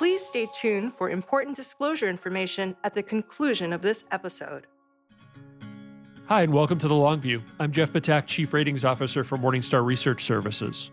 Please 0.00 0.24
stay 0.24 0.48
tuned 0.54 0.94
for 0.94 1.10
important 1.10 1.54
disclosure 1.54 2.08
information 2.08 2.74
at 2.84 2.94
the 2.94 3.02
conclusion 3.02 3.70
of 3.70 3.82
this 3.82 4.02
episode. 4.10 4.66
Hi, 6.24 6.40
and 6.40 6.54
welcome 6.54 6.78
to 6.78 6.88
The 6.88 6.94
Long 6.94 7.20
View. 7.20 7.42
I'm 7.58 7.70
Jeff 7.70 7.92
Ptak, 7.92 8.26
Chief 8.26 8.54
Ratings 8.54 8.82
Officer 8.82 9.24
for 9.24 9.36
Morningstar 9.36 9.84
Research 9.84 10.24
Services. 10.24 10.90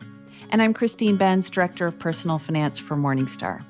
And 0.50 0.62
I'm 0.62 0.74
Christine 0.74 1.16
Benz, 1.16 1.50
Director 1.50 1.88
of 1.88 1.98
Personal 1.98 2.38
Finance 2.38 2.80
for 2.80 2.98
Morningstar. 2.98 3.64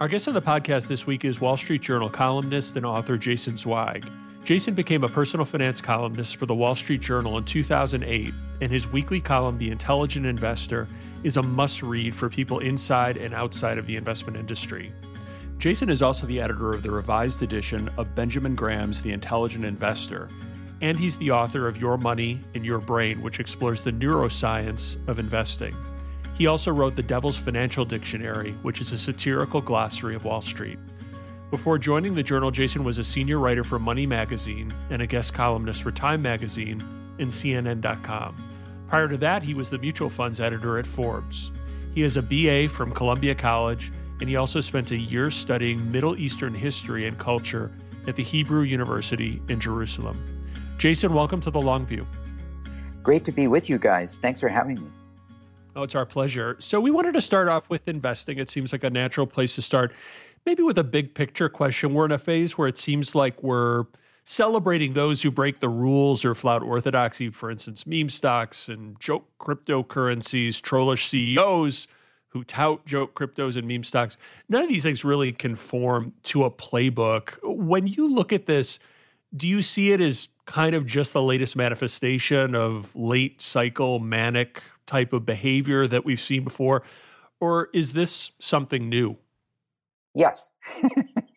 Our 0.00 0.08
guest 0.08 0.26
on 0.26 0.34
the 0.34 0.42
podcast 0.42 0.88
this 0.88 1.06
week 1.06 1.24
is 1.24 1.40
Wall 1.40 1.56
Street 1.56 1.82
Journal 1.82 2.10
columnist 2.10 2.76
and 2.76 2.84
author 2.84 3.16
Jason 3.16 3.56
Zweig. 3.56 4.10
Jason 4.48 4.72
became 4.72 5.04
a 5.04 5.08
personal 5.08 5.44
finance 5.44 5.82
columnist 5.82 6.36
for 6.36 6.46
the 6.46 6.54
Wall 6.54 6.74
Street 6.74 7.02
Journal 7.02 7.36
in 7.36 7.44
2008, 7.44 8.32
and 8.62 8.72
his 8.72 8.88
weekly 8.88 9.20
column, 9.20 9.58
The 9.58 9.70
Intelligent 9.70 10.24
Investor, 10.24 10.88
is 11.22 11.36
a 11.36 11.42
must 11.42 11.82
read 11.82 12.14
for 12.14 12.30
people 12.30 12.60
inside 12.60 13.18
and 13.18 13.34
outside 13.34 13.76
of 13.76 13.86
the 13.86 13.96
investment 13.96 14.38
industry. 14.38 14.90
Jason 15.58 15.90
is 15.90 16.00
also 16.00 16.26
the 16.26 16.40
editor 16.40 16.72
of 16.72 16.82
the 16.82 16.90
revised 16.90 17.42
edition 17.42 17.90
of 17.98 18.14
Benjamin 18.14 18.54
Graham's 18.54 19.02
The 19.02 19.12
Intelligent 19.12 19.66
Investor, 19.66 20.30
and 20.80 20.98
he's 20.98 21.18
the 21.18 21.30
author 21.30 21.68
of 21.68 21.76
Your 21.76 21.98
Money 21.98 22.40
and 22.54 22.64
Your 22.64 22.78
Brain, 22.78 23.20
which 23.20 23.40
explores 23.40 23.82
the 23.82 23.92
neuroscience 23.92 24.96
of 25.08 25.18
investing. 25.18 25.76
He 26.38 26.46
also 26.46 26.72
wrote 26.72 26.96
The 26.96 27.02
Devil's 27.02 27.36
Financial 27.36 27.84
Dictionary, 27.84 28.52
which 28.62 28.80
is 28.80 28.92
a 28.92 28.96
satirical 28.96 29.60
glossary 29.60 30.14
of 30.14 30.24
Wall 30.24 30.40
Street. 30.40 30.78
Before 31.50 31.78
joining 31.78 32.14
the 32.14 32.22
journal, 32.22 32.50
Jason 32.50 32.84
was 32.84 32.98
a 32.98 33.04
senior 33.04 33.38
writer 33.38 33.64
for 33.64 33.78
Money 33.78 34.04
Magazine 34.04 34.70
and 34.90 35.00
a 35.00 35.06
guest 35.06 35.32
columnist 35.32 35.82
for 35.82 35.90
Time 35.90 36.20
Magazine 36.20 36.82
and 37.18 37.30
CNN.com. 37.30 38.36
Prior 38.86 39.08
to 39.08 39.16
that, 39.16 39.42
he 39.42 39.54
was 39.54 39.70
the 39.70 39.78
mutual 39.78 40.10
funds 40.10 40.42
editor 40.42 40.78
at 40.78 40.86
Forbes. 40.86 41.50
He 41.94 42.02
has 42.02 42.18
a 42.18 42.22
BA 42.22 42.68
from 42.68 42.92
Columbia 42.92 43.34
College, 43.34 43.90
and 44.20 44.28
he 44.28 44.36
also 44.36 44.60
spent 44.60 44.90
a 44.90 44.96
year 44.96 45.30
studying 45.30 45.90
Middle 45.90 46.18
Eastern 46.18 46.52
history 46.52 47.06
and 47.06 47.18
culture 47.18 47.72
at 48.06 48.14
the 48.14 48.22
Hebrew 48.22 48.62
University 48.62 49.40
in 49.48 49.58
Jerusalem. 49.58 50.22
Jason, 50.76 51.14
welcome 51.14 51.40
to 51.40 51.50
the 51.50 51.62
Long 51.62 51.86
View. 51.86 52.06
Great 53.02 53.24
to 53.24 53.32
be 53.32 53.46
with 53.46 53.70
you 53.70 53.78
guys. 53.78 54.16
Thanks 54.16 54.38
for 54.38 54.50
having 54.50 54.82
me. 54.82 54.90
Oh, 55.74 55.82
it's 55.82 55.94
our 55.94 56.06
pleasure. 56.06 56.56
So, 56.58 56.80
we 56.80 56.90
wanted 56.90 57.14
to 57.14 57.20
start 57.20 57.48
off 57.48 57.70
with 57.70 57.86
investing. 57.88 58.38
It 58.38 58.50
seems 58.50 58.72
like 58.72 58.82
a 58.84 58.90
natural 58.90 59.26
place 59.26 59.54
to 59.54 59.62
start 59.62 59.92
maybe 60.48 60.62
with 60.62 60.78
a 60.78 60.84
big 60.84 61.12
picture 61.14 61.50
question. 61.50 61.92
We're 61.92 62.06
in 62.06 62.10
a 62.10 62.16
phase 62.16 62.56
where 62.56 62.68
it 62.68 62.78
seems 62.78 63.14
like 63.14 63.42
we're 63.42 63.84
celebrating 64.24 64.94
those 64.94 65.20
who 65.20 65.30
break 65.30 65.60
the 65.60 65.68
rules 65.68 66.24
or 66.24 66.34
flout 66.34 66.62
orthodoxy, 66.62 67.28
for 67.28 67.50
instance, 67.50 67.86
meme 67.86 68.08
stocks 68.08 68.70
and 68.70 68.98
joke 68.98 69.28
cryptocurrencies, 69.38 70.58
trollish 70.62 71.06
CEOs 71.06 71.86
who 72.28 72.44
tout 72.44 72.86
joke 72.86 73.14
cryptos 73.14 73.58
and 73.58 73.68
meme 73.68 73.84
stocks. 73.84 74.16
None 74.48 74.62
of 74.62 74.70
these 74.70 74.82
things 74.82 75.04
really 75.04 75.32
conform 75.32 76.14
to 76.22 76.44
a 76.44 76.50
playbook. 76.50 77.34
When 77.42 77.86
you 77.86 78.10
look 78.10 78.32
at 78.32 78.46
this, 78.46 78.78
do 79.36 79.46
you 79.46 79.60
see 79.60 79.92
it 79.92 80.00
as 80.00 80.30
kind 80.46 80.74
of 80.74 80.86
just 80.86 81.12
the 81.12 81.20
latest 81.20 81.56
manifestation 81.56 82.54
of 82.54 82.96
late 82.96 83.42
cycle 83.42 83.98
manic 83.98 84.62
type 84.86 85.12
of 85.12 85.26
behavior 85.26 85.86
that 85.86 86.06
we've 86.06 86.18
seen 86.18 86.42
before? 86.42 86.84
Or 87.38 87.68
is 87.74 87.92
this 87.92 88.30
something 88.38 88.88
new? 88.88 89.18
Yes. 90.18 90.50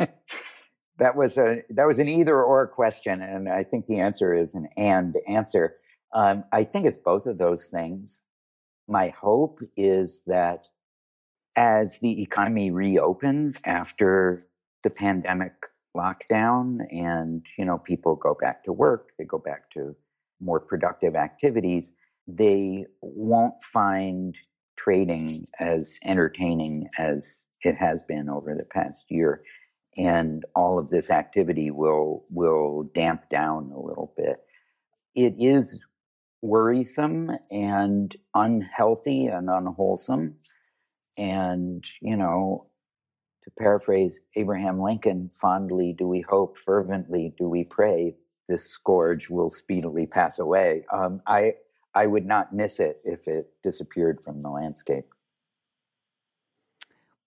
that 0.98 1.16
was 1.16 1.38
a 1.38 1.62
that 1.70 1.86
was 1.86 2.00
an 2.00 2.10
either 2.10 2.42
or 2.42 2.66
question, 2.66 3.22
and 3.22 3.48
I 3.48 3.64
think 3.64 3.86
the 3.86 4.00
answer 4.00 4.34
is 4.34 4.56
an 4.56 4.70
and 4.76 5.16
answer. 5.28 5.76
Um, 6.14 6.46
I 6.52 6.64
think 6.64 6.88
it's 6.88 6.98
both 6.98 7.28
of 7.28 7.38
those 7.38 7.68
things. 7.68 8.22
My 8.88 9.09
hope 9.09 9.59
is 9.78 10.24
that 10.26 10.68
as 11.56 12.00
the 12.00 12.24
economy 12.24 12.72
reopens 12.72 13.59
after 13.66 14.48
the 14.84 14.90
pandemic 14.90 15.54
lockdown, 15.96 16.80
and 16.92 17.46
you 17.59 17.66
know 17.66 17.78
people 17.78 18.16
go 18.16 18.36
back 18.42 18.64
to 18.64 18.74
work, 18.74 19.09
they 19.20 19.26
go 19.26 19.38
back 19.38 19.70
to 19.74 19.96
more 20.40 20.59
productive 20.59 21.16
activities, 21.16 21.94
they 22.28 22.88
won't 23.02 23.63
find 23.63 24.36
trading 24.75 25.46
as 25.59 26.00
entertaining 26.03 26.90
as 26.98 27.44
it 27.64 27.76
has 27.76 28.02
been 28.08 28.30
over 28.30 28.56
the 28.56 28.66
past 28.66 29.06
year. 29.10 29.44
And 29.98 30.46
all 30.56 30.80
of 30.80 30.90
this 30.90 31.10
activity 31.10 31.70
will 31.70 32.26
will 32.30 32.90
damp 32.96 33.30
down 33.30 33.72
a 33.76 33.80
little 33.80 34.14
bit. 34.16 34.38
It 35.16 35.36
is 35.38 35.80
worrisome 36.42 37.32
and 37.52 38.16
unhealthy 38.34 39.28
and 39.28 39.50
unwholesome. 39.50 40.36
And 41.18 41.84
you 42.02 42.16
know 42.16 42.68
to 43.44 43.52
paraphrase 43.58 44.22
abraham 44.36 44.80
lincoln 44.80 45.28
fondly 45.42 45.96
do 45.98 46.08
we 46.08 46.22
hope 46.22 46.60
fervently 46.60 47.34
do 47.40 47.50
we 47.50 47.64
pray 47.64 48.16
this 48.48 48.70
scourge 48.70 49.30
will 49.30 49.50
speedily 49.50 50.06
pass 50.06 50.40
away. 50.40 50.86
Um, 50.92 51.22
i 51.28 51.54
i 51.96 52.06
would 52.06 52.26
not 52.26 52.54
miss 52.54 52.80
it 52.80 53.02
if 53.04 53.28
it 53.28 53.48
disappeared 53.64 54.20
from 54.24 54.42
the 54.42 54.50
landscape 54.50 55.06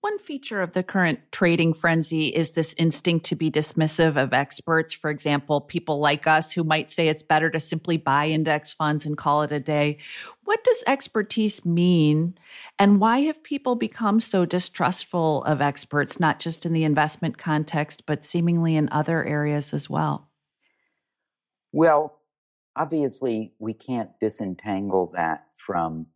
one 0.04 0.19
feature 0.19 0.60
of 0.60 0.72
the 0.72 0.82
current 0.82 1.19
trading 1.32 1.72
frenzy 1.72 2.26
is 2.26 2.53
this 2.53 2.75
instinct 2.76 3.25
to 3.25 3.34
be 3.34 3.50
dismissive 3.50 4.22
of 4.22 4.34
experts. 4.34 4.92
For 4.92 5.09
example, 5.09 5.62
people 5.62 5.98
like 5.98 6.26
us 6.26 6.53
who 6.53 6.62
might 6.62 6.91
say 6.91 7.09
it's 7.09 7.22
better 7.22 7.48
to 7.48 7.59
simply 7.59 7.97
buy 7.97 8.28
index 8.28 8.70
funds 8.70 9.06
and 9.06 9.16
call 9.16 9.41
it 9.41 9.50
a 9.50 9.59
day. 9.59 9.97
What 10.42 10.62
does 10.62 10.84
expertise 10.87 11.65
mean? 11.65 12.37
And 12.78 13.00
why 13.00 13.20
have 13.20 13.42
people 13.42 13.76
become 13.76 14.20
so 14.20 14.44
distrustful 14.44 15.42
of 15.44 15.62
experts, 15.62 16.21
not 16.21 16.38
just 16.38 16.66
in 16.66 16.75
the 16.75 16.84
investment 16.84 17.38
context, 17.38 18.04
but 18.04 18.26
seemingly 18.26 18.76
in 18.76 18.91
other 18.92 19.25
areas 19.25 19.72
as 19.72 19.88
well? 19.88 20.28
Well, 21.72 22.21
obviously, 22.76 23.54
we 23.59 23.72
can't 23.72 24.10
disentangle 24.21 25.12
that 25.15 25.47
from 25.56 26.09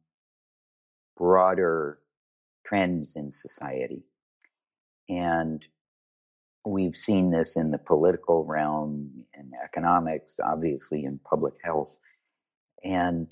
broader 1.16 2.00
trends 2.68 3.16
in 3.16 3.30
society. 3.30 4.02
And 5.08 5.66
we've 6.66 6.96
seen 6.96 7.30
this 7.30 7.56
in 7.56 7.70
the 7.70 7.78
political 7.78 8.44
realm, 8.44 9.24
in 9.34 9.52
economics, 9.64 10.38
obviously 10.38 11.04
in 11.04 11.18
public 11.24 11.54
health. 11.64 11.98
And, 12.84 13.28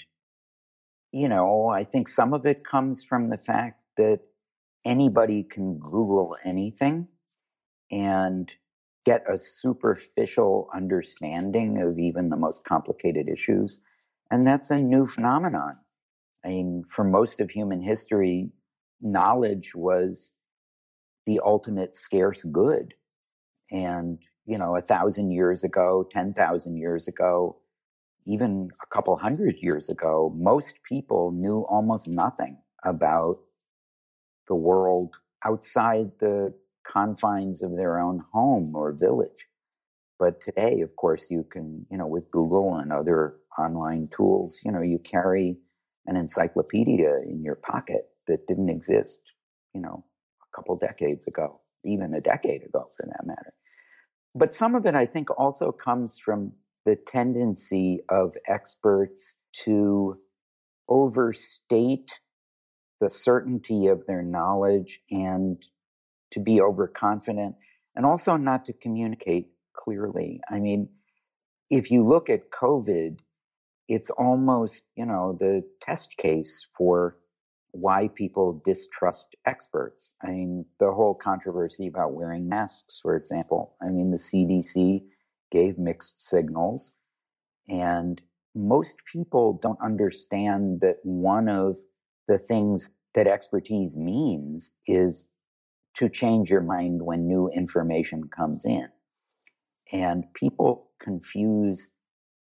you 1.13 1.29
know, 1.29 1.69
I 1.69 1.85
think 1.85 2.09
some 2.09 2.33
of 2.33 2.47
it 2.47 2.65
comes 2.65 3.05
from 3.05 3.29
the 3.29 3.37
fact 3.37 3.83
that 3.99 4.21
anybody 4.85 5.43
can 5.43 5.79
Google 5.79 6.37
anything 6.45 7.09
and 7.91 8.51
get 9.05 9.23
a 9.31 9.39
superficial 9.39 10.69
understanding 10.75 11.81
of 11.83 11.99
even 11.99 12.31
the 12.31 12.37
most 12.37 12.65
complicated 12.65 13.29
issues. 13.29 13.81
And 14.31 14.47
that's 14.47 14.71
a 14.71 14.79
new 14.79 15.07
phenomenon. 15.07 15.77
I 16.45 16.49
mean, 16.49 16.85
for 16.89 17.05
most 17.05 17.41
of 17.41 17.51
human 17.51 17.83
history, 17.83 18.51
knowledge 19.01 19.75
was 19.75 20.33
the 21.27 21.41
ultimate 21.45 21.97
scarce 21.97 22.45
good. 22.45 22.95
And, 23.71 24.19
you 24.47 24.59
know, 24.59 24.77
a 24.77 24.83
thousand 24.83 25.33
years 25.33 25.65
ago, 25.65 26.09
10,000 26.11 26.77
years 26.77 27.09
ago, 27.09 27.57
even 28.27 28.71
a 28.83 28.87
couple 28.87 29.17
hundred 29.17 29.57
years 29.61 29.89
ago, 29.89 30.35
most 30.37 30.79
people 30.89 31.33
knew 31.33 31.61
almost 31.69 32.09
nothing 32.09 32.57
about 32.85 33.39
the 34.49 34.55
world 34.55 35.17
outside 35.45 36.11
the 36.19 36.53
confines 36.85 37.63
of 37.63 37.77
their 37.77 38.01
own 38.01 38.23
home 38.33 38.75
or 38.75 38.93
village. 38.93 39.47
But 40.19 40.41
today, 40.41 40.81
of 40.81 40.95
course, 40.97 41.31
you 41.31 41.45
can, 41.51 41.85
you 41.91 41.99
know, 41.99 42.07
with 42.07 42.31
Google 42.31 42.77
and 42.77 42.93
other 42.93 43.37
online 43.59 44.09
tools, 44.17 44.61
you 44.65 44.73
know, 44.73 44.81
you 44.81 44.99
carry 44.99 45.59
an 46.07 46.17
encyclopedia 46.17 47.21
in 47.27 47.43
your 47.43 47.57
pocket 47.57 48.09
that 48.27 48.47
didn't 48.47 48.69
exist, 48.69 49.21
you 49.75 49.81
know, 49.81 50.05
a 50.43 50.57
couple 50.57 50.77
decades 50.77 51.27
ago, 51.27 51.61
even 51.85 52.15
a 52.15 52.21
decade 52.21 52.63
ago 52.63 52.91
for 52.97 53.07
that 53.07 53.27
matter. 53.27 53.55
But 54.35 54.55
some 54.55 54.75
of 54.75 54.85
it, 54.87 54.95
I 54.95 55.07
think, 55.07 55.29
also 55.39 55.73
comes 55.73 56.19
from 56.19 56.53
the 56.85 56.97
tendency 56.97 58.01
of 58.09 58.35
experts 58.47 59.37
to 59.65 60.19
overstate 60.89 62.21
the 63.01 63.11
certainty 63.11 63.89
of 63.89 64.07
their 64.07 64.23
knowledge 64.23 65.01
and 65.11 65.63
to 66.31 66.41
be 66.41 66.61
overconfident 66.61 67.57
and 67.95 68.07
also 68.07 68.37
not 68.37 68.65
to 68.67 68.73
communicate 68.73 69.49
clearly. 69.75 70.41
I 70.51 70.61
mean, 70.61 70.89
if 71.71 71.91
you 71.91 72.07
look 72.07 72.31
at 72.31 72.51
COVID, 72.51 73.19
it's 73.89 74.11
almost, 74.11 74.85
you 74.97 75.07
know, 75.07 75.37
the 75.39 75.65
test 75.81 76.17
case 76.17 76.67
for 76.77 77.17
why 77.81 78.09
people 78.15 78.61
distrust 78.65 79.37
experts. 79.45 80.15
I 80.23 80.29
mean, 80.31 80.65
the 80.81 80.93
whole 80.93 81.15
controversy 81.15 81.87
about 81.87 82.15
wearing 82.15 82.49
masks, 82.49 83.01
for 83.01 83.17
example. 83.17 83.77
I 83.83 83.91
mean, 83.91 84.11
the 84.11 84.17
CDC 84.17 85.03
gave 85.51 85.79
mixed 85.79 86.27
signals, 86.27 86.93
and 87.69 88.21
most 88.55 88.97
people 89.11 89.59
don't 89.63 89.81
understand 89.83 90.81
that 90.81 90.97
one 91.03 91.49
of 91.49 91.77
the 92.29 92.39
things 92.39 92.91
that 93.15 93.27
expertise 93.27 93.97
means 93.97 94.73
is 94.87 95.27
to 95.95 96.09
change 96.09 96.51
your 96.51 96.63
mind 96.63 97.03
when 97.03 97.27
new 97.27 97.49
information 97.51 98.29
comes 98.29 98.65
in. 98.65 98.89
And 99.93 100.25
people 100.35 100.91
confuse 101.01 101.89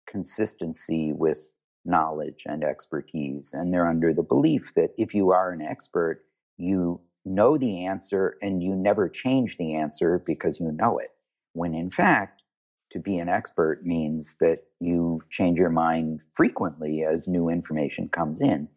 consistency 0.09 1.13
with 1.13 1.55
knowledge 1.85 2.45
and 2.47 2.63
expertise. 2.63 3.53
And 3.53 3.73
they're 3.73 3.89
under 3.89 4.13
the 4.13 4.23
belief 4.23 4.73
that 4.75 4.91
if 4.99 5.15
you 5.15 5.31
are 5.31 5.53
an 5.53 5.63
expert, 5.63 6.25
you 6.57 7.01
know 7.25 7.57
the 7.57 7.87
answer 7.87 8.37
and 8.43 8.63
you 8.63 8.75
never 8.75 9.09
change 9.09 9.57
the 9.57 9.75
answer 9.75 10.23
because 10.25 10.61
you 10.61 10.73
know 10.73 10.99
it. 10.99 11.11
When 11.53 11.75
in 11.75 11.91
fact, 11.91 12.43
to 12.91 12.99
be 12.99 13.19
an 13.19 13.29
expert 13.29 13.85
means 13.85 14.37
that 14.41 14.65
you 14.81 15.23
change 15.31 15.59
your 15.59 15.71
mind 15.71 16.21
frequently 16.35 17.05
as 17.05 17.29
new 17.29 17.49
information 17.49 18.09
comes 18.09 18.43
in. 18.43 18.69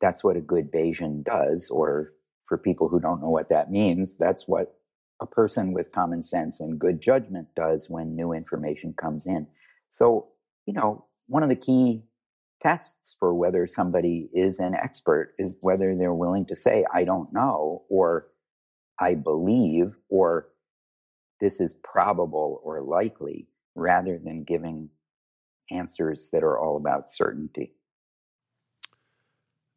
That's 0.00 0.24
what 0.24 0.36
a 0.36 0.40
good 0.40 0.72
Bayesian 0.72 1.24
does, 1.24 1.68
or 1.68 2.12
for 2.46 2.56
people 2.56 2.88
who 2.88 3.00
don't 3.00 3.20
know 3.20 3.28
what 3.28 3.50
that 3.50 3.70
means, 3.70 4.16
that's 4.16 4.48
what 4.48 4.74
a 5.20 5.26
person 5.26 5.74
with 5.74 5.92
common 5.92 6.22
sense 6.22 6.60
and 6.60 6.78
good 6.78 7.00
judgment 7.02 7.48
does 7.54 7.90
when 7.90 8.16
new 8.16 8.32
information 8.32 8.94
comes 8.94 9.26
in. 9.26 9.46
So, 9.90 10.28
you 10.64 10.72
know, 10.72 11.04
one 11.26 11.42
of 11.42 11.50
the 11.50 11.56
key 11.56 12.02
tests 12.60 13.16
for 13.18 13.34
whether 13.34 13.66
somebody 13.66 14.28
is 14.32 14.60
an 14.60 14.74
expert 14.74 15.34
is 15.38 15.56
whether 15.60 15.96
they're 15.96 16.14
willing 16.14 16.46
to 16.46 16.56
say, 16.56 16.84
I 16.92 17.04
don't 17.04 17.32
know, 17.32 17.82
or 17.88 18.28
I 18.98 19.14
believe, 19.14 19.96
or 20.08 20.48
this 21.40 21.60
is 21.60 21.74
probable 21.82 22.60
or 22.62 22.82
likely, 22.82 23.48
rather 23.74 24.18
than 24.18 24.44
giving 24.44 24.90
answers 25.70 26.28
that 26.32 26.42
are 26.42 26.58
all 26.58 26.76
about 26.76 27.10
certainty. 27.10 27.72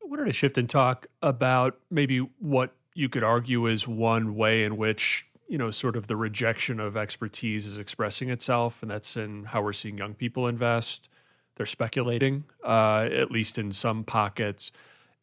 I 0.03 0.07
wanted 0.07 0.25
to 0.25 0.33
shift 0.33 0.57
and 0.57 0.69
talk 0.69 1.07
about 1.21 1.79
maybe 1.89 2.19
what 2.39 2.75
you 2.93 3.07
could 3.07 3.23
argue 3.23 3.67
is 3.67 3.87
one 3.87 4.35
way 4.35 4.65
in 4.65 4.75
which 4.75 5.25
you 5.47 5.57
know 5.57 5.71
sort 5.71 5.95
of 5.95 6.07
the 6.07 6.15
rejection 6.15 6.79
of 6.79 6.97
expertise 6.97 7.65
is 7.65 7.77
expressing 7.77 8.29
itself 8.29 8.81
and 8.81 8.91
that's 8.91 9.17
in 9.17 9.45
how 9.45 9.61
we're 9.61 9.73
seeing 9.73 9.97
young 9.97 10.13
people 10.13 10.47
invest 10.47 11.09
they're 11.55 11.65
speculating, 11.65 12.43
uh, 12.63 13.09
at 13.11 13.31
least 13.31 13.57
in 13.57 13.71
some 13.71 14.03
pockets. 14.03 14.71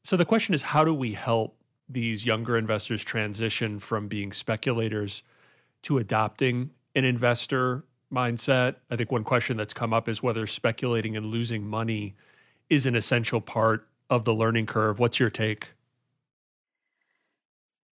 So 0.03 0.17
the 0.17 0.25
question 0.25 0.55
is, 0.55 0.63
how 0.63 0.85
do 0.85 0.95
we 0.95 1.15
help 1.15 1.57
these 1.89 2.25
younger 2.25 2.57
investors 2.57 3.03
transition 3.03 3.79
from 3.79 4.09
being 4.09 4.33
speculators 4.33 5.23
to 5.83 5.99
adopting 5.99 6.71
an 6.95 7.05
investor 7.05 7.85
mindset? 8.13 8.77
I 8.91 8.97
think 8.97 9.11
one 9.11 9.25
question 9.25 9.57
that's 9.57 9.75
come 9.75 9.93
up 9.93 10.09
is 10.09 10.23
whether 10.23 10.47
speculating 10.47 11.17
and 11.17 11.27
losing 11.27 11.67
money 11.67 12.15
is 12.69 12.87
an 12.87 12.95
essential 12.95 13.41
part 13.41 13.87
of 14.09 14.25
the 14.25 14.35
learning 14.35 14.67
curve. 14.67 14.99
What's 14.99 15.19
your 15.19 15.31
take? 15.31 15.69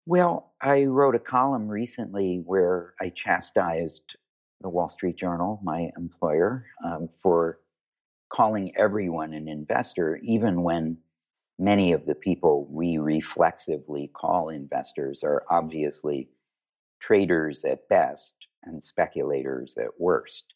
Well, 0.05 0.53
I 0.61 0.85
wrote 0.85 1.15
a 1.15 1.21
column 1.21 1.69
recently 1.69 2.43
where 2.45 2.95
I 3.01 3.11
chastised 3.11 4.17
the 4.61 4.69
Wall 4.69 4.89
Street 4.89 5.17
Journal, 5.17 5.61
my 5.63 5.91
employer, 5.97 6.67
um, 6.85 7.09
for 7.09 7.59
calling 8.33 8.73
everyone 8.77 9.35
an 9.35 9.49
investor, 9.49 10.17
even 10.23 10.63
when 10.63 10.97
many 11.59 11.93
of 11.93 12.07
the 12.07 12.15
people 12.15 12.67
we 12.71 12.99
reflexively 12.99 14.11
call 14.15 14.49
investors 14.49 15.23
are 15.23 15.45
obviously 15.51 16.29
traders 17.01 17.65
at 17.65 17.89
best 17.89 18.37
and 18.65 18.83
speculators 18.83 19.77
at 19.77 19.89
worst. 19.99 20.55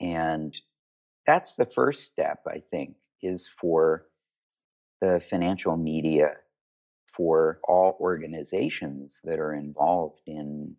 And 0.00 0.54
that's 1.26 1.54
the 1.54 1.66
first 1.66 2.06
step, 2.06 2.40
I 2.46 2.62
think, 2.70 2.96
is 3.22 3.48
for 3.60 4.06
the 5.00 5.22
financial 5.30 5.76
media, 5.76 6.32
for 7.16 7.60
all 7.66 7.96
organizations 8.00 9.20
that 9.24 9.38
are 9.38 9.54
involved 9.54 10.20
in 10.26 10.74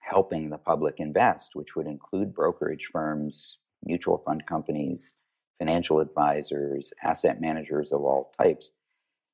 helping 0.00 0.50
the 0.50 0.58
public 0.58 0.96
invest, 0.98 1.50
which 1.54 1.76
would 1.76 1.86
include 1.86 2.34
brokerage 2.34 2.88
firms, 2.90 3.58
mutual 3.84 4.18
fund 4.24 4.44
companies, 4.46 5.14
financial 5.62 6.00
advisors, 6.00 6.92
asset 7.04 7.40
managers 7.40 7.92
of 7.92 8.00
all 8.00 8.32
types, 8.36 8.72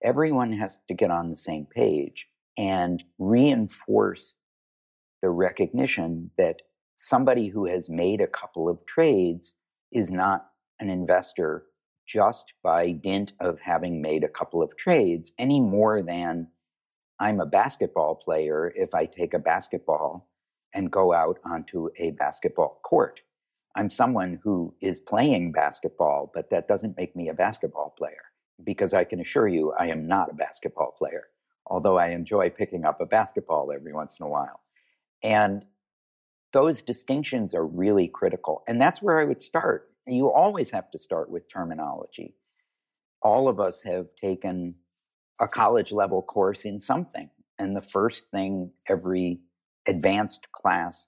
everyone 0.04 0.52
has 0.52 0.78
to 0.86 0.92
get 0.92 1.10
on 1.10 1.30
the 1.30 1.38
same 1.38 1.64
page 1.64 2.26
and 2.58 3.02
reinforce 3.19 4.34
the 5.22 5.30
recognition 5.30 6.30
that 6.36 6.56
somebody 6.98 7.48
who 7.48 7.64
has 7.64 7.88
made 7.88 8.20
a 8.20 8.26
couple 8.26 8.69
of 8.69 8.84
trades 8.84 9.54
is 9.90 10.10
not 10.10 10.50
an 10.80 10.90
investor 10.90 11.64
just 12.06 12.52
by 12.62 12.92
dint 12.92 13.32
of 13.40 13.58
having 13.60 14.02
made 14.02 14.22
a 14.22 14.28
couple 14.28 14.60
of 14.60 14.76
trades 14.76 15.32
any 15.38 15.60
more 15.60 16.02
than 16.02 16.46
I'm 17.19 17.40
a 17.40 17.46
basketball 17.46 18.16
player 18.16 18.70
if 18.76 18.94
I 18.94 19.06
take 19.06 19.32
a 19.32 19.38
basketball 19.38 20.28
and 20.74 20.92
go 20.92 21.14
out 21.14 21.38
onto 21.46 21.88
a 21.98 22.10
basketball 22.10 22.81
court. 22.84 23.20
I'm 23.78 23.90
someone 23.90 24.40
who 24.42 24.75
is 24.80 24.98
playing 24.98 25.52
basketball, 25.52 26.32
but 26.34 26.50
that 26.50 26.66
doesn't 26.66 26.96
make 26.96 27.14
me 27.14 27.28
a 27.28 27.34
basketball 27.34 27.94
player 27.96 28.25
because 28.64 28.92
I 28.92 29.04
can 29.04 29.20
assure 29.20 29.46
you 29.46 29.72
I 29.78 29.86
am 29.86 30.08
not 30.08 30.32
a 30.32 30.34
basketball 30.34 30.96
player, 30.98 31.28
although 31.64 31.96
I 31.96 32.08
enjoy 32.08 32.50
picking 32.50 32.84
up 32.84 33.00
a 33.00 33.06
basketball 33.06 33.70
every 33.70 33.92
once 33.92 34.16
in 34.19 34.26
a 34.26 34.28
while. 34.28 34.62
And 35.22 35.64
those 36.52 36.82
distinctions 36.82 37.54
are 37.54 37.64
really 37.64 38.08
critical. 38.08 38.64
And 38.66 38.80
that's 38.80 39.00
where 39.00 39.20
I 39.20 39.25
would 39.25 39.40
start. 39.40 39.92
You 40.08 40.32
always 40.32 40.72
have 40.72 40.90
to 40.90 40.98
start 40.98 41.31
with 41.31 41.48
terminology. 41.48 42.34
All 43.22 43.46
of 43.46 43.60
us 43.60 43.81
have 43.82 44.06
taken 44.20 44.74
a 45.38 45.46
college 45.46 45.92
level 45.92 46.20
course 46.20 46.64
in 46.64 46.81
something. 46.81 47.31
And 47.60 47.76
the 47.76 47.82
first 47.82 48.32
thing 48.32 48.72
every 48.88 49.38
advanced 49.86 50.50
class 50.50 51.06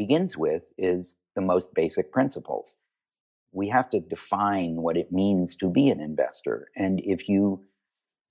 begins 0.00 0.34
with 0.34 0.62
is 0.78 1.18
the 1.34 1.42
most 1.42 1.74
basic 1.74 2.10
principles. 2.10 2.78
We 3.52 3.68
have 3.68 3.90
to 3.90 4.00
define 4.00 4.76
what 4.76 4.96
it 4.96 5.12
means 5.12 5.56
to 5.56 5.68
be 5.68 5.90
an 5.90 6.00
investor. 6.00 6.70
And 6.74 7.02
if 7.04 7.28
you 7.28 7.66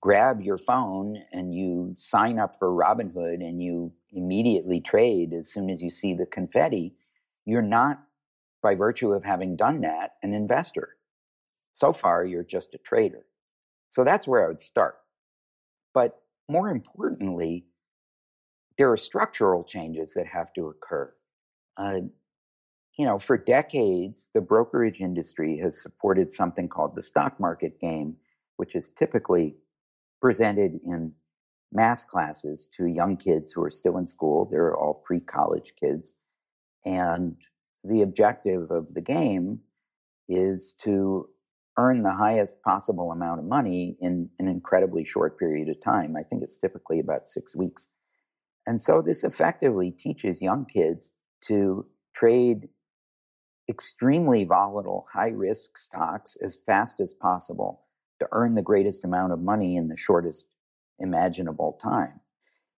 grab 0.00 0.40
your 0.40 0.58
phone 0.58 1.22
and 1.30 1.54
you 1.54 1.94
sign 1.96 2.40
up 2.40 2.56
for 2.58 2.70
Robinhood 2.70 3.34
and 3.34 3.62
you 3.62 3.92
immediately 4.10 4.80
trade 4.80 5.32
as 5.32 5.52
soon 5.52 5.70
as 5.70 5.80
you 5.80 5.92
see 5.92 6.12
the 6.12 6.26
confetti, 6.26 6.96
you're 7.44 7.62
not, 7.62 8.02
by 8.64 8.74
virtue 8.74 9.12
of 9.12 9.22
having 9.22 9.54
done 9.54 9.82
that, 9.82 10.14
an 10.24 10.34
investor. 10.34 10.96
So 11.72 11.92
far, 11.92 12.24
you're 12.24 12.42
just 12.42 12.74
a 12.74 12.78
trader. 12.78 13.24
So 13.90 14.02
that's 14.02 14.26
where 14.26 14.44
I 14.44 14.48
would 14.48 14.60
start. 14.60 14.96
But 15.94 16.20
more 16.48 16.68
importantly, 16.68 17.66
there 18.76 18.90
are 18.90 18.96
structural 18.96 19.62
changes 19.62 20.14
that 20.14 20.26
have 20.26 20.52
to 20.54 20.66
occur. 20.66 21.12
Uh, 21.76 22.00
you 22.98 23.06
know, 23.06 23.18
for 23.18 23.38
decades, 23.38 24.28
the 24.34 24.40
brokerage 24.40 25.00
industry 25.00 25.58
has 25.58 25.80
supported 25.80 26.32
something 26.32 26.68
called 26.68 26.94
the 26.94 27.02
stock 27.02 27.40
market 27.40 27.80
game, 27.80 28.16
which 28.56 28.74
is 28.74 28.90
typically 28.90 29.56
presented 30.20 30.80
in 30.84 31.12
math 31.72 32.06
classes 32.08 32.68
to 32.76 32.86
young 32.86 33.16
kids 33.16 33.52
who 33.52 33.62
are 33.62 33.70
still 33.70 33.96
in 33.96 34.06
school. 34.06 34.48
They're 34.50 34.76
all 34.76 35.02
pre 35.04 35.20
college 35.20 35.74
kids. 35.80 36.12
And 36.84 37.36
the 37.84 38.02
objective 38.02 38.70
of 38.70 38.92
the 38.92 39.00
game 39.00 39.60
is 40.28 40.74
to 40.82 41.28
earn 41.78 42.02
the 42.02 42.12
highest 42.12 42.62
possible 42.62 43.12
amount 43.12 43.40
of 43.40 43.46
money 43.46 43.96
in 44.00 44.28
an 44.38 44.48
incredibly 44.48 45.04
short 45.04 45.38
period 45.38 45.68
of 45.68 45.82
time. 45.82 46.16
I 46.16 46.22
think 46.22 46.42
it's 46.42 46.58
typically 46.58 47.00
about 47.00 47.28
six 47.28 47.56
weeks. 47.56 47.88
And 48.66 48.82
so 48.82 49.00
this 49.00 49.24
effectively 49.24 49.90
teaches 49.90 50.42
young 50.42 50.66
kids 50.66 51.12
to 51.42 51.86
trade 52.14 52.68
extremely 53.68 54.44
volatile, 54.44 55.06
high 55.12 55.28
risk 55.28 55.78
stocks 55.78 56.36
as 56.42 56.56
fast 56.66 57.00
as 57.00 57.14
possible 57.14 57.82
to 58.18 58.28
earn 58.32 58.54
the 58.54 58.62
greatest 58.62 59.04
amount 59.04 59.32
of 59.32 59.40
money 59.40 59.76
in 59.76 59.88
the 59.88 59.96
shortest 59.96 60.46
imaginable 60.98 61.78
time. 61.80 62.20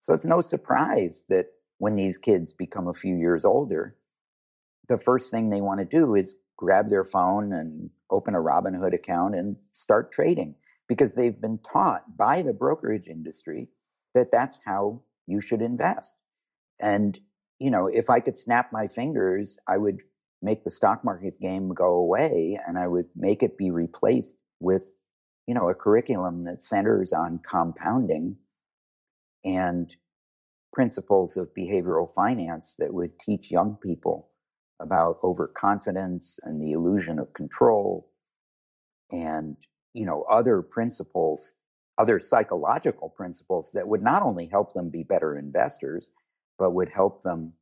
So 0.02 0.14
it's 0.14 0.26
no 0.26 0.42
surprise 0.42 1.26
that 1.30 1.48
when 1.78 1.96
these 1.96 2.18
kids 2.18 2.54
become 2.54 2.88
a 2.88 2.94
few 2.94 3.16
years 3.16 3.46
older, 3.46 3.96
the 4.88 4.98
first 4.98 5.32
thing 5.32 5.50
they 5.50 5.62
want 5.62 5.80
to 5.80 5.86
do 5.86 6.16
is 6.16 6.36
grab 6.58 6.90
their 6.90 7.04
phone 7.04 7.54
and 7.54 7.90
open 8.12 8.36
a 8.36 8.40
Robinhood 8.40 8.94
account 8.94 9.34
and 9.36 9.56
start 9.74 10.12
trading 10.12 10.56
because 10.88 11.14
they've 11.14 11.40
been 11.40 11.60
taught 11.60 12.18
by 12.18 12.42
the 12.42 12.54
brokerage 12.54 13.08
industry 13.08 13.70
that 14.14 14.32
that's 14.32 14.60
how 14.66 15.02
you 15.26 15.40
should 15.40 15.62
invest. 15.62 16.18
And, 16.80 17.20
you 17.62 17.70
know, 17.70 17.86
if 17.86 18.10
I 18.10 18.20
could 18.20 18.40
snap 18.40 18.74
my 18.74 18.88
fingers, 18.88 19.60
I 19.68 19.78
would 19.78 20.00
make 20.42 20.64
the 20.64 20.72
stock 20.72 21.06
market 21.06 21.40
game 21.40 21.70
go 21.76 21.94
away 21.94 22.60
and 22.68 22.76
I 22.76 22.88
would 22.88 23.06
make 23.16 23.44
it 23.44 23.56
be 23.56 23.70
replaced 23.70 24.36
with, 24.60 24.82
you 25.46 25.54
know, 25.54 25.70
a 25.70 25.76
curriculum 25.76 26.44
that 26.46 26.64
centers 26.64 27.14
on 27.14 27.40
compounding 27.48 28.36
and 29.46 29.96
principles 30.74 31.38
of 31.38 31.54
behavioral 31.56 32.12
finance 32.12 32.78
that 32.80 32.92
would 32.92 33.20
teach 33.20 33.52
young 33.52 33.78
people 33.84 34.30
about 34.80 35.20
overconfidence 35.24 36.40
and 36.42 36.60
the 36.60 36.72
illusion 36.72 37.20
of 37.20 37.32
control 37.34 38.10
and 39.12 39.58
you 39.94 40.06
know 40.06 40.24
other 40.32 40.62
principles 40.64 41.54
other 42.02 42.20
psychological 42.20 43.10
principles 43.10 43.72
that 43.74 43.88
would 43.88 44.02
not 44.02 44.24
only 44.24 44.48
help 44.48 44.74
them 44.74 44.90
be 44.90 45.04
better 45.04 45.38
investors, 45.38 46.12
but 46.62 46.74
would 46.74 46.90
help 46.90 47.24
them 47.24 47.54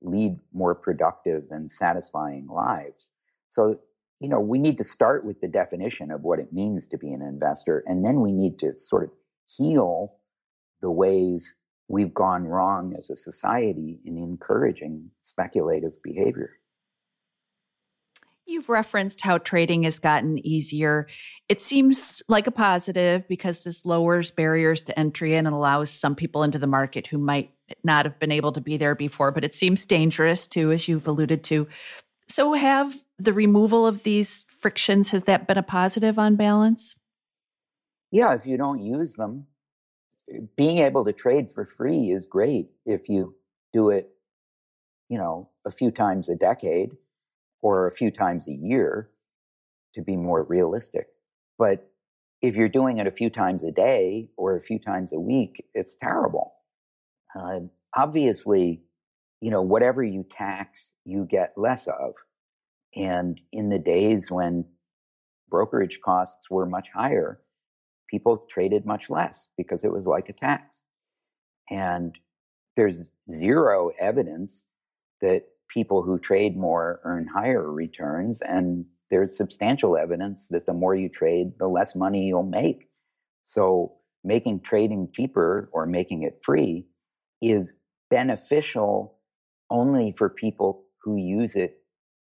lead 0.00 0.38
more 0.52 0.76
productive 0.76 1.42
and 1.50 1.68
satisfying 1.68 2.46
lives. 2.46 3.10
So, 3.50 3.80
you 4.20 4.28
know, 4.28 4.38
we 4.38 4.60
need 4.60 4.78
to 4.78 4.84
start 4.84 5.24
with 5.24 5.40
the 5.40 5.48
definition 5.48 6.12
of 6.12 6.22
what 6.22 6.38
it 6.38 6.52
means 6.52 6.86
to 6.88 6.96
be 6.96 7.12
an 7.12 7.20
investor, 7.20 7.82
and 7.88 8.04
then 8.04 8.20
we 8.20 8.30
need 8.30 8.60
to 8.60 8.78
sort 8.78 9.02
of 9.02 9.10
heal 9.48 10.14
the 10.82 10.90
ways 10.90 11.56
we've 11.88 12.14
gone 12.14 12.44
wrong 12.44 12.94
as 12.96 13.10
a 13.10 13.16
society 13.16 13.98
in 14.04 14.18
encouraging 14.18 15.10
speculative 15.22 16.00
behavior. 16.04 16.52
You've 18.46 18.68
referenced 18.68 19.22
how 19.22 19.38
trading 19.38 19.82
has 19.82 19.98
gotten 19.98 20.46
easier. 20.46 21.08
It 21.48 21.60
seems 21.60 22.22
like 22.28 22.46
a 22.46 22.52
positive 22.52 23.26
because 23.26 23.64
this 23.64 23.84
lowers 23.84 24.30
barriers 24.30 24.80
to 24.82 24.96
entry 24.96 25.34
and 25.34 25.48
it 25.48 25.52
allows 25.52 25.90
some 25.90 26.14
people 26.14 26.44
into 26.44 26.60
the 26.60 26.68
market 26.68 27.08
who 27.08 27.18
might 27.18 27.50
not 27.82 28.04
have 28.04 28.18
been 28.18 28.32
able 28.32 28.52
to 28.52 28.60
be 28.60 28.76
there 28.76 28.94
before, 28.94 29.30
but 29.30 29.44
it 29.44 29.54
seems 29.54 29.84
dangerous 29.84 30.46
too, 30.46 30.72
as 30.72 30.88
you've 30.88 31.06
alluded 31.06 31.44
to. 31.44 31.66
So, 32.28 32.54
have 32.54 32.96
the 33.18 33.32
removal 33.32 33.86
of 33.86 34.02
these 34.02 34.46
frictions, 34.60 35.10
has 35.10 35.24
that 35.24 35.46
been 35.46 35.58
a 35.58 35.62
positive 35.62 36.18
on 36.18 36.36
balance? 36.36 36.96
Yeah, 38.10 38.34
if 38.34 38.46
you 38.46 38.56
don't 38.56 38.82
use 38.82 39.14
them, 39.14 39.46
being 40.56 40.78
able 40.78 41.04
to 41.04 41.12
trade 41.12 41.50
for 41.50 41.64
free 41.64 42.10
is 42.10 42.26
great 42.26 42.68
if 42.86 43.08
you 43.08 43.34
do 43.72 43.90
it, 43.90 44.10
you 45.08 45.18
know, 45.18 45.48
a 45.64 45.70
few 45.70 45.90
times 45.90 46.28
a 46.28 46.34
decade 46.34 46.92
or 47.62 47.86
a 47.86 47.92
few 47.92 48.10
times 48.10 48.46
a 48.48 48.52
year 48.52 49.10
to 49.94 50.02
be 50.02 50.16
more 50.16 50.42
realistic. 50.44 51.08
But 51.58 51.90
if 52.42 52.56
you're 52.56 52.68
doing 52.68 52.98
it 52.98 53.06
a 53.06 53.10
few 53.10 53.30
times 53.30 53.64
a 53.64 53.72
day 53.72 54.28
or 54.36 54.56
a 54.56 54.60
few 54.60 54.78
times 54.78 55.12
a 55.12 55.20
week, 55.20 55.64
it's 55.74 55.94
terrible. 55.94 56.52
Uh, 57.34 57.60
obviously, 57.96 58.82
you 59.40 59.50
know, 59.50 59.62
whatever 59.62 60.02
you 60.02 60.24
tax, 60.30 60.92
you 61.04 61.26
get 61.28 61.52
less 61.56 61.86
of. 61.86 62.14
And 62.96 63.40
in 63.52 63.68
the 63.68 63.78
days 63.78 64.30
when 64.30 64.64
brokerage 65.50 66.00
costs 66.00 66.48
were 66.50 66.66
much 66.66 66.88
higher, 66.94 67.40
people 68.08 68.46
traded 68.48 68.86
much 68.86 69.10
less 69.10 69.48
because 69.56 69.84
it 69.84 69.92
was 69.92 70.06
like 70.06 70.28
a 70.28 70.32
tax. 70.32 70.84
And 71.70 72.16
there's 72.76 73.10
zero 73.32 73.90
evidence 73.98 74.64
that 75.20 75.44
people 75.68 76.02
who 76.02 76.18
trade 76.18 76.56
more 76.56 77.00
earn 77.04 77.26
higher 77.26 77.70
returns. 77.70 78.40
And 78.42 78.84
there's 79.10 79.36
substantial 79.36 79.96
evidence 79.96 80.48
that 80.48 80.66
the 80.66 80.72
more 80.72 80.94
you 80.94 81.08
trade, 81.08 81.52
the 81.58 81.68
less 81.68 81.94
money 81.94 82.26
you'll 82.26 82.42
make. 82.42 82.88
So 83.44 83.94
making 84.22 84.60
trading 84.60 85.08
cheaper 85.12 85.68
or 85.72 85.86
making 85.86 86.22
it 86.22 86.40
free 86.42 86.86
is 87.40 87.76
beneficial 88.10 89.16
only 89.70 90.12
for 90.16 90.28
people 90.28 90.84
who 91.02 91.16
use 91.16 91.56
it 91.56 91.78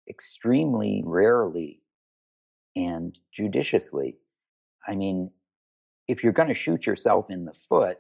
extremely 0.09 1.03
rarely 1.05 1.81
and 2.75 3.19
judiciously. 3.33 4.17
I 4.87 4.95
mean, 4.95 5.31
if 6.09 6.23
you're 6.23 6.33
going 6.33 6.49
to 6.49 6.55
shoot 6.55 6.87
yourself 6.87 7.31
in 7.31 7.45
the 7.45 7.53
foot, 7.53 7.99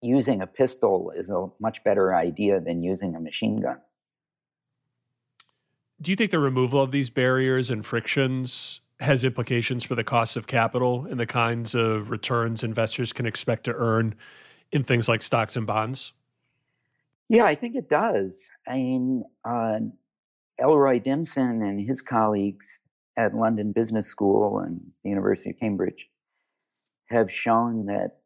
using 0.00 0.42
a 0.42 0.46
pistol 0.46 1.12
is 1.16 1.30
a 1.30 1.46
much 1.60 1.82
better 1.84 2.14
idea 2.14 2.60
than 2.60 2.82
using 2.82 3.14
a 3.14 3.20
machine 3.20 3.60
gun. 3.60 3.78
Do 6.00 6.10
you 6.10 6.16
think 6.16 6.30
the 6.30 6.38
removal 6.38 6.82
of 6.82 6.90
these 6.90 7.08
barriers 7.08 7.70
and 7.70 7.84
frictions 7.84 8.80
has 9.00 9.24
implications 9.24 9.84
for 9.84 9.94
the 9.94 10.04
cost 10.04 10.36
of 10.36 10.46
capital 10.46 11.06
and 11.08 11.18
the 11.18 11.26
kinds 11.26 11.74
of 11.74 12.10
returns 12.10 12.62
investors 12.62 13.12
can 13.12 13.26
expect 13.26 13.64
to 13.64 13.74
earn 13.74 14.14
in 14.74 14.82
things 14.82 15.08
like 15.08 15.22
stocks 15.22 15.56
and 15.56 15.66
bonds? 15.66 16.12
Yeah, 17.28 17.44
I 17.44 17.54
think 17.54 17.76
it 17.76 17.88
does. 17.88 18.50
I 18.68 18.74
mean, 18.74 19.24
uh, 19.44 19.78
Elroy 20.58 21.00
Dimson 21.00 21.66
and 21.66 21.80
his 21.80 22.02
colleagues 22.02 22.82
at 23.16 23.34
London 23.34 23.72
Business 23.72 24.08
School 24.08 24.58
and 24.58 24.80
the 25.02 25.10
University 25.10 25.50
of 25.50 25.58
Cambridge 25.58 26.08
have 27.06 27.30
shown 27.30 27.86
that 27.86 28.18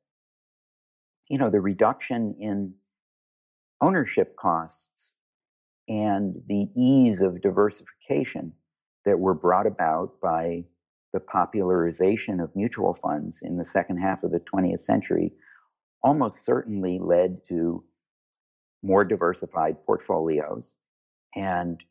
you 1.28 1.36
know 1.36 1.50
the 1.50 1.60
reduction 1.60 2.34
in 2.40 2.74
ownership 3.80 4.34
costs 4.36 5.14
and 5.88 6.36
the 6.48 6.68
ease 6.74 7.20
of 7.20 7.42
diversification 7.42 8.52
that 9.04 9.18
were 9.18 9.34
brought 9.34 9.66
about 9.66 10.20
by 10.22 10.64
the 11.12 11.20
popularization 11.20 12.40
of 12.40 12.54
mutual 12.56 12.94
funds 12.94 13.40
in 13.42 13.56
the 13.56 13.64
second 13.64 13.98
half 13.98 14.22
of 14.22 14.30
the 14.30 14.40
20th 14.40 14.80
century 14.80 15.32
almost 16.02 16.44
certainly 16.44 16.98
led 16.98 17.38
to 17.48 17.84
more 18.82 19.04
diversified 19.04 19.76
portfolios 19.84 20.74
and 21.34 21.82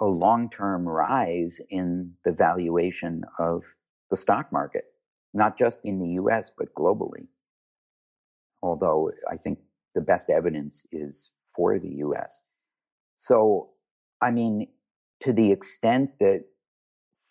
a 0.00 0.04
long 0.04 0.50
term 0.50 0.88
rise 0.88 1.60
in 1.70 2.12
the 2.24 2.32
valuation 2.32 3.22
of 3.38 3.62
the 4.10 4.16
stock 4.16 4.52
market 4.52 4.84
not 5.34 5.58
just 5.58 5.80
in 5.84 5.98
the 5.98 6.10
US, 6.22 6.50
but 6.56 6.72
globally. 6.74 7.26
Although 8.62 9.10
I 9.28 9.36
think 9.36 9.58
the 9.94 10.00
best 10.00 10.30
evidence 10.30 10.86
is 10.92 11.30
for 11.54 11.78
the 11.78 11.96
US. 12.06 12.40
So, 13.18 13.70
I 14.22 14.30
mean, 14.30 14.68
to 15.20 15.32
the 15.32 15.52
extent 15.52 16.10
that 16.20 16.44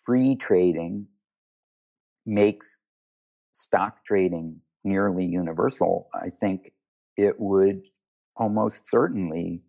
free 0.04 0.36
trading 0.36 1.06
makes 2.26 2.80
stock 3.52 4.04
trading 4.04 4.60
nearly 4.84 5.24
universal, 5.24 6.08
I 6.14 6.30
think 6.30 6.72
it 7.16 7.38
would 7.40 7.82
almost 8.36 8.86
certainly 8.86 9.62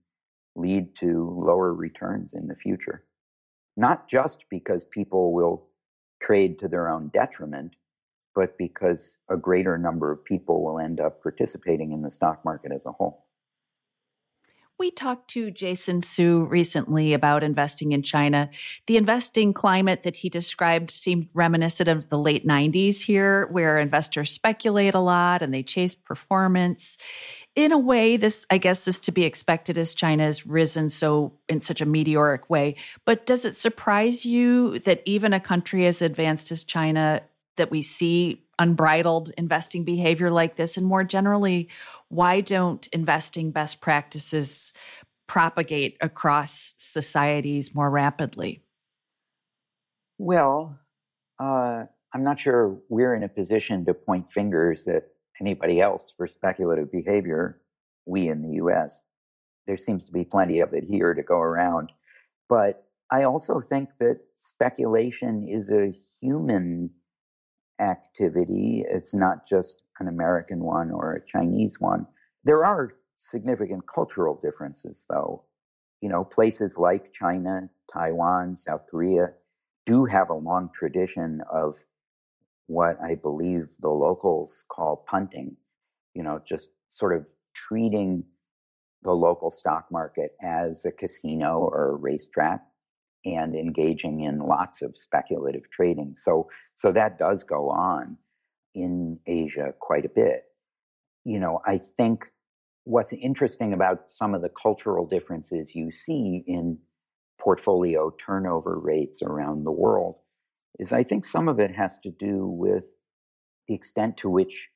lead 0.56 0.96
to 0.98 1.30
lower 1.38 1.74
returns 1.74 2.34
in 2.34 2.48
the 2.48 2.56
future. 2.56 3.06
Not 3.78 4.08
just 4.10 4.46
because 4.50 4.86
people 4.86 5.34
will 5.34 5.68
trade 6.22 6.60
to 6.60 6.68
their 6.68 6.90
own 6.90 7.10
detriment, 7.14 7.76
but 8.34 8.58
because 8.58 9.18
a 9.30 9.38
greater 9.38 9.78
number 9.78 10.12
of 10.12 10.24
people 10.24 10.64
will 10.64 10.80
end 10.80 11.00
up 11.00 11.22
participating 11.22 11.92
in 11.92 12.02
the 12.02 12.12
stock 12.12 12.44
market 12.46 12.72
as 12.72 12.86
a 12.86 12.92
whole. 12.92 13.25
We 14.78 14.92
talked 14.92 15.30
to 15.30 15.52
Jason 15.52 16.02
Hsu 16.02 16.48
recently 16.50 17.14
about 17.14 17.44
investing 17.44 17.94
in 17.94 18.04
China. 18.04 18.50
The 18.88 18.98
investing 18.98 19.54
climate 19.54 20.04
that 20.04 20.18
he 20.18 20.28
described 20.28 20.92
seemed 20.92 21.30
reminiscent 21.34 21.88
of 21.88 22.10
the 22.10 22.18
late 22.18 22.46
90s 22.46 23.00
here, 23.00 23.48
where 23.52 23.80
investors 23.80 24.32
speculate 24.32 24.94
a 24.94 25.00
lot 25.00 25.42
and 25.42 25.54
they 25.54 25.64
chase 25.64 25.96
performance. 25.96 26.98
In 27.56 27.72
a 27.72 27.78
way, 27.78 28.18
this, 28.18 28.46
I 28.50 28.58
guess, 28.58 28.86
is 28.86 29.00
to 29.02 29.14
be 29.14 29.24
expected 29.24 29.78
as 29.78 29.96
China 29.96 30.24
has 30.24 30.46
risen 30.46 30.90
so 30.90 31.32
in 31.48 31.62
such 31.62 31.80
a 31.80 31.86
meteoric 31.86 32.50
way. 32.50 32.76
But 33.06 33.26
does 33.26 33.46
it 33.46 33.56
surprise 33.56 34.26
you 34.26 34.80
that 34.80 35.02
even 35.06 35.32
a 35.32 35.40
country 35.40 35.86
as 35.86 36.02
advanced 36.02 36.52
as 36.52 36.66
China 36.66 37.22
that 37.56 37.72
we 37.72 37.82
see 37.82 38.44
unbridled 38.60 39.32
investing 39.38 39.86
behavior 39.86 40.32
like 40.32 40.58
this? 40.58 40.76
And 40.76 40.86
more 40.86 41.06
generally, 41.06 41.70
why 42.10 42.42
don't 42.42 42.88
investing 42.88 43.52
best 43.52 43.82
practices 43.82 44.74
propagate 45.28 45.98
across 46.02 46.76
societies 46.78 47.74
more 47.74 47.90
rapidly? 47.90 48.62
Well, 50.18 50.80
uh, 51.40 51.86
I'm 52.14 52.24
not 52.24 52.40
sure 52.40 52.78
we're 52.90 53.16
in 53.16 53.24
a 53.24 53.30
position 53.30 53.84
to 53.86 53.94
point 53.94 54.32
fingers 54.32 54.88
at 54.88 55.08
anybody 55.42 55.82
else 55.82 56.14
for 56.16 56.28
speculative 56.28 56.92
behavior, 56.92 57.60
we 58.06 58.30
in 58.30 58.42
the 58.42 58.64
US. 58.64 59.02
There 59.68 59.78
seems 59.78 60.06
to 60.06 60.12
be 60.12 60.24
plenty 60.24 60.60
of 60.60 60.74
it 60.74 60.86
here 60.86 61.14
to 61.14 61.24
go 61.24 61.40
around. 61.40 61.92
But 62.48 62.86
I 63.12 63.24
also 63.24 63.60
think 63.60 63.90
that 64.00 64.20
speculation 64.36 65.48
is 65.48 65.70
a 65.72 65.94
human 66.22 66.92
activity. 67.80 68.86
It's 68.88 69.14
not 69.14 69.48
just 69.48 69.84
an 70.00 70.08
American 70.08 70.60
one 70.60 70.92
or 70.92 71.14
a 71.14 71.26
Chinese 71.26 71.80
one. 71.80 72.06
There 72.44 72.66
are 72.66 72.94
significant 73.18 73.84
cultural 73.88 74.40
differences, 74.42 75.06
though. 75.10 75.44
You 76.02 76.10
know, 76.10 76.24
places 76.24 76.78
like 76.78 77.14
China, 77.14 77.70
Taiwan, 77.92 78.56
South 78.56 78.82
Korea 78.90 79.34
do 79.86 80.06
have 80.06 80.30
a 80.30 80.34
long 80.34 80.70
tradition 80.74 81.42
of 81.52 81.78
what 82.68 82.98
I 83.02 83.16
believe 83.16 83.68
the 83.80 83.90
locals 83.90 84.66
call 84.70 85.06
punting, 85.08 85.56
you 86.14 86.24
know, 86.24 86.42
just 86.48 86.72
sort 86.92 87.16
of 87.16 87.28
treating 87.54 88.24
the 89.04 89.12
local 89.12 89.52
stock 89.52 89.86
market 89.92 90.32
as 90.42 90.84
a 90.86 90.92
casino 90.92 91.60
or 91.60 91.92
a 91.92 91.96
racetrack 91.96 92.62
and 93.24 93.56
engaging 93.56 94.22
in 94.22 94.40
lots 94.40 94.82
of 94.82 94.98
speculative 94.98 95.70
trading. 95.72 96.16
So, 96.18 96.50
so 96.76 96.92
that 96.92 97.18
does 97.20 97.44
go 97.44 97.70
on 97.70 98.18
in 98.76 99.20
Asia 99.26 99.74
quite 99.80 100.06
a 100.06 100.10
bit. 100.10 100.44
You 101.24 101.40
know, 101.40 101.62
I 101.66 101.80
think 101.80 102.26
what's 102.84 103.14
interesting 103.14 103.74
about 103.74 104.12
some 104.12 104.36
of 104.36 104.42
the 104.42 104.52
cultural 104.62 105.08
differences 105.08 105.74
you 105.74 105.92
see 105.92 106.44
in 106.46 106.78
portfolio 107.40 108.14
turnover 108.24 108.80
rates 108.80 109.22
around 109.22 109.64
the 109.64 109.72
world 109.72 110.18
is 110.78 110.94
I 110.94 111.04
think 111.04 111.26
some 111.26 111.48
of 111.48 111.60
it 111.60 111.76
has 111.76 112.00
to 112.00 112.12
do 112.12 112.46
with 112.48 112.84
the 113.68 113.74
extent 113.74 114.18
to 114.18 114.30
which 114.30 114.68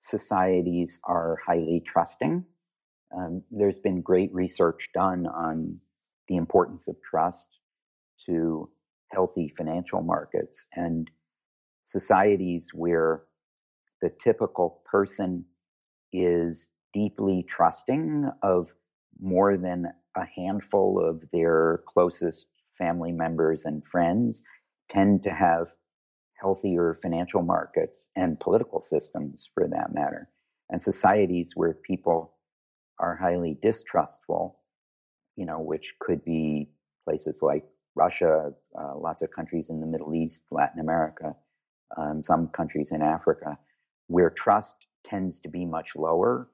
societies 0.00 1.00
are 1.04 1.38
highly 1.44 1.82
trusting. 1.84 2.44
Um, 3.16 3.42
there's 3.50 3.78
been 3.78 4.02
great 4.02 4.32
research 4.32 4.88
done 4.94 5.26
on 5.26 5.80
the 6.28 6.36
importance 6.36 6.88
of 6.88 6.96
trust 7.02 7.48
to 8.26 8.68
healthy 9.10 9.52
financial 9.56 10.02
markets 10.02 10.66
and 10.74 11.10
societies 11.84 12.68
where 12.72 13.22
the 14.06 14.12
typical 14.22 14.82
person 14.84 15.44
is 16.12 16.68
deeply 16.94 17.44
trusting 17.48 18.30
of 18.40 18.72
more 19.20 19.56
than 19.56 19.86
a 20.16 20.24
handful 20.36 21.04
of 21.04 21.24
their 21.32 21.82
closest 21.88 22.46
family 22.78 23.10
members 23.10 23.64
and 23.64 23.84
friends 23.84 24.42
tend 24.88 25.24
to 25.24 25.30
have 25.30 25.72
healthier 26.40 26.94
financial 27.02 27.42
markets 27.42 28.06
and 28.14 28.38
political 28.38 28.80
systems 28.80 29.50
for 29.52 29.66
that 29.66 29.92
matter. 29.92 30.28
And 30.70 30.80
societies 30.80 31.52
where 31.56 31.74
people 31.74 32.34
are 33.00 33.16
highly 33.16 33.58
distrustful, 33.60 34.60
you 35.34 35.46
know, 35.46 35.58
which 35.58 35.94
could 35.98 36.24
be 36.24 36.70
places 37.04 37.40
like 37.42 37.64
Russia, 37.96 38.52
uh, 38.78 38.96
lots 38.96 39.22
of 39.22 39.32
countries 39.32 39.68
in 39.68 39.80
the 39.80 39.86
Middle 39.86 40.14
East, 40.14 40.42
Latin 40.52 40.78
America, 40.78 41.34
um, 41.96 42.22
some 42.22 42.48
countries 42.48 42.92
in 42.92 43.02
Africa, 43.02 43.58
where 44.08 44.30
trust 44.30 44.86
tends 45.04 45.40
to 45.40 45.48
be 45.48 45.64
much 45.64 45.96
lower. 45.96 46.48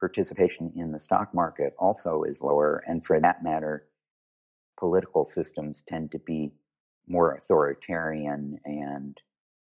Participation 0.00 0.72
in 0.76 0.92
the 0.92 0.98
stock 0.98 1.32
market 1.34 1.74
also 1.78 2.24
is 2.24 2.40
lower. 2.40 2.82
And 2.86 3.04
for 3.04 3.20
that 3.20 3.42
matter, 3.44 3.86
political 4.78 5.24
systems 5.24 5.82
tend 5.88 6.10
to 6.12 6.18
be 6.18 6.52
more 7.06 7.34
authoritarian 7.34 8.58
and 8.64 9.16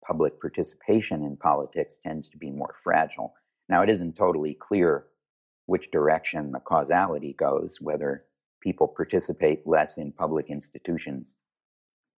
public 0.07 0.41
participation 0.41 1.23
in 1.23 1.37
politics 1.37 1.99
tends 2.03 2.29
to 2.29 2.37
be 2.37 2.51
more 2.51 2.75
fragile. 2.83 3.35
Now, 3.69 3.83
it 3.83 3.89
isn't 3.89 4.17
totally 4.17 4.55
clear 4.55 5.07
which 5.67 5.91
direction 5.91 6.53
the 6.53 6.61
causality 6.61 7.35
goes, 7.39 7.79
whether 7.81 8.25
people 8.61 8.89
participate 8.89 9.67
less 9.67 9.99
in 9.99 10.13
public 10.13 10.51
institutions 10.51 11.37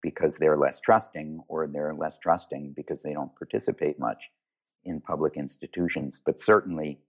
because 0.01 0.37
they're 0.37 0.57
less 0.57 0.79
trusting 0.79 1.41
or 1.47 1.67
they're 1.67 1.93
less 1.93 2.17
trusting 2.17 2.73
because 2.75 3.01
they 3.01 3.13
don't 3.13 3.35
participate 3.35 3.99
much 3.99 4.29
in 4.85 5.01
public 5.01 5.37
institutions. 5.37 6.19
But 6.23 6.39
certainly, 6.39 6.99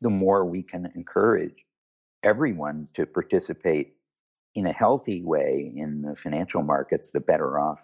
the 0.00 0.10
more 0.10 0.44
we 0.44 0.62
can 0.62 0.90
encourage 0.94 1.64
everyone 2.22 2.88
to 2.94 3.06
participate 3.06 3.94
in 4.54 4.66
a 4.66 4.72
healthy 4.72 5.22
way 5.22 5.72
in 5.76 6.02
the 6.02 6.16
financial 6.16 6.62
markets, 6.62 7.10
the 7.10 7.20
better 7.20 7.58
off 7.58 7.80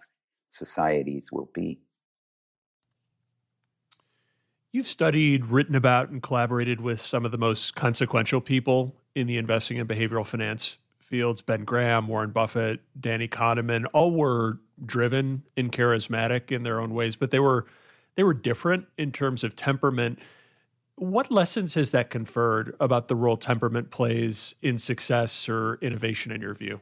societies 0.50 1.30
will 1.30 1.50
be. 1.54 1.80
You've 4.72 4.87
studied, 4.87 5.46
written 5.46 5.75
about, 5.75 6.08
and 6.08 6.22
collaborated 6.22 6.80
with 6.80 7.00
some 7.00 7.26
of 7.26 7.30
the 7.30 7.38
most 7.38 7.75
consequential 7.75 8.40
people 8.40 8.94
in 9.14 9.26
the 9.26 9.37
investing 9.37 9.78
and 9.78 9.88
behavioral 9.88 10.26
finance 10.26 10.78
fields 10.99 11.42
Ben 11.42 11.64
Graham, 11.64 12.08
Warren 12.08 12.30
Buffett, 12.30 12.80
Danny 12.99 13.28
Kahneman. 13.28 13.84
All 13.92 14.12
were 14.12 14.58
driven 14.84 15.42
and 15.58 15.70
charismatic 15.70 16.50
in 16.50 16.62
their 16.62 16.80
own 16.80 16.94
ways, 16.94 17.16
but 17.16 17.30
they 17.30 17.38
were 17.38 17.66
they 18.14 18.23
were 18.23 18.35
different 18.35 18.87
in 18.99 19.12
terms 19.12 19.45
of 19.45 19.57
temperament. 19.57 20.19
What 20.97 21.31
lessons 21.31 21.75
has 21.75 21.90
that 21.90 22.11
conferred 22.11 22.76
about 22.78 23.09
the 23.09 23.16
role 23.16 23.37
temperament 23.37 23.90
plays 23.90 24.54
in 24.62 24.78
success 24.78 25.49
or 25.49 25.78
innovation, 25.81 26.33
in 26.33 26.40
your 26.40 26.54
view? 26.54 26.81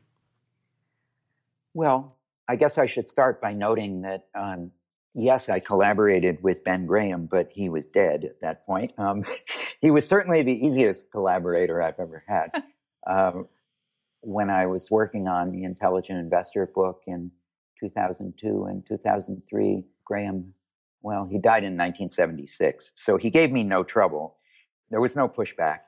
Well, 1.75 2.17
I 2.49 2.57
guess 2.57 2.79
I 2.79 2.87
should 2.87 3.07
start 3.07 3.41
by 3.41 3.53
noting 3.53 4.03
that 4.03 4.27
um, 4.35 4.73
yes, 5.15 5.49
I 5.49 5.61
collaborated 5.61 6.43
with 6.43 6.65
Ben 6.65 6.87
Graham, 6.87 7.27
but 7.27 7.51
he 7.53 7.69
was 7.69 7.87
dead 7.87 8.25
at 8.25 8.41
that 8.41 8.67
point. 8.67 8.93
Um, 8.99 9.25
he 9.81 9.91
was 9.91 10.07
certainly 10.07 10.43
the 10.43 10.67
easiest 10.67 11.11
collaborator 11.11 11.83
I've 11.83 11.99
ever 11.99 12.25
had. 12.27 12.63
Um, 13.07 13.49
when 14.21 14.51
I 14.51 14.67
was 14.67 14.91
working 14.91 15.27
on 15.27 15.51
the 15.51 15.65
Intelligent 15.65 16.19
Investor 16.19 16.67
book 16.67 17.01
in 17.07 17.31
2002 17.81 18.65
and 18.67 18.87
2003, 18.87 19.83
Graham 20.05 20.53
well, 21.03 21.27
he 21.31 21.39
died 21.39 21.65
in 21.65 21.77
1976, 21.77 22.93
so 22.97 23.17
he 23.17 23.31
gave 23.31 23.51
me 23.53 23.63
no 23.63 23.83
trouble. 23.83 24.37
There 24.91 25.01
was 25.01 25.17
no 25.17 25.29
pushback. 25.29 25.81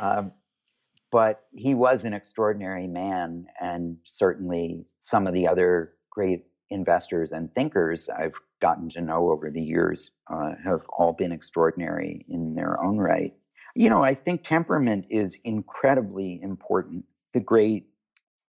Um, 0.00 0.32
but 1.12 1.44
he 1.52 1.74
was 1.74 2.04
an 2.04 2.14
extraordinary 2.14 2.86
man, 2.86 3.46
and 3.60 3.96
certainly 4.04 4.84
some 5.00 5.26
of 5.26 5.34
the 5.34 5.46
other 5.46 5.92
great 6.10 6.44
investors 6.70 7.32
and 7.32 7.54
thinkers 7.54 8.08
I've 8.08 8.34
gotten 8.60 8.88
to 8.90 9.00
know 9.00 9.30
over 9.30 9.50
the 9.50 9.60
years 9.60 10.10
uh, 10.32 10.52
have 10.64 10.80
all 10.96 11.12
been 11.12 11.32
extraordinary 11.32 12.24
in 12.28 12.54
their 12.54 12.82
own 12.82 12.96
right. 12.96 13.34
You 13.74 13.90
know, 13.90 14.02
I 14.02 14.14
think 14.14 14.42
temperament 14.42 15.06
is 15.10 15.38
incredibly 15.44 16.40
important. 16.42 17.04
The 17.34 17.40
great 17.40 17.86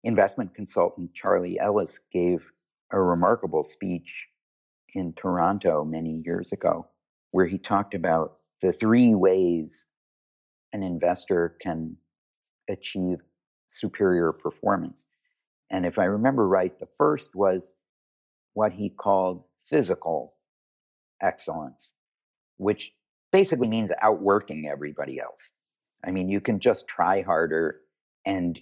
investment 0.04 0.54
consultant 0.54 1.14
Charlie 1.14 1.60
Ellis 1.60 2.00
gave 2.12 2.52
a 2.92 3.02
remarkable 3.02 3.64
speech 3.64 4.28
in 4.94 5.14
Toronto 5.14 5.84
many 5.84 6.22
years 6.26 6.52
ago, 6.52 6.88
where 7.32 7.46
he 7.46 7.58
talked 7.58 7.94
about 7.94 8.38
the 8.62 8.72
three 8.72 9.16
ways 9.16 9.86
an 10.74 10.84
investor 10.84 11.58
can 11.62 11.98
achieve 12.70 13.20
superior 13.68 14.32
performance. 14.32 15.04
And 15.70 15.86
if 15.86 15.98
I 15.98 16.06
remember 16.06 16.48
right, 16.48 16.78
the 16.80 16.88
first 16.98 17.36
was 17.36 17.74
what 18.54 18.74
he 18.74 18.90
called 18.90 19.44
physical 19.66 20.36
excellence, 21.22 21.94
which 22.58 22.92
basically 23.32 23.68
means 23.68 23.92
outworking 24.02 24.68
everybody 24.68 25.20
else. 25.20 25.52
I 26.06 26.12
mean, 26.12 26.30
you 26.30 26.42
can 26.42 26.60
just 26.60 26.88
try 26.88 27.22
harder 27.22 27.82
and 28.26 28.60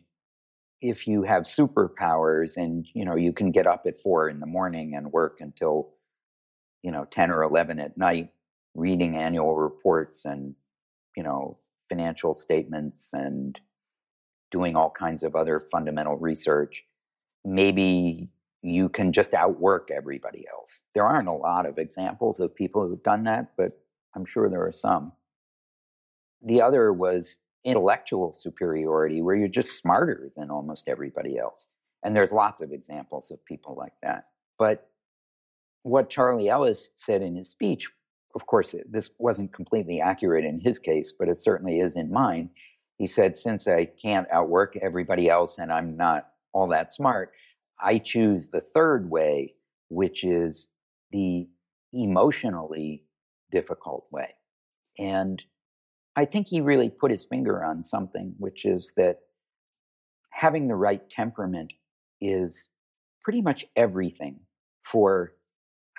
if 0.82 1.08
you 1.08 1.24
have 1.24 1.44
superpowers 1.44 2.56
and 2.56 2.88
you 2.94 3.04
know 3.04 3.15
you 3.15 3.34
can 3.34 3.52
get 3.52 3.68
up 3.68 3.84
at 3.86 4.02
four 4.02 4.30
in 4.30 4.39
the 4.39 4.46
morning 4.46 4.96
and 4.96 5.12
work 5.12 5.38
until 5.42 5.89
you 6.84 6.92
know 6.92 7.06
10 7.12 7.32
or 7.32 7.44
11 7.44 7.80
at 7.80 7.98
night 7.98 8.30
reading 8.76 9.15
annual 9.15 9.56
reports 9.56 10.26
and 10.26 10.56
you 11.15 11.24
know 11.24 11.58
financial 11.89 12.36
statements 12.36 13.10
and 13.13 13.60
doing 14.52 14.76
all 14.76 14.89
kinds 14.89 15.24
of 15.24 15.36
other 15.36 15.68
fundamental 15.72 16.18
research 16.18 16.84
maybe 17.46 18.30
you 18.62 18.89
can 18.89 19.13
just 19.13 19.34
outwork 19.34 19.89
everybody 19.89 20.46
else. 20.52 20.82
There 20.94 21.06
aren't 21.06 21.30
a 21.30 21.34
lot 21.34 21.65
of 21.65 21.78
examples 21.78 22.42
of 22.42 22.54
people 22.54 22.88
who've 22.88 23.04
done 23.04 23.24
that 23.24 23.52
but 23.58 23.80
i'm 24.15 24.26
sure 24.26 24.50
there 24.50 24.65
are 24.65 24.74
some. 24.74 25.12
The 26.44 26.62
other 26.62 26.94
was 26.94 27.38
intellectual 27.65 28.34
superiority 28.34 29.22
where 29.22 29.36
you're 29.36 29.48
just 29.48 29.78
smarter 29.78 30.32
than 30.38 30.50
almost 30.50 30.88
everybody 30.88 31.38
else 31.38 31.68
and 32.04 32.15
there's 32.15 32.32
lots 32.32 32.62
of 32.62 32.72
examples 32.72 33.32
of 33.32 33.44
people 33.46 33.76
like 33.76 33.94
that. 34.02 34.28
But 34.58 34.89
what 35.84 36.10
Charlie 36.10 36.50
Ellis 36.50 36.89
said 36.96 37.22
in 37.22 37.36
his 37.36 37.50
speech, 37.50 37.88
of 38.36 38.46
course, 38.46 38.76
this 38.89 39.10
wasn't 39.18 39.54
completely 39.54 40.02
accurate 40.02 40.46
in 40.46 40.60
his 40.60 40.80
case, 40.80 41.13
but 41.18 41.28
it 41.28 41.42
certainly 41.42 41.80
is 41.80 41.96
in 41.96 42.12
mine. 42.12 42.50
He 42.98 43.08
said, 43.08 43.38
Since 43.38 43.68
I 43.68 43.86
can't 43.86 44.28
outwork 44.32 44.78
everybody 44.82 45.30
else 45.30 45.58
and 45.58 45.72
I'm 45.72 45.98
not 45.98 46.28
all 46.54 46.68
that 46.68 46.94
smart, 46.94 47.32
I 47.82 47.98
choose 47.98 48.50
the 48.50 48.62
third 48.62 49.10
way, 49.10 49.56
which 49.89 50.24
is 50.24 50.68
the 51.12 51.48
emotionally 51.94 53.04
difficult 53.52 54.06
way. 54.12 54.36
And 54.98 55.42
I 56.15 56.26
think 56.26 56.48
he 56.48 56.62
really 56.62 56.89
put 56.89 57.12
his 57.12 57.24
finger 57.24 57.63
on 57.63 57.84
something, 57.84 58.36
which 58.38 58.65
is 58.65 58.92
that 58.98 59.20
having 60.32 60.68
the 60.68 60.76
right 60.76 61.02
temperament 61.10 61.72
is 62.22 62.70
pretty 63.24 63.42
much 63.42 63.65
everything 63.76 64.39
for 64.84 65.34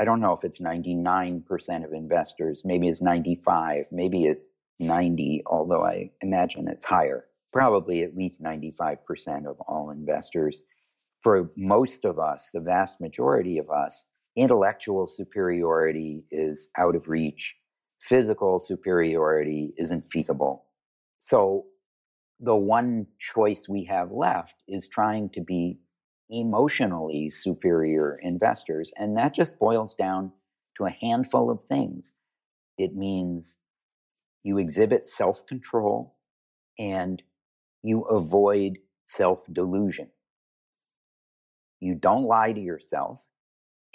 I 0.00 0.04
don't 0.04 0.22
know 0.22 0.32
if 0.32 0.44
it's 0.44 0.60
99% 0.60 1.84
of 1.84 1.92
investors, 1.92 2.62
maybe 2.64 2.88
it's 2.88 3.02
95, 3.02 3.84
maybe 3.92 4.24
it's 4.24 4.46
90, 4.78 5.42
although 5.44 5.84
I 5.84 6.10
imagine 6.22 6.68
it's 6.68 6.86
higher. 6.86 7.26
Probably 7.52 8.02
at 8.02 8.16
least 8.16 8.42
95% 8.42 9.46
of 9.46 9.60
all 9.68 9.90
investors. 9.90 10.64
For 11.20 11.50
most 11.54 12.06
of 12.06 12.18
us, 12.18 12.48
the 12.54 12.60
vast 12.60 12.98
majority 12.98 13.58
of 13.58 13.68
us, 13.68 14.06
intellectual 14.36 15.06
superiority 15.06 16.24
is 16.30 16.70
out 16.78 16.96
of 16.96 17.06
reach. 17.06 17.54
Physical 18.00 18.58
superiority 18.58 19.74
isn't 19.76 20.10
feasible. 20.10 20.64
So 21.18 21.66
the 22.38 22.56
one 22.56 23.06
choice 23.18 23.68
we 23.68 23.84
have 23.84 24.12
left 24.12 24.54
is 24.66 24.88
trying 24.88 25.28
to 25.34 25.42
be 25.42 25.78
emotionally 26.30 27.30
superior 27.30 28.18
investors. 28.22 28.92
And 28.96 29.16
that 29.16 29.34
just 29.34 29.58
boils 29.58 29.94
down 29.94 30.32
to 30.76 30.86
a 30.86 30.90
handful 30.90 31.50
of 31.50 31.60
things. 31.68 32.14
It 32.78 32.94
means 32.94 33.58
you 34.42 34.58
exhibit 34.58 35.06
self 35.06 35.46
control 35.46 36.16
and 36.78 37.22
you 37.82 38.02
avoid 38.02 38.78
self 39.06 39.40
delusion. 39.52 40.08
You 41.80 41.94
don't 41.94 42.24
lie 42.24 42.52
to 42.52 42.60
yourself 42.60 43.20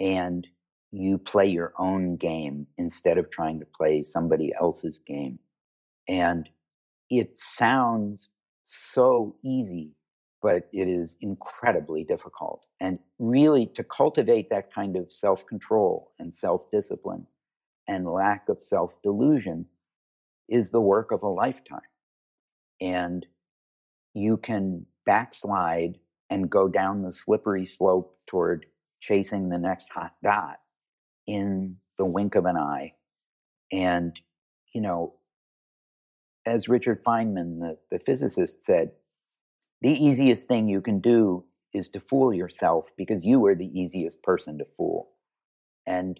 and 0.00 0.46
you 0.92 1.18
play 1.18 1.46
your 1.46 1.72
own 1.78 2.16
game 2.16 2.66
instead 2.78 3.18
of 3.18 3.30
trying 3.30 3.60
to 3.60 3.66
play 3.76 4.02
somebody 4.02 4.52
else's 4.60 5.00
game. 5.06 5.38
And 6.08 6.48
it 7.10 7.36
sounds 7.38 8.30
so 8.66 9.36
easy, 9.44 9.90
but 10.42 10.68
it 10.72 10.88
is 10.88 11.16
incredibly 11.20 12.04
difficult. 12.04 12.64
And 12.80 12.98
really, 13.18 13.66
to 13.74 13.84
cultivate 13.84 14.50
that 14.50 14.72
kind 14.72 14.96
of 14.96 15.12
self 15.12 15.46
control 15.46 16.12
and 16.18 16.34
self 16.34 16.70
discipline 16.70 17.26
and 17.88 18.06
lack 18.06 18.48
of 18.48 18.58
self 18.62 19.00
delusion 19.02 19.66
is 20.48 20.70
the 20.70 20.80
work 20.80 21.12
of 21.12 21.22
a 21.22 21.28
lifetime. 21.28 21.80
And 22.80 23.26
you 24.14 24.36
can 24.36 24.86
backslide 25.04 25.98
and 26.30 26.50
go 26.50 26.68
down 26.68 27.02
the 27.02 27.12
slippery 27.12 27.66
slope 27.66 28.18
toward 28.26 28.66
chasing 29.00 29.48
the 29.48 29.58
next 29.58 29.88
hot 29.90 30.12
dot 30.22 30.58
in 31.26 31.76
the 31.98 32.04
wink 32.04 32.34
of 32.34 32.44
an 32.44 32.56
eye. 32.56 32.92
And, 33.72 34.18
you 34.72 34.80
know, 34.80 35.14
as 36.46 36.68
Richard 36.68 37.02
Feynman, 37.02 37.60
the, 37.60 37.78
the 37.90 37.98
physicist, 37.98 38.64
said, 38.64 38.92
the 39.86 40.04
easiest 40.04 40.48
thing 40.48 40.66
you 40.66 40.80
can 40.80 40.98
do 40.98 41.44
is 41.72 41.88
to 41.90 42.00
fool 42.00 42.34
yourself 42.34 42.88
because 42.96 43.24
you 43.24 43.46
are 43.46 43.54
the 43.54 43.70
easiest 43.72 44.20
person 44.20 44.58
to 44.58 44.66
fool. 44.76 45.10
And 45.86 46.18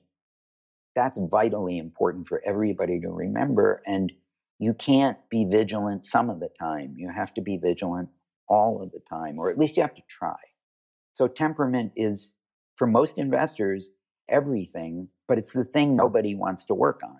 that's 0.95 1.19
vitally 1.21 1.79
important 1.79 2.29
for 2.29 2.41
everybody 2.47 3.01
to 3.01 3.09
remember. 3.09 3.83
And 3.85 4.13
you 4.61 4.73
can't 4.73 5.19
be 5.31 5.47
vigilant 5.47 6.07
some 6.07 6.31
of 6.31 6.39
the 6.39 6.49
time. 6.61 6.95
You 6.97 7.11
have 7.11 7.35
to 7.35 7.41
be 7.41 7.57
vigilant 7.57 8.09
all 8.49 8.81
of 8.81 8.93
the 8.93 9.01
time, 9.01 9.37
or 9.37 9.51
at 9.51 9.59
least 9.59 9.77
you 9.77 9.83
have 9.83 9.97
to 9.97 10.03
try. 10.09 10.37
So, 11.13 11.27
temperament 11.27 11.91
is, 11.97 12.35
for 12.77 12.87
most 12.87 13.19
investors, 13.19 13.91
everything, 14.29 15.09
but 15.27 15.39
it's 15.39 15.53
the 15.53 15.65
thing 15.65 15.97
nobody 15.97 16.37
wants 16.37 16.67
to 16.67 16.75
work 16.75 17.01
on 17.03 17.19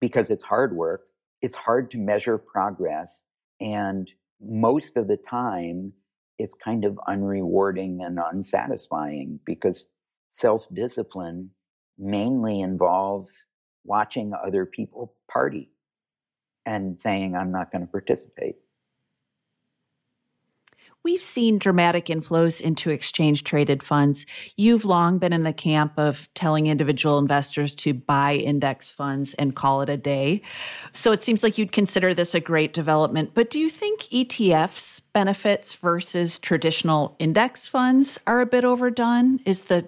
because 0.00 0.28
it's 0.28 0.42
hard 0.42 0.74
work. 0.74 1.02
It's 1.40 1.54
hard 1.54 1.92
to 1.92 1.98
measure 1.98 2.36
progress. 2.36 3.22
And 3.60 4.10
most 4.48 4.96
of 4.96 5.08
the 5.08 5.16
time, 5.16 5.92
it's 6.38 6.54
kind 6.62 6.84
of 6.84 6.98
unrewarding 7.08 8.04
and 8.04 8.18
unsatisfying 8.18 9.40
because 9.44 9.86
self 10.32 10.66
discipline 10.72 11.50
mainly 11.98 12.60
involves 12.60 13.46
watching 13.84 14.32
other 14.34 14.66
people 14.66 15.14
party 15.30 15.70
and 16.66 17.00
saying, 17.00 17.36
I'm 17.36 17.52
not 17.52 17.70
going 17.70 17.82
to 17.82 17.90
participate. 17.90 18.56
We've 21.04 21.22
seen 21.22 21.58
dramatic 21.58 22.06
inflows 22.06 22.62
into 22.62 22.88
exchange 22.88 23.44
traded 23.44 23.82
funds. 23.82 24.24
You've 24.56 24.86
long 24.86 25.18
been 25.18 25.34
in 25.34 25.42
the 25.42 25.52
camp 25.52 25.92
of 25.98 26.30
telling 26.32 26.66
individual 26.66 27.18
investors 27.18 27.74
to 27.76 27.92
buy 27.92 28.36
index 28.36 28.90
funds 28.90 29.34
and 29.34 29.54
call 29.54 29.82
it 29.82 29.90
a 29.90 29.98
day. 29.98 30.40
So 30.94 31.12
it 31.12 31.22
seems 31.22 31.42
like 31.42 31.58
you'd 31.58 31.72
consider 31.72 32.14
this 32.14 32.34
a 32.34 32.40
great 32.40 32.72
development. 32.72 33.32
But 33.34 33.50
do 33.50 33.58
you 33.58 33.68
think 33.68 34.04
ETFs 34.04 35.02
benefits 35.12 35.74
versus 35.74 36.38
traditional 36.38 37.16
index 37.18 37.68
funds 37.68 38.18
are 38.26 38.40
a 38.40 38.46
bit 38.46 38.64
overdone? 38.64 39.40
Is 39.44 39.62
the 39.62 39.86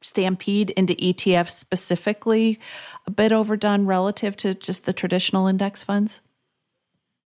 stampede 0.00 0.70
into 0.70 0.94
ETFs 0.94 1.50
specifically 1.50 2.60
a 3.08 3.10
bit 3.10 3.32
overdone 3.32 3.86
relative 3.86 4.36
to 4.36 4.54
just 4.54 4.86
the 4.86 4.92
traditional 4.92 5.48
index 5.48 5.82
funds? 5.82 6.20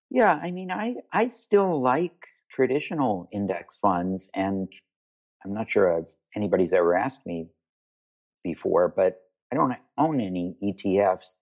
Yeah, 0.10 0.32
I 0.32 0.52
mean, 0.52 0.72
I, 0.72 0.96
I 1.12 1.28
still 1.28 1.82
like 1.82 2.30
traditional 2.50 3.30
index 3.32 3.78
funds, 3.78 4.30
and 4.34 4.72
I'm 5.44 5.54
not 5.54 5.70
sure 5.70 6.00
if 6.00 6.06
anybody's 6.36 6.74
ever 6.74 6.96
asked 6.96 7.26
me 7.26 7.48
before, 8.44 8.94
but 8.96 9.22
I 9.52 9.56
don't 9.56 9.76
own 9.98 10.20
any 10.20 10.56
ETFs. 10.64 11.36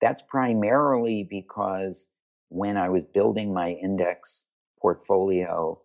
That's 0.00 0.22
primarily 0.22 1.26
because 1.28 2.08
when 2.48 2.76
I 2.76 2.88
was 2.88 3.02
building 3.12 3.52
my 3.52 3.72
index 3.72 4.44
portfolio, 4.80 5.80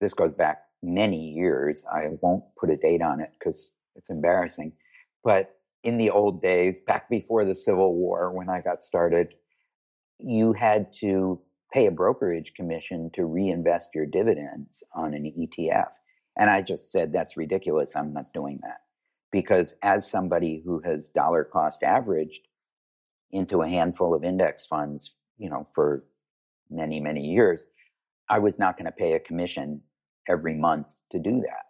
this 0.00 0.14
goes 0.14 0.32
back 0.32 0.62
many 0.82 1.30
years. 1.30 1.84
I 1.92 2.08
won't 2.20 2.44
put 2.58 2.70
a 2.70 2.76
date 2.76 3.02
on 3.02 3.20
it 3.20 3.30
because 3.38 3.72
it's 3.96 4.10
embarrassing. 4.10 4.72
But 5.22 5.56
in 5.82 5.96
the 5.96 6.10
old 6.10 6.42
days, 6.42 6.80
back 6.80 7.08
before 7.08 7.44
the 7.44 7.54
Civil 7.54 7.94
War, 7.94 8.30
when 8.32 8.48
I 8.48 8.60
got 8.60 8.84
started, 8.84 9.34
you 10.18 10.52
had 10.52 10.92
to 11.00 11.40
pay 11.74 11.86
a 11.86 11.90
brokerage 11.90 12.54
commission 12.54 13.10
to 13.12 13.24
reinvest 13.24 13.90
your 13.94 14.06
dividends 14.06 14.84
on 14.94 15.12
an 15.12 15.24
ETF. 15.24 15.88
And 16.38 16.48
I 16.48 16.62
just 16.62 16.92
said, 16.92 17.12
that's 17.12 17.36
ridiculous. 17.36 17.96
I'm 17.96 18.12
not 18.12 18.32
doing 18.32 18.60
that. 18.62 18.82
Because 19.32 19.74
as 19.82 20.08
somebody 20.08 20.62
who 20.64 20.80
has 20.84 21.08
dollar 21.08 21.42
cost 21.42 21.82
averaged 21.82 22.46
into 23.32 23.62
a 23.62 23.68
handful 23.68 24.14
of 24.14 24.22
index 24.22 24.64
funds, 24.64 25.14
you 25.36 25.50
know, 25.50 25.66
for 25.74 26.04
many, 26.70 27.00
many 27.00 27.22
years, 27.22 27.66
I 28.28 28.38
was 28.38 28.56
not 28.56 28.76
going 28.76 28.86
to 28.86 28.92
pay 28.92 29.14
a 29.14 29.20
commission 29.20 29.80
every 30.28 30.54
month 30.54 30.94
to 31.10 31.18
do 31.18 31.40
that 31.40 31.64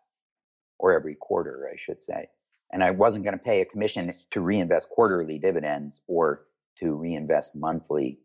or 0.78 0.92
every 0.92 1.16
quarter, 1.18 1.70
I 1.72 1.76
should 1.76 2.02
say. 2.02 2.28
And 2.70 2.84
I 2.84 2.90
wasn't 2.90 3.24
going 3.24 3.38
to 3.38 3.42
pay 3.42 3.62
a 3.62 3.64
commission 3.64 4.14
to 4.32 4.42
reinvest 4.42 4.90
quarterly 4.90 5.38
dividends 5.38 6.00
or 6.06 6.44
to 6.76 6.94
reinvest 6.94 7.56
monthly 7.56 8.18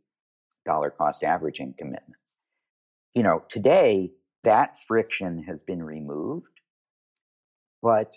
dollar 0.69 0.91
cost 0.91 1.23
averaging 1.23 1.73
commitments. 1.79 2.35
You 3.15 3.23
know, 3.23 3.43
today 3.49 4.11
that 4.43 4.75
friction 4.87 5.43
has 5.47 5.61
been 5.63 5.81
removed, 5.81 6.45
but 7.81 8.15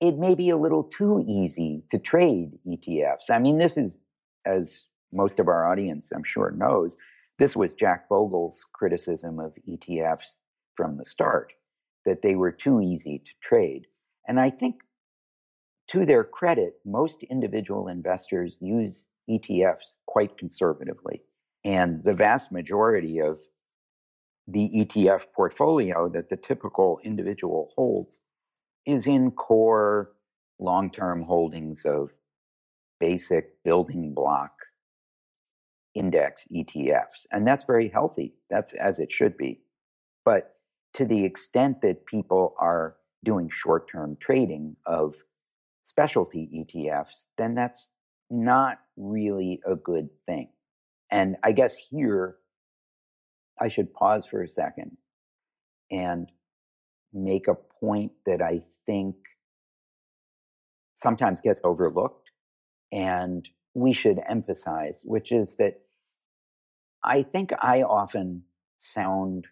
it 0.00 0.16
may 0.16 0.36
be 0.36 0.50
a 0.50 0.56
little 0.56 0.84
too 0.84 1.24
easy 1.28 1.82
to 1.90 1.98
trade 1.98 2.52
ETFs. 2.64 3.28
I 3.28 3.40
mean, 3.40 3.58
this 3.58 3.76
is, 3.76 3.98
as 4.46 4.86
most 5.12 5.40
of 5.40 5.48
our 5.48 5.70
audience, 5.70 6.12
I'm 6.14 6.22
sure, 6.22 6.52
knows, 6.52 6.96
this 7.40 7.56
was 7.56 7.72
Jack 7.72 8.08
Bogle's 8.08 8.64
criticism 8.72 9.40
of 9.40 9.52
ETFs 9.68 10.36
from 10.76 10.96
the 10.96 11.04
start 11.04 11.52
that 12.06 12.22
they 12.22 12.36
were 12.36 12.52
too 12.52 12.80
easy 12.80 13.18
to 13.18 13.32
trade. 13.42 13.88
And 14.28 14.38
I 14.38 14.50
think 14.50 14.76
to 15.90 16.06
their 16.06 16.22
credit, 16.22 16.74
most 16.84 17.24
individual 17.24 17.88
investors 17.88 18.56
use 18.60 19.06
ETFs 19.28 19.96
quite 20.06 20.38
conservatively. 20.38 21.22
And 21.64 22.02
the 22.04 22.14
vast 22.14 22.50
majority 22.52 23.20
of 23.20 23.38
the 24.46 24.70
ETF 24.74 25.26
portfolio 25.34 26.08
that 26.08 26.30
the 26.30 26.36
typical 26.36 27.00
individual 27.04 27.70
holds 27.76 28.18
is 28.86 29.06
in 29.06 29.30
core 29.30 30.12
long 30.58 30.90
term 30.90 31.22
holdings 31.22 31.84
of 31.84 32.10
basic 32.98 33.62
building 33.64 34.12
block 34.14 34.52
index 35.94 36.46
ETFs. 36.52 37.26
And 37.32 37.46
that's 37.46 37.64
very 37.64 37.88
healthy. 37.88 38.34
That's 38.48 38.72
as 38.74 38.98
it 38.98 39.12
should 39.12 39.36
be. 39.36 39.60
But 40.24 40.54
to 40.94 41.04
the 41.04 41.24
extent 41.24 41.80
that 41.82 42.06
people 42.06 42.54
are 42.58 42.96
doing 43.24 43.50
short 43.52 43.90
term 43.90 44.16
trading 44.20 44.76
of 44.86 45.14
specialty 45.82 46.66
ETFs, 46.66 47.26
then 47.38 47.54
that's 47.54 47.90
not 48.30 48.78
really 48.96 49.60
a 49.66 49.76
good 49.76 50.08
thing. 50.26 50.48
And 51.10 51.36
I 51.42 51.52
guess 51.52 51.76
here, 51.76 52.36
I 53.60 53.68
should 53.68 53.92
pause 53.92 54.26
for 54.26 54.42
a 54.42 54.48
second 54.48 54.96
and 55.90 56.30
make 57.12 57.48
a 57.48 57.56
point 57.80 58.12
that 58.26 58.40
I 58.40 58.62
think 58.86 59.16
sometimes 60.94 61.40
gets 61.40 61.60
overlooked 61.64 62.30
and 62.92 63.48
we 63.74 63.92
should 63.92 64.20
emphasize, 64.28 65.00
which 65.04 65.32
is 65.32 65.56
that 65.56 65.80
I 67.02 67.22
think 67.22 67.50
I 67.60 67.82
often 67.82 68.42
sound 68.78 69.46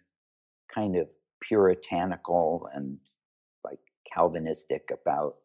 kind 0.73 0.95
of 0.95 1.07
puritanical 1.41 2.69
and 2.73 2.97
like 3.63 3.79
Calvinistic 4.13 4.89
about 4.91 5.35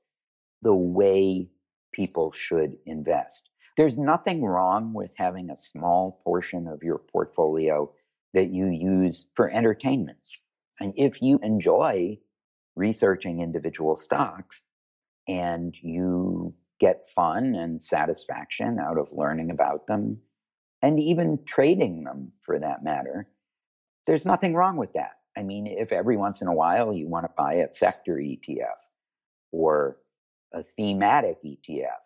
the 0.62 0.74
way 0.74 1.48
people 1.94 2.32
should 2.32 2.76
invest. 2.86 3.48
There's 3.76 3.98
nothing 3.98 4.42
wrong 4.44 4.92
with 4.92 5.10
having 5.16 5.50
a 5.50 5.56
small 5.56 6.20
portion 6.24 6.68
of 6.68 6.82
your 6.82 6.98
portfolio 6.98 7.90
that 8.34 8.50
you 8.50 8.66
use 8.66 9.26
for 9.34 9.50
entertainment. 9.50 10.18
And 10.80 10.92
if 10.96 11.22
you 11.22 11.38
enjoy 11.42 12.18
researching 12.76 13.40
individual 13.40 13.96
stocks 13.96 14.64
and 15.28 15.74
you 15.80 16.54
get 16.80 17.08
fun 17.14 17.54
and 17.54 17.82
satisfaction 17.82 18.78
out 18.78 18.98
of 18.98 19.08
learning 19.12 19.50
about 19.50 19.86
them 19.86 20.18
and 20.82 20.98
even 20.98 21.38
trading 21.46 22.04
them 22.04 22.32
for 22.42 22.58
that 22.58 22.82
matter, 22.84 23.28
there's 24.06 24.26
nothing 24.26 24.54
wrong 24.54 24.76
with 24.76 24.92
that. 24.94 25.12
I 25.36 25.42
mean, 25.42 25.66
if 25.66 25.92
every 25.92 26.16
once 26.16 26.42
in 26.42 26.48
a 26.48 26.54
while 26.54 26.92
you 26.92 27.08
want 27.08 27.24
to 27.24 27.32
buy 27.36 27.54
a 27.54 27.72
sector 27.72 28.16
ETF 28.16 28.76
or 29.52 29.96
a 30.54 30.62
thematic 30.62 31.38
ETF, 31.44 32.04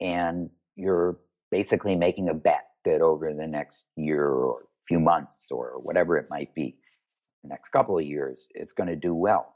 and 0.00 0.50
you're 0.76 1.18
basically 1.50 1.96
making 1.96 2.28
a 2.30 2.34
bet 2.34 2.66
that 2.84 3.02
over 3.02 3.34
the 3.34 3.46
next 3.48 3.86
year 3.96 4.26
or 4.28 4.64
few 4.86 5.00
months 5.00 5.48
or 5.50 5.80
whatever 5.82 6.18
it 6.18 6.28
might 6.30 6.54
be, 6.54 6.76
the 7.44 7.50
next 7.50 7.70
couple 7.70 7.98
of 7.98 8.04
years, 8.04 8.48
it's 8.54 8.72
going 8.72 8.88
to 8.88 8.96
do 8.96 9.14
well. 9.14 9.54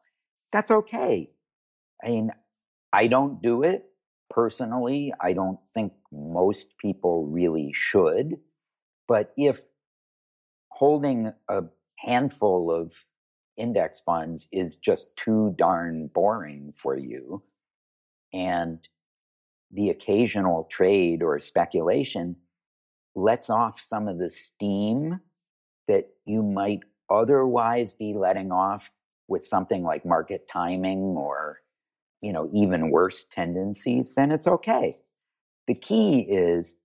That's 0.53 0.71
okay. 0.71 1.31
I 2.05 2.09
mean, 2.11 2.31
I 2.93 3.09
don't 3.09 3.43
do 3.43 3.63
it. 3.65 3.85
personally. 4.31 5.13
I 5.21 5.33
don't 5.33 5.59
think 5.75 5.93
most 6.13 6.77
people 6.79 7.27
really 7.27 7.73
should. 7.75 8.39
But 9.09 9.33
if 9.37 9.61
holding 10.71 11.33
a 11.49 11.63
handful 11.99 12.73
of 12.73 12.95
index 13.57 14.01
funds 14.01 14.49
is 14.53 14.77
just 14.77 15.17
too 15.17 15.55
darn 15.59 16.09
boring 16.15 16.73
for 16.77 16.97
you, 16.99 17.43
and 18.33 18.79
the 19.73 19.91
occasional 19.91 20.69
trade 20.71 21.23
or 21.23 21.41
speculation 21.41 22.37
lets 23.15 23.51
off 23.51 23.81
some 23.81 24.09
of 24.09 24.19
the 24.19 24.31
steam 24.31 25.21
that 25.89 26.09
you 26.25 26.43
might 26.43 26.81
otherwise 27.11 27.93
be 27.93 28.15
letting 28.15 28.53
off 28.53 28.91
with 29.29 29.45
something 29.47 29.83
like 29.83 30.05
market 30.05 30.47
timing 30.51 31.17
or 31.17 31.61
you 32.21 32.33
know 32.33 32.49
even 32.53 32.91
worse 32.91 33.27
tendencies 33.35 34.15
then 34.15 34.31
it's 34.31 34.47
okay. 34.47 34.97
The 35.67 35.75
key 35.75 36.21
is 36.21 36.77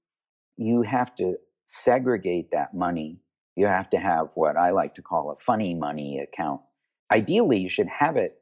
you 0.58 0.82
have 0.84 1.16
to 1.16 1.36
segregate 1.66 2.52
that 2.52 2.74
money. 2.74 3.20
You 3.56 3.68
have 3.68 3.90
to 3.92 3.98
have 3.98 4.30
what 4.36 4.56
i 4.56 4.72
like 4.72 4.96
to 4.96 5.02
call 5.02 5.32
a 5.32 5.38
funny 5.38 5.74
money 5.74 6.20
account. 6.20 6.62
Ideally 7.12 7.60
you 7.60 7.70
should 7.70 7.88
have 7.88 8.18
it 8.18 8.40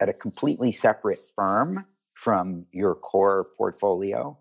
at 0.00 0.08
a 0.08 0.12
completely 0.12 0.72
separate 0.72 1.20
firm 1.36 1.84
from 2.24 2.66
your 2.72 2.94
core 2.94 3.48
portfolio 3.56 4.36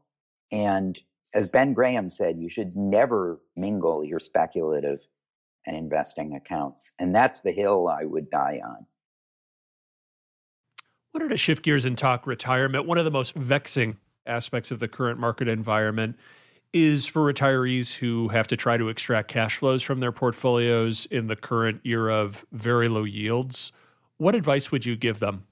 and 0.51 0.97
as 1.35 1.47
ben 1.49 1.73
graham 1.73 2.09
said 2.09 2.39
you 2.39 2.49
should 2.49 2.75
never 2.75 3.41
mingle 3.55 4.03
your 4.03 4.19
speculative 4.19 4.99
and 5.67 5.75
investing 5.75 6.35
accounts 6.35 6.93
and 6.97 7.13
that's 7.13 7.41
the 7.41 7.51
hill 7.51 7.87
i 7.87 8.05
would 8.05 8.29
die 8.29 8.59
on 8.65 8.85
wanted 11.13 11.29
to 11.29 11.37
shift 11.37 11.63
gears 11.63 11.85
and 11.85 11.97
talk 11.97 12.25
retirement. 12.25 12.87
One 12.87 12.97
of 12.97 13.05
the 13.05 13.11
most 13.11 13.35
vexing 13.35 13.97
aspects 14.25 14.71
of 14.71 14.79
the 14.79 14.87
current 14.87 15.19
market 15.19 15.47
environment 15.47 16.17
is 16.73 17.05
for 17.05 17.21
retirees 17.21 17.93
who 17.93 18.29
have 18.29 18.47
to 18.47 18.57
try 18.57 18.77
to 18.77 18.89
extract 18.89 19.27
cash 19.27 19.57
flows 19.57 19.83
from 19.83 19.99
their 19.99 20.11
portfolios 20.11 21.05
in 21.11 21.27
the 21.27 21.35
current 21.35 21.81
year 21.83 22.09
of 22.09 22.45
very 22.51 22.89
low 22.89 23.03
yields. 23.03 23.71
What 24.17 24.33
advice 24.33 24.71
would 24.71 24.85
you 24.85 24.95
give 24.95 25.19
them? 25.19 25.45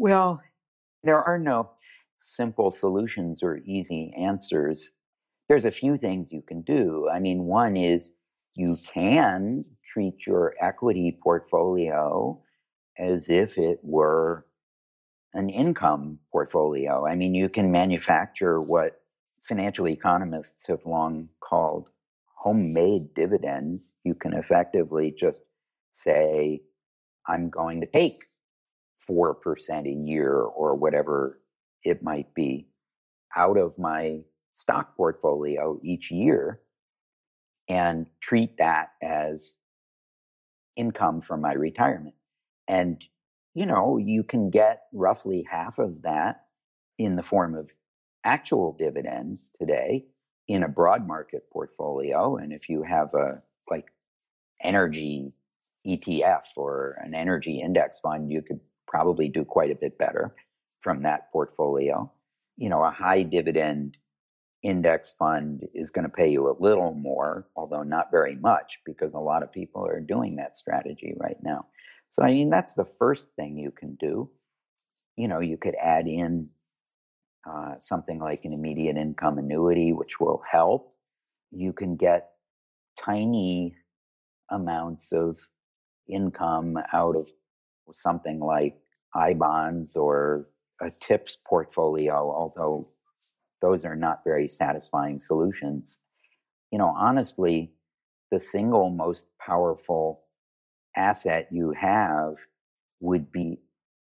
Well, 0.00 0.40
there 1.04 1.22
are 1.22 1.38
no 1.38 1.72
simple 2.16 2.70
solutions 2.70 3.42
or 3.42 3.58
easy 3.66 4.14
answers. 4.18 4.92
There's 5.46 5.66
a 5.66 5.70
few 5.70 5.98
things 5.98 6.32
you 6.32 6.40
can 6.40 6.62
do. 6.62 7.06
I 7.12 7.18
mean, 7.18 7.44
one 7.44 7.76
is 7.76 8.10
you 8.54 8.78
can 8.90 9.62
treat 9.92 10.26
your 10.26 10.54
equity 10.58 11.18
portfolio 11.22 12.40
as 12.98 13.28
if 13.28 13.58
it 13.58 13.78
were 13.82 14.46
an 15.34 15.50
income 15.50 16.18
portfolio. 16.32 17.06
I 17.06 17.14
mean, 17.14 17.34
you 17.34 17.50
can 17.50 17.70
manufacture 17.70 18.58
what 18.58 19.02
financial 19.42 19.86
economists 19.86 20.66
have 20.68 20.80
long 20.86 21.28
called 21.40 21.90
homemade 22.36 23.12
dividends. 23.14 23.90
You 24.04 24.14
can 24.14 24.32
effectively 24.32 25.14
just 25.14 25.42
say, 25.92 26.62
I'm 27.28 27.50
going 27.50 27.82
to 27.82 27.86
take 27.86 28.14
4% 29.08 29.86
a 29.86 30.08
year 30.08 30.34
or 30.34 30.74
whatever 30.74 31.40
it 31.84 32.02
might 32.02 32.32
be 32.34 32.68
out 33.36 33.56
of 33.56 33.78
my 33.78 34.20
stock 34.52 34.96
portfolio 34.96 35.78
each 35.82 36.10
year 36.10 36.60
and 37.68 38.06
treat 38.20 38.58
that 38.58 38.90
as 39.02 39.56
income 40.76 41.20
from 41.20 41.40
my 41.40 41.52
retirement. 41.52 42.14
And, 42.68 43.02
you 43.54 43.66
know, 43.66 43.96
you 43.96 44.24
can 44.24 44.50
get 44.50 44.82
roughly 44.92 45.46
half 45.48 45.78
of 45.78 46.02
that 46.02 46.42
in 46.98 47.16
the 47.16 47.22
form 47.22 47.54
of 47.54 47.70
actual 48.24 48.76
dividends 48.78 49.50
today 49.58 50.06
in 50.48 50.64
a 50.64 50.68
broad 50.68 51.06
market 51.06 51.44
portfolio. 51.52 52.36
And 52.36 52.52
if 52.52 52.68
you 52.68 52.82
have 52.82 53.14
a 53.14 53.40
like 53.70 53.86
energy 54.62 55.32
ETF 55.86 56.44
or 56.56 56.96
an 57.02 57.14
energy 57.14 57.60
index 57.60 58.00
fund, 58.00 58.30
you 58.30 58.42
could 58.42 58.60
probably 58.90 59.28
do 59.28 59.44
quite 59.44 59.70
a 59.70 59.76
bit 59.76 59.96
better 59.96 60.34
from 60.80 61.02
that 61.04 61.30
portfolio. 61.32 62.10
You 62.56 62.68
know, 62.68 62.82
a 62.84 62.90
high 62.90 63.22
dividend 63.22 63.96
index 64.62 65.14
fund 65.18 65.66
is 65.72 65.90
going 65.90 66.04
to 66.04 66.10
pay 66.10 66.28
you 66.28 66.50
a 66.50 66.60
little 66.60 66.92
more, 66.92 67.46
although 67.56 67.84
not 67.84 68.10
very 68.10 68.36
much, 68.36 68.80
because 68.84 69.14
a 69.14 69.18
lot 69.18 69.42
of 69.42 69.52
people 69.52 69.86
are 69.86 70.00
doing 70.00 70.36
that 70.36 70.56
strategy 70.56 71.14
right 71.16 71.38
now. 71.42 71.66
So, 72.10 72.22
I 72.22 72.32
mean, 72.32 72.50
that's 72.50 72.74
the 72.74 72.88
first 72.98 73.30
thing 73.36 73.56
you 73.56 73.70
can 73.70 73.94
do. 73.94 74.28
You 75.16 75.28
know, 75.28 75.40
you 75.40 75.56
could 75.56 75.76
add 75.80 76.06
in 76.06 76.48
uh, 77.48 77.74
something 77.80 78.18
like 78.18 78.44
an 78.44 78.52
immediate 78.52 78.96
income 78.96 79.38
annuity, 79.38 79.92
which 79.92 80.20
will 80.20 80.42
help. 80.50 80.94
You 81.52 81.72
can 81.72 81.96
get 81.96 82.30
tiny 82.98 83.76
amounts 84.50 85.12
of 85.12 85.38
income 86.08 86.76
out 86.92 87.16
of 87.16 87.26
something 87.94 88.40
like 88.40 88.76
I 89.14 89.34
bonds 89.34 89.96
or 89.96 90.48
a 90.80 90.90
TIPS 90.90 91.38
portfolio, 91.46 92.14
although 92.14 92.88
those 93.60 93.84
are 93.84 93.96
not 93.96 94.24
very 94.24 94.48
satisfying 94.48 95.20
solutions. 95.20 95.98
You 96.70 96.78
know, 96.78 96.94
honestly, 96.96 97.72
the 98.30 98.40
single 98.40 98.90
most 98.90 99.26
powerful 99.44 100.22
asset 100.96 101.48
you 101.50 101.72
have 101.78 102.36
would 103.00 103.30
be 103.32 103.58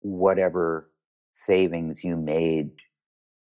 whatever 0.00 0.90
savings 1.32 2.04
you 2.04 2.16
made 2.16 2.70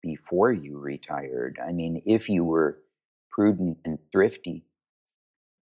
before 0.03 0.53
you 0.53 0.79
retired. 0.79 1.59
I 1.65 1.73
mean, 1.73 2.03
if 2.07 2.29
you 2.29 2.45
were 2.45 2.79
prudent 3.31 3.79
and 3.85 3.99
thrifty 4.13 4.65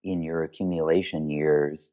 in 0.04 0.22
your 0.22 0.44
accumulation 0.44 1.28
years 1.28 1.90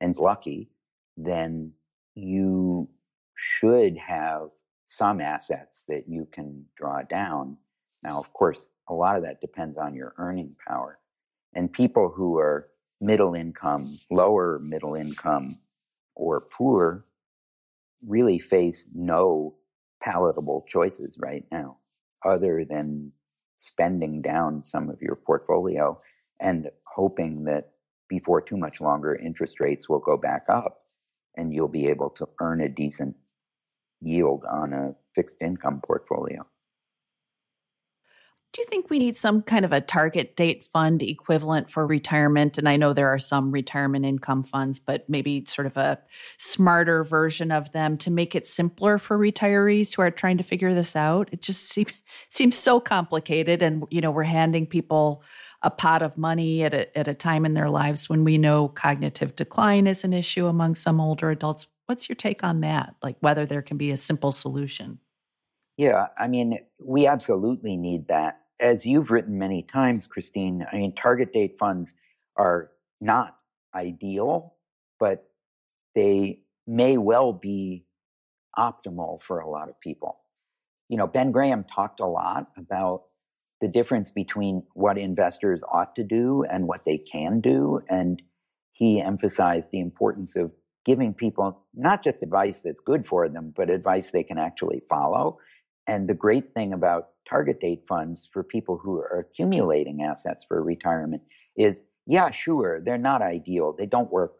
and 0.00 0.16
lucky, 0.16 0.70
then 1.16 1.72
you 2.18 2.88
should 3.34 3.96
have 3.96 4.48
some 4.88 5.20
assets 5.20 5.84
that 5.88 6.08
you 6.08 6.26
can 6.32 6.64
draw 6.76 7.02
down. 7.02 7.56
Now, 8.02 8.18
of 8.18 8.32
course, 8.32 8.70
a 8.88 8.94
lot 8.94 9.16
of 9.16 9.22
that 9.22 9.40
depends 9.40 9.78
on 9.78 9.94
your 9.94 10.14
earning 10.18 10.56
power. 10.66 10.98
And 11.54 11.72
people 11.72 12.12
who 12.14 12.38
are 12.38 12.68
middle 13.00 13.34
income, 13.34 13.98
lower 14.10 14.58
middle 14.58 14.94
income, 14.94 15.60
or 16.14 16.40
poor 16.40 17.04
really 18.06 18.38
face 18.38 18.88
no 18.94 19.54
palatable 20.02 20.64
choices 20.68 21.16
right 21.18 21.44
now 21.50 21.76
other 22.24 22.64
than 22.64 23.12
spending 23.58 24.22
down 24.22 24.62
some 24.64 24.88
of 24.88 25.00
your 25.02 25.16
portfolio 25.16 25.98
and 26.40 26.70
hoping 26.84 27.44
that 27.44 27.70
before 28.08 28.40
too 28.40 28.56
much 28.56 28.80
longer 28.80 29.14
interest 29.16 29.60
rates 29.60 29.88
will 29.88 29.98
go 29.98 30.16
back 30.16 30.44
up 30.48 30.82
and 31.38 31.54
you'll 31.54 31.68
be 31.68 31.86
able 31.86 32.10
to 32.10 32.28
earn 32.40 32.60
a 32.60 32.68
decent 32.68 33.16
yield 34.00 34.44
on 34.44 34.72
a 34.72 34.94
fixed 35.14 35.36
income 35.40 35.80
portfolio. 35.84 36.44
Do 38.54 38.62
you 38.62 38.66
think 38.66 38.88
we 38.88 38.98
need 38.98 39.14
some 39.14 39.42
kind 39.42 39.66
of 39.66 39.72
a 39.72 39.80
target 39.80 40.34
date 40.34 40.64
fund 40.64 41.02
equivalent 41.02 41.68
for 41.68 41.86
retirement? 41.86 42.56
And 42.56 42.66
I 42.66 42.76
know 42.76 42.94
there 42.94 43.10
are 43.10 43.18
some 43.18 43.52
retirement 43.52 44.06
income 44.06 44.42
funds, 44.42 44.80
but 44.80 45.08
maybe 45.08 45.44
sort 45.44 45.66
of 45.66 45.76
a 45.76 45.98
smarter 46.38 47.04
version 47.04 47.52
of 47.52 47.70
them 47.72 47.98
to 47.98 48.10
make 48.10 48.34
it 48.34 48.46
simpler 48.46 48.98
for 48.98 49.18
retirees 49.18 49.94
who 49.94 50.00
are 50.00 50.10
trying 50.10 50.38
to 50.38 50.44
figure 50.44 50.72
this 50.72 50.96
out. 50.96 51.28
It 51.30 51.42
just 51.42 51.78
seems 52.30 52.56
so 52.56 52.80
complicated, 52.80 53.62
and 53.62 53.84
you 53.90 54.00
know 54.00 54.10
we're 54.10 54.22
handing 54.22 54.66
people 54.66 55.22
a 55.62 55.70
pot 55.70 56.02
of 56.02 56.16
money 56.16 56.62
at 56.62 56.72
a, 56.72 56.98
at 56.98 57.08
a 57.08 57.14
time 57.14 57.44
in 57.44 57.54
their 57.54 57.68
lives 57.68 58.08
when 58.08 58.24
we 58.24 58.38
know 58.38 58.68
cognitive 58.68 59.34
decline 59.34 59.86
is 59.86 60.04
an 60.04 60.12
issue 60.12 60.46
among 60.46 60.74
some 60.74 61.00
older 61.00 61.30
adults. 61.30 61.66
What's 61.86 62.08
your 62.08 62.16
take 62.16 62.44
on 62.44 62.60
that? 62.60 62.94
Like 63.02 63.16
whether 63.20 63.44
there 63.44 63.62
can 63.62 63.76
be 63.76 63.90
a 63.90 63.96
simple 63.96 64.30
solution? 64.30 65.00
Yeah, 65.76 66.08
I 66.18 66.28
mean, 66.28 66.58
we 66.84 67.06
absolutely 67.06 67.76
need 67.76 68.08
that. 68.08 68.40
As 68.60 68.84
you've 68.84 69.10
written 69.10 69.38
many 69.38 69.62
times, 69.62 70.06
Christine, 70.06 70.66
I 70.72 70.76
mean, 70.76 70.94
target 70.94 71.32
date 71.32 71.56
funds 71.58 71.92
are 72.36 72.70
not 73.00 73.36
ideal, 73.74 74.54
but 74.98 75.28
they 75.94 76.40
may 76.66 76.98
well 76.98 77.32
be 77.32 77.84
optimal 78.56 79.22
for 79.22 79.38
a 79.40 79.48
lot 79.48 79.68
of 79.68 79.80
people. 79.80 80.18
You 80.88 80.96
know, 80.96 81.06
Ben 81.06 81.30
Graham 81.32 81.64
talked 81.64 82.00
a 82.00 82.06
lot 82.06 82.50
about 82.56 83.04
the 83.60 83.68
difference 83.68 84.10
between 84.10 84.62
what 84.74 84.98
investors 84.98 85.62
ought 85.70 85.96
to 85.96 86.04
do 86.04 86.44
and 86.50 86.66
what 86.66 86.84
they 86.84 86.98
can 86.98 87.40
do. 87.40 87.80
And 87.88 88.22
he 88.72 89.00
emphasized 89.00 89.70
the 89.72 89.80
importance 89.80 90.36
of 90.36 90.52
giving 90.84 91.12
people 91.12 91.66
not 91.74 92.04
just 92.04 92.22
advice 92.22 92.62
that's 92.62 92.80
good 92.80 93.06
for 93.06 93.28
them, 93.28 93.52
but 93.56 93.68
advice 93.68 94.10
they 94.10 94.22
can 94.22 94.38
actually 94.38 94.80
follow. 94.88 95.38
And 95.86 96.08
the 96.08 96.14
great 96.14 96.54
thing 96.54 96.72
about 96.72 97.08
target 97.28 97.60
date 97.60 97.82
funds 97.88 98.28
for 98.32 98.42
people 98.42 98.78
who 98.78 98.98
are 98.98 99.26
accumulating 99.28 100.02
assets 100.02 100.44
for 100.46 100.62
retirement 100.62 101.22
is 101.56 101.82
yeah, 102.06 102.30
sure, 102.30 102.80
they're 102.80 102.96
not 102.96 103.20
ideal. 103.20 103.74
They 103.76 103.84
don't 103.84 104.10
work 104.10 104.32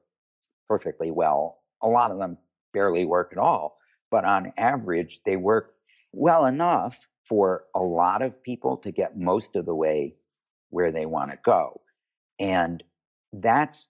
perfectly 0.68 1.10
well. 1.10 1.58
A 1.82 1.86
lot 1.86 2.10
of 2.10 2.18
them 2.18 2.38
barely 2.72 3.04
work 3.04 3.28
at 3.32 3.38
all. 3.38 3.76
But 4.10 4.24
on 4.24 4.54
average, 4.56 5.20
they 5.26 5.36
work 5.36 5.74
well 6.12 6.46
enough 6.46 7.06
for 7.28 7.64
a 7.74 7.80
lot 7.80 8.22
of 8.22 8.42
people 8.42 8.76
to 8.78 8.90
get 8.90 9.18
most 9.18 9.56
of 9.56 9.66
the 9.66 9.74
way 9.74 10.14
where 10.70 10.92
they 10.92 11.06
want 11.06 11.30
to 11.30 11.38
go. 11.44 11.80
And 12.38 12.82
that's 13.32 13.88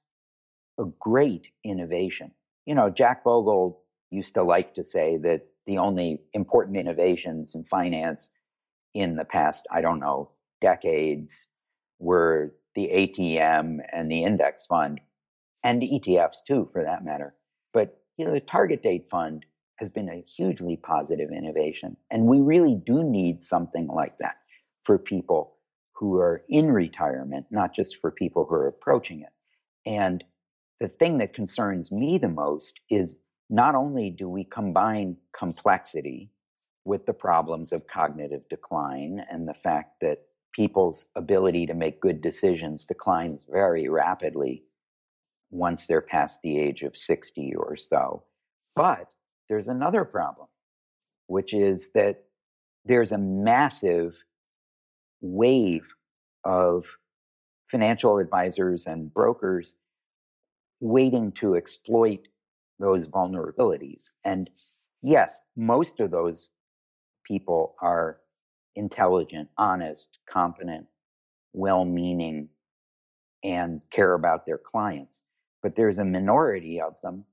a 0.78 0.84
great 0.98 1.48
innovation. 1.64 2.32
You 2.66 2.74
know, 2.74 2.90
Jack 2.90 3.24
Bogle 3.24 3.82
used 4.10 4.34
to 4.34 4.42
like 4.42 4.74
to 4.74 4.84
say 4.84 5.16
that 5.18 5.46
the 5.66 5.78
only 5.78 6.20
important 6.32 6.76
innovations 6.76 7.54
in 7.54 7.64
finance 7.64 8.30
in 8.94 9.16
the 9.16 9.24
past, 9.24 9.66
I 9.70 9.82
don't 9.82 10.00
know, 10.00 10.30
decades 10.60 11.46
were 11.98 12.54
the 12.74 12.88
ATM 12.88 13.80
and 13.92 14.10
the 14.10 14.24
index 14.24 14.66
fund 14.66 15.00
and 15.62 15.82
ETFs 15.82 16.38
too, 16.46 16.68
for 16.72 16.82
that 16.84 17.04
matter. 17.04 17.34
But, 17.72 18.00
you 18.16 18.24
know, 18.24 18.32
the 18.32 18.40
target 18.40 18.82
date 18.82 19.06
fund 19.06 19.44
has 19.78 19.88
been 19.88 20.08
a 20.08 20.22
hugely 20.22 20.76
positive 20.76 21.30
innovation. 21.30 21.96
And 22.10 22.26
we 22.26 22.40
really 22.40 22.74
do 22.74 23.02
need 23.02 23.42
something 23.44 23.86
like 23.86 24.18
that 24.18 24.36
for 24.84 24.98
people 24.98 25.56
who 25.92 26.16
are 26.18 26.42
in 26.48 26.70
retirement, 26.70 27.46
not 27.50 27.74
just 27.74 27.96
for 28.00 28.10
people 28.10 28.44
who 28.44 28.54
are 28.54 28.68
approaching 28.68 29.20
it. 29.20 29.32
And 29.88 30.22
the 30.80 30.88
thing 30.88 31.18
that 31.18 31.34
concerns 31.34 31.90
me 31.90 32.18
the 32.18 32.28
most 32.28 32.80
is 32.90 33.16
not 33.50 33.74
only 33.74 34.10
do 34.10 34.28
we 34.28 34.44
combine 34.44 35.16
complexity 35.36 36.30
with 36.84 37.06
the 37.06 37.12
problems 37.12 37.72
of 37.72 37.86
cognitive 37.86 38.48
decline 38.48 39.24
and 39.30 39.46
the 39.46 39.54
fact 39.54 40.00
that 40.00 40.22
people's 40.54 41.06
ability 41.16 41.66
to 41.66 41.74
make 41.74 42.00
good 42.00 42.20
decisions 42.20 42.84
declines 42.84 43.44
very 43.50 43.88
rapidly 43.88 44.64
once 45.50 45.86
they're 45.86 46.00
past 46.00 46.40
the 46.42 46.58
age 46.58 46.82
of 46.82 46.96
60 46.96 47.54
or 47.56 47.76
so, 47.76 48.22
but 48.74 49.08
there's 49.48 49.68
another 49.68 50.04
problem, 50.04 50.46
which 51.26 51.54
is 51.54 51.90
that 51.94 52.24
there's 52.84 53.12
a 53.12 53.18
massive 53.18 54.16
wave 55.20 55.86
of 56.44 56.84
financial 57.70 58.18
advisors 58.18 58.86
and 58.86 59.12
brokers 59.12 59.76
waiting 60.80 61.32
to 61.32 61.56
exploit 61.56 62.28
those 62.78 63.06
vulnerabilities. 63.06 64.04
And 64.24 64.50
yes, 65.02 65.42
most 65.56 66.00
of 66.00 66.10
those 66.10 66.48
people 67.24 67.74
are 67.82 68.18
intelligent, 68.76 69.48
honest, 69.58 70.18
competent, 70.30 70.86
well 71.52 71.84
meaning, 71.84 72.48
and 73.44 73.80
care 73.90 74.14
about 74.14 74.46
their 74.46 74.58
clients. 74.58 75.24
But 75.62 75.74
there's 75.74 75.98
a 75.98 76.04
minority 76.04 76.80
of 76.80 76.94
them 77.02 77.24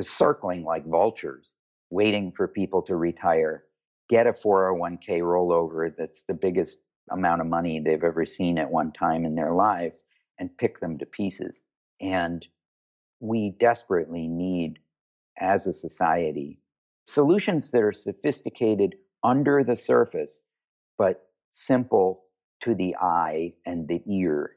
circling 0.00 0.64
like 0.64 0.86
vultures, 0.86 1.56
waiting 1.90 2.32
for 2.32 2.46
people 2.48 2.82
to 2.82 2.96
retire, 2.96 3.64
get 4.08 4.26
a 4.26 4.32
401k 4.32 5.20
rollover 5.20 5.92
that's 5.96 6.22
the 6.22 6.34
biggest 6.34 6.80
amount 7.10 7.40
of 7.40 7.46
money 7.46 7.80
they've 7.80 8.04
ever 8.04 8.26
seen 8.26 8.58
at 8.58 8.70
one 8.70 8.92
time 8.92 9.24
in 9.24 9.34
their 9.34 9.52
lives, 9.52 10.04
and 10.38 10.56
pick 10.58 10.80
them 10.80 10.98
to 10.98 11.06
pieces. 11.06 11.62
And 12.00 12.46
we 13.20 13.56
desperately 13.58 14.28
need, 14.28 14.78
as 15.38 15.66
a 15.66 15.72
society, 15.72 16.60
solutions 17.06 17.70
that 17.70 17.82
are 17.82 17.92
sophisticated 17.92 18.94
under 19.24 19.64
the 19.64 19.76
surface, 19.76 20.42
but 20.96 21.28
simple 21.52 22.24
to 22.60 22.74
the 22.74 22.94
eye 22.96 23.54
and 23.66 23.88
the 23.88 24.02
ear 24.06 24.56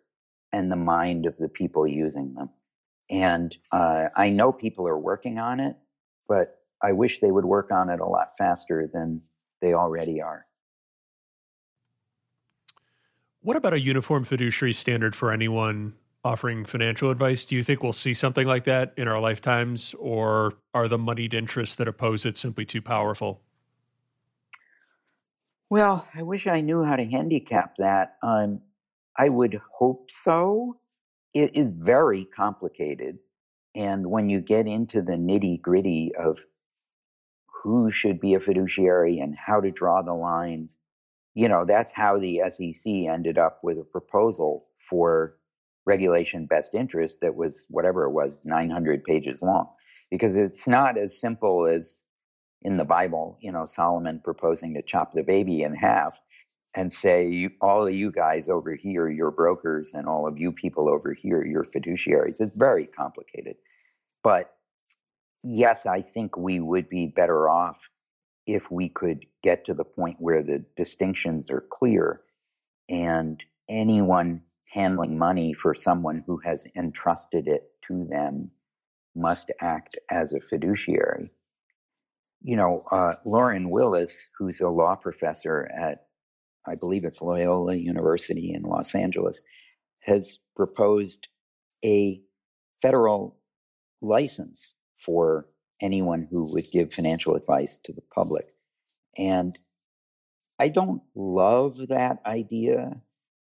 and 0.51 0.71
the 0.71 0.75
mind 0.75 1.25
of 1.25 1.37
the 1.37 1.49
people 1.49 1.87
using 1.87 2.33
them. 2.33 2.49
And 3.11 3.53
uh, 3.73 4.07
I 4.15 4.29
know 4.29 4.53
people 4.53 4.87
are 4.87 4.97
working 4.97 5.37
on 5.37 5.59
it, 5.59 5.75
but 6.29 6.59
I 6.81 6.93
wish 6.93 7.19
they 7.19 7.31
would 7.31 7.45
work 7.45 7.69
on 7.69 7.89
it 7.89 7.99
a 7.99 8.05
lot 8.05 8.31
faster 8.37 8.89
than 8.91 9.21
they 9.61 9.73
already 9.73 10.21
are. 10.21 10.45
What 13.41 13.57
about 13.57 13.73
a 13.73 13.81
uniform 13.81 14.23
fiduciary 14.23 14.73
standard 14.73 15.15
for 15.15 15.31
anyone 15.31 15.93
offering 16.23 16.63
financial 16.63 17.09
advice? 17.09 17.43
Do 17.43 17.55
you 17.55 17.63
think 17.63 17.83
we'll 17.83 17.91
see 17.91 18.13
something 18.13 18.47
like 18.47 18.63
that 18.63 18.93
in 18.95 19.07
our 19.07 19.19
lifetimes, 19.19 19.93
or 19.99 20.53
are 20.73 20.87
the 20.87 20.97
moneyed 20.97 21.33
interests 21.33 21.75
that 21.75 21.87
oppose 21.87 22.25
it 22.25 22.37
simply 22.37 22.65
too 22.65 22.81
powerful? 22.81 23.41
Well, 25.69 26.07
I 26.13 26.21
wish 26.21 26.47
I 26.47 26.61
knew 26.61 26.83
how 26.83 26.95
to 26.95 27.05
handicap 27.05 27.75
that. 27.77 28.17
Um, 28.21 28.61
I 29.17 29.29
would 29.29 29.59
hope 29.71 30.09
so 30.11 30.77
it 31.33 31.55
is 31.55 31.71
very 31.71 32.25
complicated. 32.25 33.17
And 33.75 34.09
when 34.09 34.29
you 34.29 34.41
get 34.41 34.67
into 34.67 35.01
the 35.01 35.13
nitty 35.13 35.61
gritty 35.61 36.11
of 36.19 36.39
who 37.63 37.91
should 37.91 38.19
be 38.19 38.33
a 38.33 38.39
fiduciary 38.39 39.19
and 39.19 39.35
how 39.35 39.61
to 39.61 39.71
draw 39.71 40.01
the 40.01 40.13
lines, 40.13 40.77
you 41.35 41.47
know, 41.47 41.63
that's 41.65 41.91
how 41.91 42.19
the 42.19 42.41
SEC 42.49 42.85
ended 42.85 43.37
up 43.37 43.59
with 43.63 43.77
a 43.77 43.83
proposal 43.83 44.67
for 44.89 45.37
regulation 45.85 46.45
best 46.45 46.73
interest 46.73 47.17
that 47.21 47.35
was 47.35 47.65
whatever 47.69 48.03
it 48.03 48.11
was, 48.11 48.33
900 48.43 49.03
pages 49.03 49.41
long. 49.41 49.67
Because 50.09 50.35
it's 50.35 50.67
not 50.67 50.97
as 50.97 51.19
simple 51.19 51.65
as 51.65 52.01
in 52.63 52.77
the 52.77 52.83
Bible, 52.83 53.37
you 53.41 53.51
know, 53.51 53.65
Solomon 53.65 54.21
proposing 54.23 54.73
to 54.73 54.81
chop 54.81 55.13
the 55.13 55.23
baby 55.23 55.63
in 55.63 55.73
half 55.73 56.19
and 56.75 56.91
say, 56.91 57.49
all 57.61 57.85
of 57.85 57.93
you 57.93 58.11
guys 58.11 58.47
over 58.47 58.75
here, 58.75 59.09
you're 59.09 59.31
brokers, 59.31 59.91
and 59.93 60.07
all 60.07 60.27
of 60.27 60.37
you 60.37 60.51
people 60.51 60.87
over 60.87 61.13
here, 61.13 61.45
you're 61.45 61.65
fiduciaries. 61.65 62.39
It's 62.39 62.55
very 62.55 62.85
complicated. 62.85 63.55
But 64.23 64.53
yes, 65.43 65.85
I 65.85 66.01
think 66.01 66.37
we 66.37 66.59
would 66.59 66.87
be 66.87 67.07
better 67.07 67.49
off 67.49 67.89
if 68.47 68.71
we 68.71 68.89
could 68.89 69.25
get 69.43 69.65
to 69.65 69.73
the 69.73 69.83
point 69.83 70.17
where 70.19 70.43
the 70.43 70.63
distinctions 70.77 71.49
are 71.49 71.65
clear 71.71 72.21
and 72.89 73.43
anyone 73.69 74.41
handling 74.65 75.17
money 75.17 75.53
for 75.53 75.75
someone 75.75 76.23
who 76.25 76.37
has 76.37 76.65
entrusted 76.75 77.47
it 77.47 77.71
to 77.87 78.05
them 78.05 78.49
must 79.15 79.51
act 79.59 79.97
as 80.09 80.33
a 80.33 80.39
fiduciary. 80.39 81.29
You 82.41 82.55
know, 82.55 82.85
uh, 82.91 83.15
Lauren 83.25 83.69
Willis, 83.69 84.29
who's 84.37 84.61
a 84.61 84.69
law 84.69 84.95
professor 84.95 85.69
at 85.77 86.05
I 86.67 86.75
believe 86.75 87.05
it's 87.05 87.21
Loyola 87.21 87.75
University 87.75 88.53
in 88.53 88.63
Los 88.63 88.93
Angeles, 88.95 89.41
has 90.01 90.39
proposed 90.55 91.27
a 91.83 92.21
federal 92.81 93.37
license 94.01 94.75
for 94.97 95.47
anyone 95.81 96.27
who 96.29 96.51
would 96.51 96.71
give 96.71 96.93
financial 96.93 97.35
advice 97.35 97.79
to 97.83 97.93
the 97.93 98.01
public. 98.13 98.47
And 99.17 99.57
I 100.59 100.69
don't 100.69 101.01
love 101.15 101.77
that 101.89 102.19
idea 102.25 103.01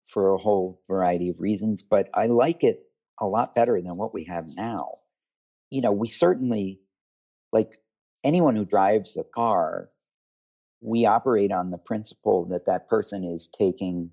for 0.08 0.34
a 0.34 0.38
whole 0.38 0.82
variety 0.88 1.30
of 1.30 1.42
reasons, 1.42 1.82
but 1.82 2.10
I 2.14 2.28
like 2.28 2.64
it 2.64 2.84
a 3.20 3.26
lot 3.26 3.56
better 3.56 3.82
than 3.82 3.98
what 3.98 4.14
we 4.14 4.26
have 4.26 4.46
now. 4.48 4.92
You 5.70 5.82
know, 5.82 5.92
we 5.92 6.08
certainly, 6.08 6.80
like 7.52 7.80
anyone 8.24 8.56
who 8.56 8.66
drives 8.66 9.18
a 9.18 9.24
car, 9.24 9.90
we 10.82 11.06
operate 11.06 11.52
on 11.52 11.72
the 11.72 11.78
principle 11.78 12.46
that 12.46 12.66
that 12.66 12.88
person 12.88 13.24
is 13.24 13.50
taking 13.58 14.12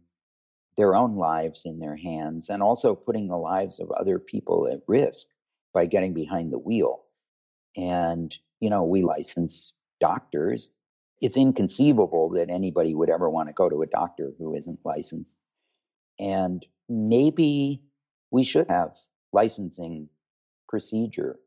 their 0.76 0.94
own 0.94 1.16
lives 1.16 1.62
in 1.64 1.78
their 1.78 1.96
hands 1.96 2.48
and 2.48 2.62
also 2.62 2.94
putting 2.94 3.28
the 3.28 3.36
lives 3.36 3.78
of 3.78 3.90
other 3.92 4.18
people 4.18 4.68
at 4.70 4.80
risk 4.88 5.26
by 5.72 5.86
getting 5.86 6.12
behind 6.12 6.52
the 6.52 6.58
wheel. 6.58 7.04
And, 7.76 8.36
you 8.60 8.70
know, 8.70 8.82
we 8.82 9.02
license 9.02 9.72
doctors. 10.00 10.70
It's 11.20 11.36
inconceivable 11.36 12.30
that 12.30 12.50
anybody 12.50 12.94
would 12.94 13.10
ever 13.10 13.30
want 13.30 13.48
to 13.48 13.54
go 13.54 13.68
to 13.68 13.82
a 13.82 13.86
doctor 13.86 14.32
who 14.38 14.54
isn't 14.54 14.80
licensed. 14.84 15.36
And 16.18 16.64
maybe 16.88 17.82
we 18.30 18.42
should 18.42 18.68
have 18.68 18.96
licensing 19.32 20.08
procedure 20.68 21.38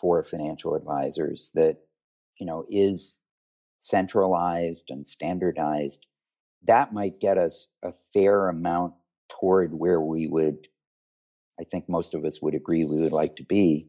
for 0.00 0.24
financial 0.24 0.74
advisors 0.74 1.52
that, 1.54 1.76
you 2.38 2.46
know, 2.46 2.66
is 2.68 3.19
centralized 3.80 4.90
and 4.90 5.06
standardized, 5.06 6.06
that 6.66 6.92
might 6.92 7.20
get 7.20 7.38
us 7.38 7.68
a 7.82 7.92
fair 8.12 8.48
amount 8.48 8.94
toward 9.40 9.72
where 9.74 10.00
we 10.00 10.26
would, 10.26 10.68
I 11.58 11.64
think 11.64 11.88
most 11.88 12.14
of 12.14 12.24
us 12.24 12.40
would 12.42 12.54
agree 12.54 12.84
we 12.84 13.00
would 13.00 13.12
like 13.12 13.36
to 13.36 13.44
be 13.44 13.88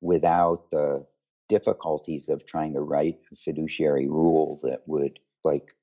without 0.00 0.70
the 0.70 1.06
difficulties 1.48 2.28
of 2.28 2.46
trying 2.46 2.72
to 2.74 2.80
write 2.80 3.18
a 3.32 3.36
fiduciary 3.36 4.08
rule 4.08 4.58
that 4.62 4.82
would 4.86 5.18
like 5.44 5.74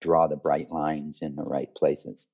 draw 0.00 0.26
the 0.26 0.36
bright 0.36 0.70
lines 0.70 1.22
in 1.22 1.36
the 1.36 1.44
right 1.44 1.72
places. 1.74 2.28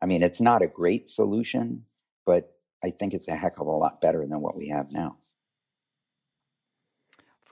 I 0.00 0.06
mean, 0.06 0.22
it's 0.22 0.40
not 0.40 0.62
a 0.62 0.66
great 0.66 1.08
solution, 1.08 1.84
but 2.26 2.52
I 2.82 2.90
think 2.90 3.14
it's 3.14 3.28
a 3.28 3.36
heck 3.36 3.58
of 3.60 3.66
a 3.66 3.70
lot 3.70 4.00
better 4.00 4.26
than 4.26 4.40
what 4.40 4.56
we 4.56 4.68
have 4.68 4.92
now. 4.92 5.16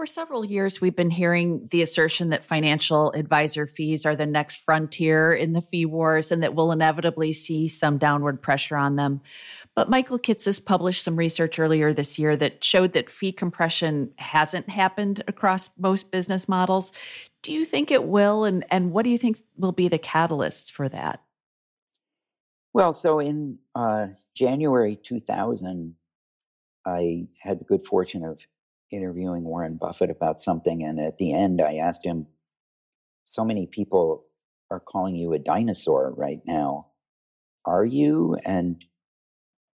For 0.03 0.07
several 0.07 0.45
years, 0.45 0.81
we've 0.81 0.97
been 0.97 1.11
hearing 1.11 1.69
the 1.71 1.81
assertion 1.81 2.31
that 2.31 2.43
financial 2.43 3.13
advisor 3.13 3.69
fees 3.69 4.05
are 4.05 4.17
the 4.17 4.27
next 4.27 4.57
frontier 4.57 5.33
in 5.33 5.53
the 5.53 5.63
fee 5.63 5.87
wars 5.87 6.33
and 6.33 6.43
that 6.43 6.57
we'll 6.57 6.73
inevitably 6.73 7.33
see 7.33 7.69
some 7.69 7.99
downward 7.99 8.43
pressure 8.43 8.77
on 8.77 8.97
them. 8.97 9.21
But 9.77 9.89
Michael 9.89 10.19
Kitces 10.19 10.59
published 10.59 11.05
some 11.05 11.15
research 11.15 11.61
earlier 11.61 11.95
this 11.95 12.19
year 12.19 12.37
that 12.39 12.65
showed 12.65 12.95
that 12.95 13.11
fee 13.11 13.31
compression 13.31 14.11
hasn't 14.19 14.69
happened 14.69 15.23
across 15.29 15.71
most 15.79 16.11
business 16.11 16.49
models. 16.49 16.91
do 17.43 17.53
you 17.53 17.65
think 17.65 17.93
it 17.93 18.03
will? 18.03 18.45
And, 18.45 18.65
and 18.73 18.91
what 18.91 19.05
do 19.05 19.11
you 19.11 19.19
think 19.19 19.41
will 19.57 19.71
be 19.71 19.87
the 19.87 20.01
catalysts 20.01 20.69
for 20.69 20.89
that? 20.89 21.23
Well, 22.73 22.93
so 22.93 23.21
in 23.21 23.59
uh, 23.77 24.09
January 24.35 24.97
2000, 24.97 25.95
I 26.85 27.29
had 27.39 27.61
the 27.61 27.65
good 27.65 27.87
fortune 27.87 28.25
of 28.25 28.41
interviewing 28.93 29.45
Warren 29.45 29.77
Buffett 29.77 30.11
about 30.11 30.41
something. 30.41 30.83
And 30.85 31.01
at 31.01 31.19
the 31.19 31.33
end, 31.33 31.61
I 31.61 31.77
asked 31.77 32.05
him, 32.05 32.27
So 33.25 33.45
many 33.45 33.67
people 33.67 34.25
are 34.71 34.81
calling 34.81 35.17
you 35.17 35.33
a 35.33 35.39
dinosaur 35.39 36.13
right 36.17 36.41
now. 36.47 36.89
Are 37.65 37.85
you? 37.85 38.37
And, 38.45 38.85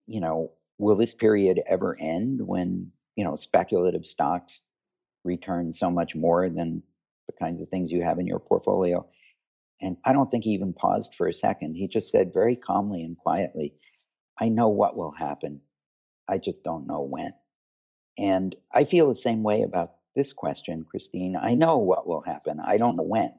you 0.06 0.20
know, 0.20 0.52
will 0.78 0.96
this 0.96 1.14
period 1.14 1.62
ever 1.66 1.96
end 2.00 2.46
when, 2.46 2.92
you 3.16 3.24
know, 3.24 3.36
speculative 3.36 4.06
stocks 4.06 4.62
return 5.24 5.72
so 5.72 5.90
much 5.90 6.14
more 6.14 6.48
than 6.48 6.82
the 7.26 7.32
kinds 7.38 7.60
of 7.60 7.68
things 7.68 7.92
you 7.92 8.02
have 8.02 8.18
in 8.18 8.26
your 8.26 8.40
portfolio? 8.40 9.06
And 9.80 9.96
I 10.04 10.12
don't 10.12 10.30
think 10.30 10.44
he 10.44 10.50
even 10.50 10.72
paused 10.72 11.14
for 11.14 11.28
a 11.28 11.32
second. 11.32 11.74
He 11.74 11.86
just 11.86 12.10
said 12.10 12.32
very 12.32 12.56
calmly 12.56 13.02
and 13.02 13.16
quietly, 13.16 13.74
I 14.40 14.48
know 14.48 14.68
what 14.68 14.96
will 14.96 15.12
happen. 15.12 15.60
I 16.28 16.38
just 16.38 16.64
don't 16.64 16.86
know 16.86 17.00
when. 17.02 17.32
And 18.18 18.56
I 18.72 18.84
feel 18.84 19.08
the 19.08 19.14
same 19.14 19.42
way 19.42 19.62
about 19.62 19.92
this 20.16 20.32
question, 20.32 20.84
Christine. 20.90 21.36
I 21.40 21.54
know 21.54 21.78
what 21.78 22.06
will 22.08 22.22
happen. 22.22 22.60
I 22.64 22.76
don't 22.76 22.96
know 22.96 23.04
when, 23.04 23.32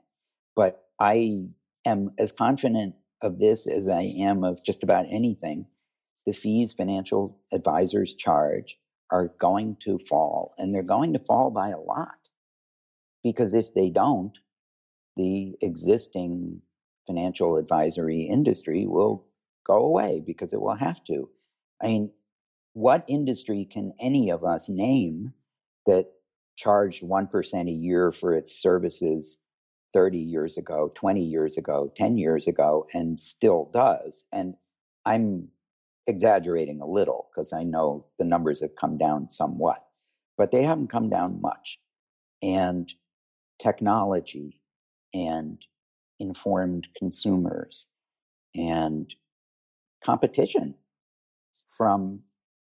but 0.55 0.85
I 0.99 1.47
am 1.85 2.11
as 2.17 2.31
confident 2.31 2.95
of 3.21 3.39
this 3.39 3.67
as 3.67 3.87
I 3.87 4.01
am 4.01 4.43
of 4.43 4.63
just 4.63 4.83
about 4.83 5.05
anything. 5.09 5.65
The 6.25 6.33
fees 6.33 6.73
financial 6.73 7.39
advisors 7.51 8.13
charge 8.15 8.77
are 9.11 9.33
going 9.39 9.77
to 9.83 9.99
fall, 9.99 10.53
and 10.57 10.73
they're 10.73 10.83
going 10.83 11.13
to 11.13 11.19
fall 11.19 11.51
by 11.51 11.69
a 11.69 11.79
lot. 11.79 12.29
Because 13.23 13.53
if 13.53 13.73
they 13.73 13.89
don't, 13.89 14.37
the 15.17 15.55
existing 15.61 16.61
financial 17.07 17.57
advisory 17.57 18.23
industry 18.23 18.85
will 18.87 19.25
go 19.65 19.83
away 19.85 20.21
because 20.25 20.53
it 20.53 20.61
will 20.61 20.75
have 20.75 21.03
to. 21.05 21.29
I 21.81 21.87
mean, 21.87 22.11
what 22.73 23.03
industry 23.07 23.67
can 23.71 23.93
any 23.99 24.29
of 24.29 24.43
us 24.43 24.69
name 24.69 25.33
that 25.85 26.07
charged 26.55 27.03
1% 27.03 27.67
a 27.67 27.71
year 27.71 28.11
for 28.11 28.33
its 28.33 28.61
services 28.61 29.37
30 29.93 30.17
years 30.19 30.57
ago, 30.57 30.91
20 30.95 31.23
years 31.23 31.57
ago, 31.57 31.91
10 31.95 32.17
years 32.17 32.47
ago, 32.47 32.85
and 32.93 33.19
still 33.19 33.69
does? 33.73 34.25
And 34.31 34.55
I'm 35.05 35.47
exaggerating 36.07 36.81
a 36.81 36.87
little 36.87 37.29
because 37.31 37.53
I 37.53 37.63
know 37.63 38.05
the 38.17 38.25
numbers 38.25 38.61
have 38.61 38.75
come 38.75 38.97
down 38.97 39.29
somewhat, 39.29 39.83
but 40.37 40.51
they 40.51 40.63
haven't 40.63 40.91
come 40.91 41.09
down 41.09 41.41
much. 41.41 41.79
And 42.41 42.91
technology 43.61 44.61
and 45.13 45.57
informed 46.19 46.87
consumers 46.97 47.87
and 48.55 49.13
competition 50.03 50.75
from 51.67 52.21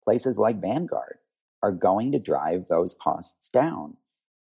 places 0.04 0.38
like 0.38 0.62
Vanguard 0.62 1.18
are 1.62 1.72
going 1.72 2.12
to 2.12 2.20
drive 2.20 2.66
those 2.68 2.96
costs 3.02 3.50
down. 3.50 3.98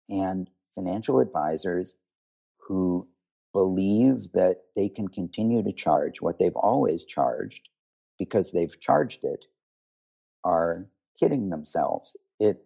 And 0.09 0.49
financial 0.75 1.19
advisors 1.19 1.95
who 2.67 3.07
believe 3.53 4.31
that 4.33 4.63
they 4.75 4.89
can 4.89 5.07
continue 5.07 5.63
to 5.63 5.71
charge 5.71 6.21
what 6.21 6.37
they've 6.37 6.55
always 6.55 7.05
charged 7.05 7.69
because 8.19 8.51
they've 8.51 8.79
charged 8.79 9.23
it 9.23 9.45
are 10.43 10.87
kidding 11.19 11.49
themselves. 11.49 12.15
It 12.39 12.65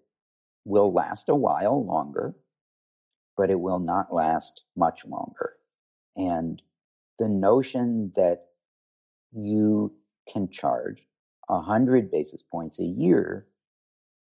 will 0.65 0.91
last 0.91 1.29
a 1.29 1.35
while 1.35 1.85
longer, 1.85 2.35
but 3.37 3.49
it 3.49 3.59
will 3.59 3.79
not 3.79 4.13
last 4.13 4.63
much 4.75 5.05
longer. 5.05 5.53
And 6.15 6.61
the 7.19 7.29
notion 7.29 8.11
that 8.15 8.45
you 9.31 9.93
can 10.31 10.49
charge 10.49 11.03
100 11.49 12.11
basis 12.11 12.41
points 12.41 12.79
a 12.79 12.85
year 12.85 13.47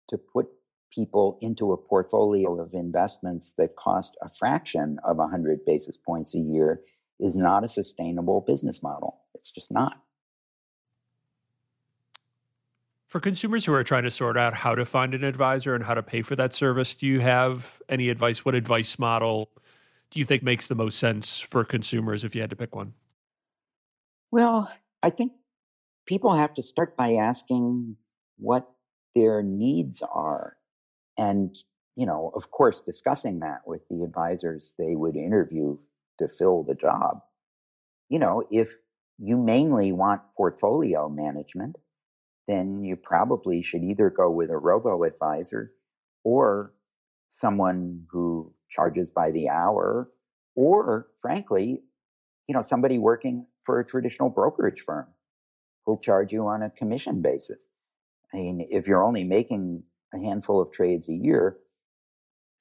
to 0.09 0.17
put 0.17 0.47
people 0.91 1.38
into 1.41 1.72
a 1.72 1.78
portfolio 1.78 2.59
of 2.59 2.74
investments 2.74 3.53
that 3.57 3.76
cost 3.76 4.17
a 4.22 4.30
fraction 4.30 4.99
of 5.03 5.17
100 5.17 5.65
basis 5.65 5.97
points 5.97 6.36
a 6.36 6.39
year 6.39 6.82
is 7.19 7.36
not 7.36 7.63
a 7.63 7.67
sustainable 7.67 8.41
business 8.41 8.84
model. 8.84 9.22
It's 9.36 9.51
just 9.51 9.72
not. 9.72 10.01
For 13.07 13.19
consumers 13.19 13.65
who 13.65 13.74
are 13.74 13.84
trying 13.84 14.03
to 14.03 14.11
sort 14.11 14.38
out 14.38 14.53
how 14.53 14.74
to 14.74 14.86
find 14.86 15.13
an 15.13 15.24
advisor 15.24 15.76
and 15.76 15.84
how 15.84 15.93
to 15.93 16.03
pay 16.03 16.22
for 16.22 16.36
that 16.38 16.53
service, 16.53 16.95
do 16.95 17.05
you 17.05 17.19
have 17.19 17.82
any 17.89 18.09
advice? 18.09 18.45
What 18.45 18.55
advice 18.55 18.97
model 18.97 19.49
do 20.11 20.19
you 20.19 20.26
think 20.26 20.43
makes 20.43 20.67
the 20.67 20.76
most 20.76 20.97
sense 20.97 21.39
for 21.39 21.63
consumers 21.63 22.24
if 22.24 22.36
you 22.36 22.41
had 22.41 22.49
to 22.49 22.55
pick 22.55 22.76
one? 22.76 22.93
Well, 24.32 24.72
I 25.03 25.09
think 25.09 25.34
people 26.06 26.34
have 26.34 26.54
to 26.56 26.62
start 26.62 26.97
by 26.97 27.14
asking 27.16 27.95
what 28.38 28.70
their 29.16 29.43
needs 29.43 30.02
are. 30.02 30.58
And, 31.18 31.56
you 31.95 32.06
know, 32.06 32.32
of 32.36 32.52
course, 32.52 32.82
discussing 32.82 33.39
that 33.39 33.62
with 33.66 33.82
the 33.89 34.04
advisors 34.04 34.76
they 34.78 34.95
would 34.95 35.16
interview 35.16 35.78
to 36.20 36.28
fill 36.28 36.64
the 36.64 36.76
job. 36.76 37.20
You 38.10 38.20
know, 38.20 38.43
if 38.52 38.80
you 39.18 39.38
mainly 39.38 39.91
want 39.91 40.22
portfolio 40.36 41.10
management, 41.10 41.78
then 42.47 42.84
you 42.84 42.95
probably 42.95 43.62
should 43.62 43.84
either 43.84 44.10
go 44.10 44.30
with 44.30 44.49
a 44.49 44.58
robo 44.58 45.04
advisor 45.04 45.74
or 46.24 46.74
someone 47.30 48.04
who 48.10 48.54
charges 48.70 49.10
by 49.10 49.32
the 49.32 49.47
hour, 49.47 50.10
or 50.56 51.08
frankly, 51.22 51.82
you 52.47 52.56
know, 52.56 52.62
somebody 52.62 52.97
working 52.97 53.45
for 53.64 53.80
a 53.80 53.86
traditional 53.86 54.30
brokerage 54.30 54.82
firm 54.82 55.08
who'll 55.86 55.97
charge 55.97 56.32
you 56.32 56.47
on 56.47 56.63
a 56.63 56.69
commission 56.69 57.21
basis. 57.21 57.67
I 58.34 58.38
mean, 58.38 58.67
if 58.69 58.88
you're 58.88 59.03
only 59.03 59.23
making 59.23 59.84
a 60.13 60.19
handful 60.19 60.61
of 60.61 60.71
trades 60.71 61.09
a 61.09 61.13
year 61.13 61.57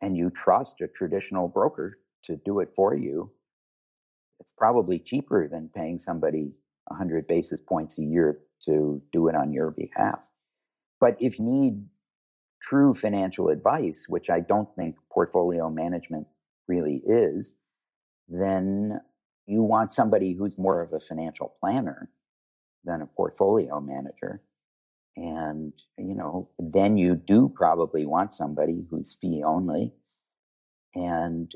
and 0.01 0.17
you 0.17 0.31
trust 0.31 0.81
a 0.81 0.89
traditional 0.89 1.49
broker 1.49 1.99
to 2.25 2.37
do 2.37 2.61
it 2.61 2.71
for 2.75 2.95
you, 2.95 3.31
it's 4.41 4.53
probably 4.57 4.99
cheaper 4.99 5.49
than 5.49 5.71
paying 5.75 5.99
somebody 5.99 6.53
100 6.87 7.27
basis 7.27 7.61
points 7.61 7.99
a 7.99 8.03
year 8.03 8.41
to 8.65 9.03
do 9.13 9.29
it 9.29 9.35
on 9.35 9.53
your 9.53 9.71
behalf. 9.71 10.19
But 10.99 11.17
if 11.21 11.39
you 11.39 11.45
need 11.45 11.85
true 12.63 12.95
financial 12.95 13.49
advice, 13.49 14.07
which 14.09 14.29
I 14.29 14.41
don't 14.41 14.69
think 14.77 14.97
portfolio 15.11 15.71
management 15.71 16.27
really 16.69 17.03
is, 17.07 17.55
then 18.29 19.01
you 19.47 19.63
want 19.63 19.93
somebody 19.93 20.35
who's 20.35 20.59
more 20.59 20.81
of 20.83 20.93
a 20.93 21.01
financial 21.01 21.55
planner 21.61 22.11
than 22.85 23.03
a 23.03 23.07
portfolio 23.07 23.81
manager. 23.81 24.43
And, 25.17 25.73
you 25.99 26.15
know, 26.15 26.49
then 26.59 26.97
you 26.97 27.15
do 27.15 27.53
probably 27.55 28.07
want 28.07 28.33
somebody 28.33 28.87
who's 28.91 29.17
fee 29.21 29.43
only. 29.45 29.93
And 30.95 31.53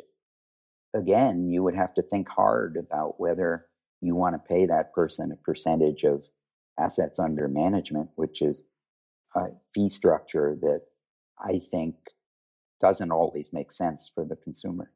again, 0.95 1.49
you 1.51 1.63
would 1.63 1.75
have 1.75 1.95
to 1.95 2.03
think 2.03 2.29
hard 2.29 2.77
about 2.77 3.19
whether 3.19 3.67
you 4.01 4.15
want 4.15 4.35
to 4.35 4.55
pay 4.55 4.67
that 4.67 4.93
person 4.93 5.33
a 5.33 5.37
percentage 5.37 6.05
of 6.05 6.25
assets 6.79 7.19
under 7.19 7.49
management, 7.49 8.11
which 8.17 8.43
is 8.43 8.65
a 9.35 9.47
fee 9.75 9.89
structure 9.89 10.57
that 10.61 10.83
I 11.39 11.59
think 11.59 11.95
doesn't 12.81 13.11
always 13.11 13.53
make 13.53 13.73
sense 13.73 14.11
for 14.15 14.25
the 14.25 14.37
consumer. 14.37 14.91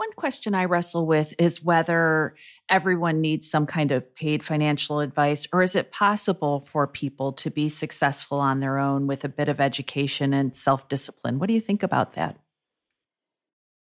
One 0.00 0.12
question 0.12 0.54
I 0.54 0.64
wrestle 0.64 1.04
with 1.04 1.34
is 1.38 1.62
whether 1.62 2.34
everyone 2.70 3.20
needs 3.20 3.50
some 3.50 3.66
kind 3.66 3.92
of 3.92 4.14
paid 4.14 4.42
financial 4.42 5.00
advice, 5.00 5.46
or 5.52 5.62
is 5.62 5.76
it 5.76 5.92
possible 5.92 6.60
for 6.60 6.86
people 6.86 7.34
to 7.34 7.50
be 7.50 7.68
successful 7.68 8.40
on 8.40 8.60
their 8.60 8.78
own 8.78 9.06
with 9.06 9.24
a 9.24 9.28
bit 9.28 9.50
of 9.50 9.60
education 9.60 10.32
and 10.32 10.56
self 10.56 10.88
discipline? 10.88 11.38
What 11.38 11.48
do 11.48 11.52
you 11.52 11.60
think 11.60 11.82
about 11.82 12.14
that? 12.14 12.38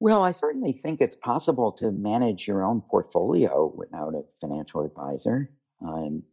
Well, 0.00 0.24
I 0.24 0.32
certainly 0.32 0.72
think 0.72 1.00
it's 1.00 1.14
possible 1.14 1.70
to 1.74 1.92
manage 1.92 2.48
your 2.48 2.64
own 2.64 2.80
portfolio 2.80 3.72
without 3.72 4.16
a 4.16 4.24
financial 4.40 4.84
advisor. 4.84 5.52
Um, 5.86 6.24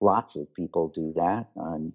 lots 0.00 0.34
of 0.34 0.52
people 0.52 0.88
do 0.92 1.12
that. 1.14 1.50
Um, 1.56 1.92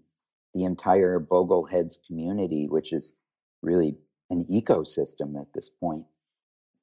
the 0.54 0.64
entire 0.64 1.20
Bogleheads 1.20 1.98
community, 2.08 2.66
which 2.70 2.94
is 2.94 3.16
really 3.62 3.98
an 4.30 4.46
ecosystem 4.46 5.38
at 5.38 5.48
this 5.54 5.68
point, 5.68 6.06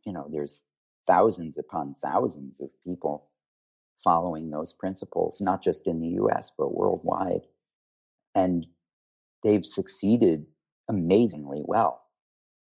you 0.04 0.12
know, 0.12 0.28
there's 0.30 0.62
thousands 1.06 1.58
upon 1.58 1.96
thousands 2.02 2.60
of 2.60 2.70
people 2.84 3.28
following 4.02 4.50
those 4.50 4.72
principles, 4.72 5.40
not 5.40 5.62
just 5.62 5.86
in 5.86 6.00
the 6.00 6.20
US, 6.22 6.50
but 6.56 6.74
worldwide. 6.74 7.46
And 8.34 8.66
they've 9.42 9.64
succeeded 9.64 10.46
amazingly 10.88 11.62
well. 11.64 12.02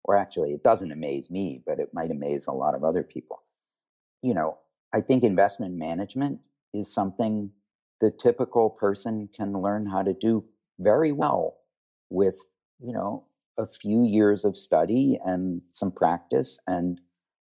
Or 0.05 0.17
actually, 0.17 0.53
it 0.53 0.65
doesn't 0.65 0.91
amaze 0.91 1.31
me, 1.31 1.63
but 1.65 1.79
it 1.79 1.91
might 1.93 2.11
amaze 2.11 2.47
a 2.47 2.53
lot 2.53 2.75
of 2.75 2.83
other 2.83 3.05
people. 3.05 3.43
You 4.23 4.35
know, 4.35 4.59
I 4.93 5.01
think 5.01 5.23
investment 5.23 5.75
management 5.75 6.41
is 6.75 6.93
something 6.93 7.51
the 8.01 8.11
typical 8.11 8.69
person 8.69 9.29
can 9.35 9.53
learn 9.53 9.87
how 9.87 10.03
to 10.03 10.13
do 10.13 10.45
very 10.81 11.13
well 11.13 11.59
with, 12.11 12.37
you 12.81 12.93
know, 12.93 13.27
a 13.59 13.67
few 13.67 14.05
years 14.05 14.45
of 14.45 14.57
study 14.57 15.21
and 15.25 15.63
some 15.71 15.93
practice 15.93 16.59
and 16.67 17.01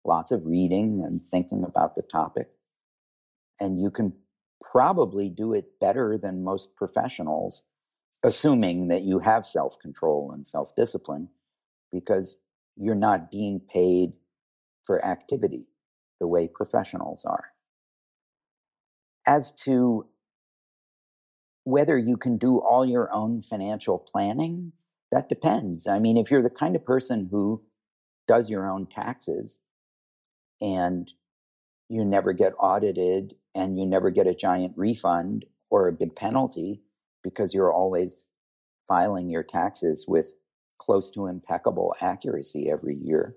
lots 0.08 0.32
of 0.32 0.45
reading 0.45 1.03
and 1.05 1.26
thinking 1.26 1.64
about 1.64 1.95
the 1.95 2.01
topic. 2.01 2.47
And 3.60 3.80
you 3.80 3.91
can 3.91 4.14
probably 4.72 5.30
do 5.30 5.53
it 5.53 5.80
better 5.80 6.18
than 6.18 6.43
most 6.43 6.76
professionals, 6.76 7.64
assuming 8.24 8.88
that 8.88 9.03
you 9.03 9.20
have 9.20 9.45
self 9.45 9.78
control 9.80 10.32
and 10.34 10.45
self 10.45 10.76
discipline, 10.76 11.30
because 11.91 12.38
you're 12.76 12.95
not 12.95 13.32
being 13.32 13.60
paid 13.60 14.14
for 14.84 15.03
activity 15.05 15.66
the 16.20 16.28
way 16.28 16.47
professionals 16.47 17.26
are. 17.26 17.45
As 19.28 19.51
to 19.64 20.08
whether 21.64 21.97
you 21.97 22.16
can 22.16 22.38
do 22.38 22.60
all 22.60 22.86
your 22.86 23.12
own 23.12 23.41
financial 23.41 23.97
planning, 23.99 24.72
that 25.12 25.28
depends. 25.28 25.86
I 25.86 25.99
mean, 25.99 26.16
if 26.18 26.32
you're 26.32 26.41
the 26.41 26.49
kind 26.49 26.76
of 26.76 26.86
person 26.86 27.28
who 27.30 27.62
does 28.28 28.49
your 28.49 28.70
own 28.70 28.88
taxes 28.88 29.58
and 30.62 31.12
you 31.89 32.03
never 32.03 32.34
get 32.34 32.53
audited 32.60 33.36
and 33.55 33.80
you 33.80 33.86
never 33.86 34.10
get 34.10 34.28
a 34.28 34.36
giant 34.36 34.74
refund 34.76 35.45
or 35.70 35.88
a 35.88 35.93
big 35.93 36.16
penalty 36.16 36.82
because 37.24 37.53
you're 37.53 37.74
always 37.74 38.28
filing 38.88 39.30
your 39.30 39.43
taxes 39.43 40.05
with 40.08 40.34
close 40.80 41.12
to 41.12 41.28
impeccable 41.28 41.95
accuracy 42.01 42.70
every 42.70 42.95
year, 42.95 43.36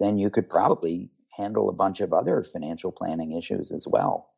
then 0.00 0.18
you 0.18 0.30
could 0.30 0.48
probably 0.48 1.10
handle 1.36 1.68
a 1.68 1.72
bunch 1.72 2.00
of 2.00 2.12
other 2.12 2.44
financial 2.44 2.92
planning 2.92 3.32
issues 3.32 3.72
as 3.72 3.86
well, 3.86 4.30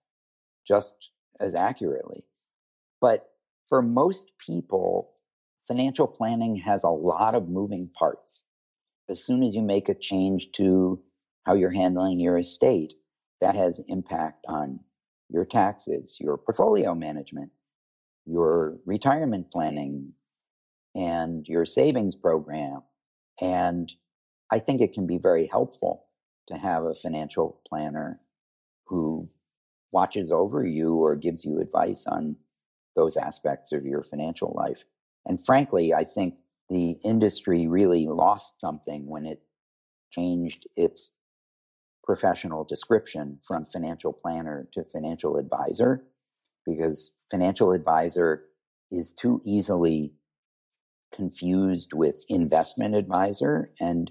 just 0.66 0.94
as 1.40 1.54
accurately. 1.54 2.24
But 3.00 3.28
for 3.68 3.82
most 3.82 4.32
people, 4.38 5.10
financial 5.66 6.06
planning 6.06 6.56
has 6.56 6.84
a 6.84 6.88
lot 6.88 7.34
of 7.34 7.48
moving 7.48 7.90
parts. 7.98 8.42
As 9.08 9.22
soon 9.22 9.42
as 9.42 9.54
you 9.54 9.62
make 9.62 9.88
a 9.88 9.94
change 9.94 10.50
to 10.52 11.00
how 11.46 11.54
you're 11.54 11.70
handling 11.70 12.18
your 12.18 12.38
estate, 12.38 12.92
that 13.40 13.54
has 13.54 13.80
impact 13.86 14.44
on 14.48 14.80
your 15.30 15.44
taxes, 15.44 16.16
your 16.20 16.36
portfolio 16.36 16.94
management, 16.94 17.50
your 18.26 18.76
retirement 18.84 19.50
planning, 19.52 20.12
and 20.96 21.46
your 21.46 21.64
savings 21.64 22.16
program. 22.16 22.82
And 23.40 23.92
I 24.50 24.58
think 24.58 24.80
it 24.80 24.92
can 24.92 25.06
be 25.06 25.18
very 25.18 25.46
helpful 25.46 26.06
to 26.48 26.54
have 26.54 26.84
a 26.84 26.94
financial 26.94 27.60
planner 27.68 28.20
who 28.86 29.28
watches 29.92 30.32
over 30.32 30.66
you 30.66 30.94
or 30.94 31.14
gives 31.14 31.44
you 31.44 31.60
advice 31.60 32.06
on 32.06 32.36
those 32.96 33.16
aspects 33.16 33.72
of 33.72 33.84
your 33.84 34.02
financial 34.02 34.52
life. 34.56 34.84
And 35.26 35.44
frankly, 35.44 35.94
I 35.94 36.04
think 36.04 36.34
the 36.70 36.96
industry 37.04 37.68
really 37.68 38.06
lost 38.06 38.60
something 38.60 39.06
when 39.06 39.26
it 39.26 39.42
changed 40.10 40.66
its 40.76 41.10
professional 42.06 42.64
description 42.64 43.38
from 43.46 43.66
financial 43.66 44.12
planner 44.12 44.68
to 44.72 44.84
financial 44.84 45.36
advisor 45.36 46.04
because 46.64 47.10
financial 47.30 47.72
advisor 47.72 48.44
is 48.90 49.12
too 49.12 49.42
easily 49.44 50.12
confused 51.14 51.92
with 51.92 52.22
investment 52.28 52.94
advisor 52.94 53.70
and 53.80 54.10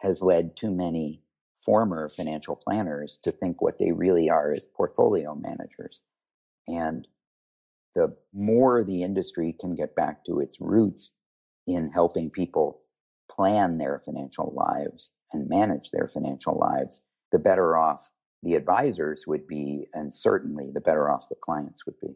has 0.00 0.22
led 0.22 0.56
too 0.56 0.70
many 0.70 1.22
former 1.64 2.08
financial 2.08 2.56
planners 2.56 3.20
to 3.22 3.30
think 3.30 3.60
what 3.60 3.78
they 3.78 3.92
really 3.92 4.28
are 4.28 4.52
is 4.52 4.66
portfolio 4.76 5.34
managers. 5.34 6.02
And 6.66 7.06
the 7.94 8.16
more 8.32 8.82
the 8.82 9.02
industry 9.02 9.54
can 9.60 9.74
get 9.74 9.94
back 9.94 10.24
to 10.24 10.40
its 10.40 10.56
roots 10.60 11.12
in 11.66 11.90
helping 11.92 12.30
people 12.30 12.80
plan 13.30 13.78
their 13.78 14.02
financial 14.04 14.52
lives 14.54 15.12
and 15.32 15.48
manage 15.48 15.90
their 15.90 16.08
financial 16.08 16.58
lives, 16.58 17.02
the 17.30 17.38
better 17.38 17.76
off 17.76 18.10
the 18.42 18.54
advisors 18.54 19.24
would 19.26 19.46
be, 19.46 19.86
and 19.94 20.14
certainly 20.14 20.70
the 20.72 20.80
better 20.80 21.10
off 21.10 21.28
the 21.28 21.36
clients 21.36 21.86
would 21.86 21.98
be. 22.00 22.14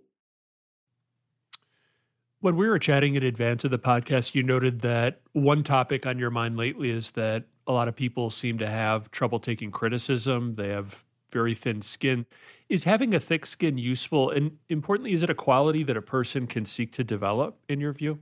When 2.41 2.57
we 2.57 2.69
were 2.69 2.79
chatting 2.79 3.15
in 3.15 3.23
advance 3.23 3.65
of 3.65 3.71
the 3.71 3.79
podcast, 3.79 4.35
you 4.35 4.43
noted 4.43 4.81
that 4.81 5.21
one 5.33 5.63
topic 5.63 6.05
on 6.05 6.19
your 6.19 6.31
mind 6.31 6.57
lately 6.57 6.91
is 6.91 7.13
that 7.13 7.45
a 7.67 7.73
lot 7.73 7.89
of 7.89 7.97
people 7.97 8.31
seem 8.31 8.59
to 8.59 8.69
have 8.69 9.11
trouble 9.11 9.41
taking 9.41 9.71
criticism. 9.71 10.55
They 10.57 10.69
have 10.69 11.05
very 11.31 11.55
thin 11.55 11.83
skin. 11.83 12.27
Is 12.69 12.85
having 12.85 13.15
a 13.15 13.21
thick 13.21 13.47
skin 13.47 13.79
useful? 13.79 14.31
And 14.31 14.59
importantly, 14.69 15.13
is 15.13 15.23
it 15.23 15.31
a 15.31 15.35
quality 15.35 15.83
that 15.85 15.97
a 15.97 16.03
person 16.03 16.47
can 16.47 16.65
seek 16.65 16.93
to 16.93 17.05
develop, 17.05 17.59
in 17.69 17.81
your 17.81 17.93
view? 17.93 18.19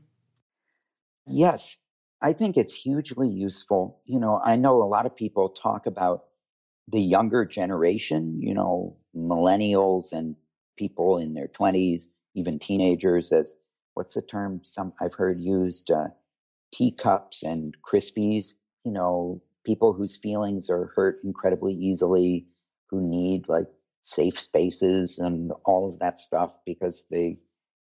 Yes, 1.27 1.79
I 2.23 2.33
think 2.33 2.57
it's 2.57 2.73
hugely 2.73 3.29
useful. 3.29 4.01
You 4.07 4.19
know, 4.19 4.41
I 4.45 4.57
know 4.57 4.83
a 4.83 4.85
lot 4.85 5.07
of 5.07 5.17
people 5.17 5.49
talk 5.51 5.87
about 5.87 6.25
the 6.89 7.01
younger 7.01 7.45
generation, 7.45 8.41
you 8.41 8.55
know, 8.55 8.97
millennials 9.17 10.13
and 10.13 10.37
people 10.79 11.19
in 11.19 11.35
their 11.35 11.49
20s, 11.49 12.09
even 12.35 12.59
teenagers, 12.59 13.33
as 13.33 13.55
what's 13.95 14.15
the 14.15 14.23
term 14.23 14.61
some 14.65 14.93
I've 15.01 15.15
heard 15.15 15.41
used, 15.41 15.91
uh, 15.91 16.09
teacups 16.73 17.43
and 17.43 17.77
crispies 17.83 18.55
you 18.85 18.93
know, 18.93 19.43
people 19.65 19.93
whose 19.93 20.17
feelings 20.17 20.69
are 20.71 20.93
hurt 20.95 21.17
incredibly 21.25 21.73
easily, 21.75 22.47
who 22.91 23.01
need 23.01 23.49
like 23.49 23.67
safe 24.03 24.39
spaces 24.39 25.19
and 25.19 25.53
all 25.65 25.89
of 25.89 25.99
that 25.99 26.21
stuff 26.21 26.53
because 26.67 27.07
they 27.11 27.39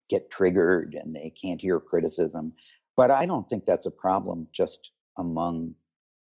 get 0.09 0.31
triggered 0.31 0.95
and 0.99 1.13
they 1.13 1.29
can't 1.41 1.61
hear 1.61 1.79
criticism. 1.79 2.53
But 2.97 3.11
I 3.11 3.27
don't 3.27 3.47
think 3.47 3.65
that's 3.65 3.85
a 3.85 3.91
problem 3.91 4.47
just 4.51 4.89
among 5.17 5.75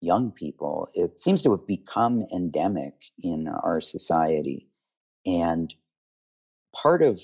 young 0.00 0.30
people. 0.30 0.90
It 0.94 1.18
seems 1.18 1.42
to 1.42 1.50
have 1.52 1.66
become 1.66 2.26
endemic 2.32 2.94
in 3.18 3.48
our 3.48 3.80
society. 3.80 4.68
And 5.26 5.74
part 6.74 7.02
of 7.02 7.20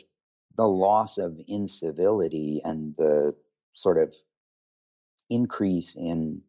the 0.57 0.67
loss 0.67 1.19
of 1.19 1.39
incivility 1.47 2.63
and 2.65 2.95
the 2.97 3.35
sort 3.75 3.99
of 3.99 4.15
increase 5.29 5.95
in 5.95 6.41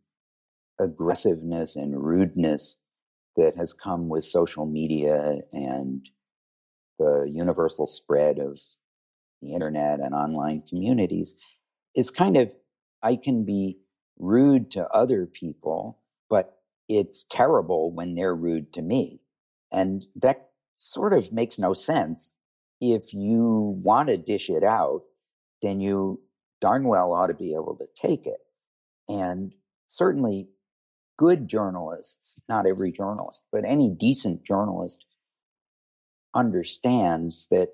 aggressiveness 0.79 1.75
and 1.75 2.01
rudeness 2.03 2.77
that 3.35 3.57
has 3.57 3.73
come 3.73 4.07
with 4.07 4.23
social 4.23 4.65
media 4.65 5.39
and 5.51 6.07
the 6.97 7.29
universal 7.31 7.87
spread 7.87 8.39
of 8.39 8.59
the 9.41 9.53
internet 9.53 9.99
and 9.99 10.13
online 10.13 10.63
communities 10.69 11.35
is 11.95 12.09
kind 12.09 12.37
of 12.37 12.53
I 13.05 13.15
can 13.15 13.45
be 13.45 13.77
rude 14.17 14.71
to 14.71 14.87
other 14.89 15.27
people, 15.27 15.99
but 16.27 16.57
it's 16.89 17.23
terrible 17.29 17.91
when 17.91 18.15
they're 18.15 18.35
rude 18.35 18.73
to 18.73 18.81
me. 18.81 19.21
And 19.71 20.03
that 20.15 20.49
sort 20.75 21.13
of 21.13 21.31
makes 21.31 21.59
no 21.59 21.75
sense. 21.75 22.31
If 22.81 23.13
you 23.13 23.79
want 23.83 24.09
to 24.09 24.17
dish 24.17 24.49
it 24.49 24.63
out, 24.63 25.03
then 25.61 25.81
you 25.81 26.19
darn 26.61 26.87
well 26.87 27.13
ought 27.13 27.27
to 27.27 27.35
be 27.35 27.53
able 27.53 27.75
to 27.75 27.85
take 27.95 28.25
it. 28.25 28.39
And 29.07 29.53
certainly 29.87 30.47
good 31.15 31.47
journalists, 31.47 32.39
not 32.49 32.65
every 32.65 32.91
journalist, 32.91 33.41
but 33.51 33.65
any 33.65 33.87
decent 33.87 34.43
journalist 34.43 35.05
understands 36.33 37.47
that 37.51 37.69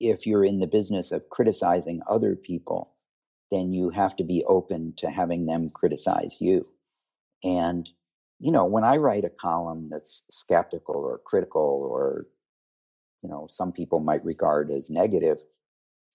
if 0.00 0.26
you're 0.26 0.44
in 0.44 0.60
the 0.60 0.66
business 0.66 1.12
of 1.12 1.28
criticizing 1.28 2.00
other 2.08 2.34
people, 2.34 2.94
then 3.50 3.72
you 3.72 3.90
have 3.90 4.16
to 4.16 4.24
be 4.24 4.44
open 4.46 4.94
to 4.98 5.10
having 5.10 5.46
them 5.46 5.70
criticize 5.70 6.38
you. 6.40 6.66
And, 7.42 7.88
you 8.38 8.52
know, 8.52 8.64
when 8.64 8.84
I 8.84 8.96
write 8.96 9.24
a 9.24 9.30
column 9.30 9.88
that's 9.90 10.22
skeptical 10.30 10.96
or 10.96 11.20
critical 11.24 11.88
or, 11.90 12.26
you 13.22 13.28
know, 13.28 13.46
some 13.48 13.72
people 13.72 14.00
might 14.00 14.24
regard 14.24 14.70
as 14.70 14.90
negative, 14.90 15.38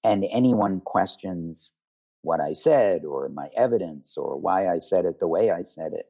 and 0.03 0.25
anyone 0.31 0.81
questions 0.81 1.71
what 2.21 2.39
I 2.39 2.53
said 2.53 3.05
or 3.05 3.29
my 3.29 3.49
evidence 3.55 4.17
or 4.17 4.39
why 4.39 4.67
I 4.67 4.79
said 4.79 5.05
it 5.05 5.19
the 5.19 5.27
way 5.27 5.51
I 5.51 5.63
said 5.63 5.93
it, 5.93 6.07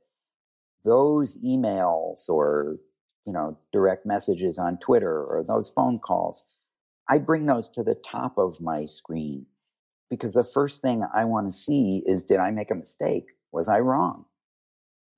those 0.86 1.38
emails 1.40 2.30
or 2.30 2.78
you 3.26 3.34
know 3.34 3.58
direct 3.74 4.06
messages 4.06 4.58
on 4.58 4.78
twitter 4.78 5.24
or 5.24 5.44
those 5.46 5.70
phone 5.70 6.00
calls 6.00 6.44
i 7.10 7.18
bring 7.18 7.48
those 7.48 7.70
to 7.70 7.84
the 7.84 7.96
top 7.96 8.38
of 8.38 8.62
my 8.62 8.86
screen 8.86 9.46
because 10.16 10.34
the 10.34 10.44
first 10.44 10.82
thing 10.82 11.04
i 11.14 11.24
want 11.24 11.52
to 11.52 11.58
see 11.58 12.04
is 12.06 12.24
did 12.24 12.40
i 12.40 12.52
make 12.52 12.72
a 12.72 12.76
mistake? 12.76 13.26
Was 13.52 13.68
i 13.68 13.80
wrong? 13.80 14.26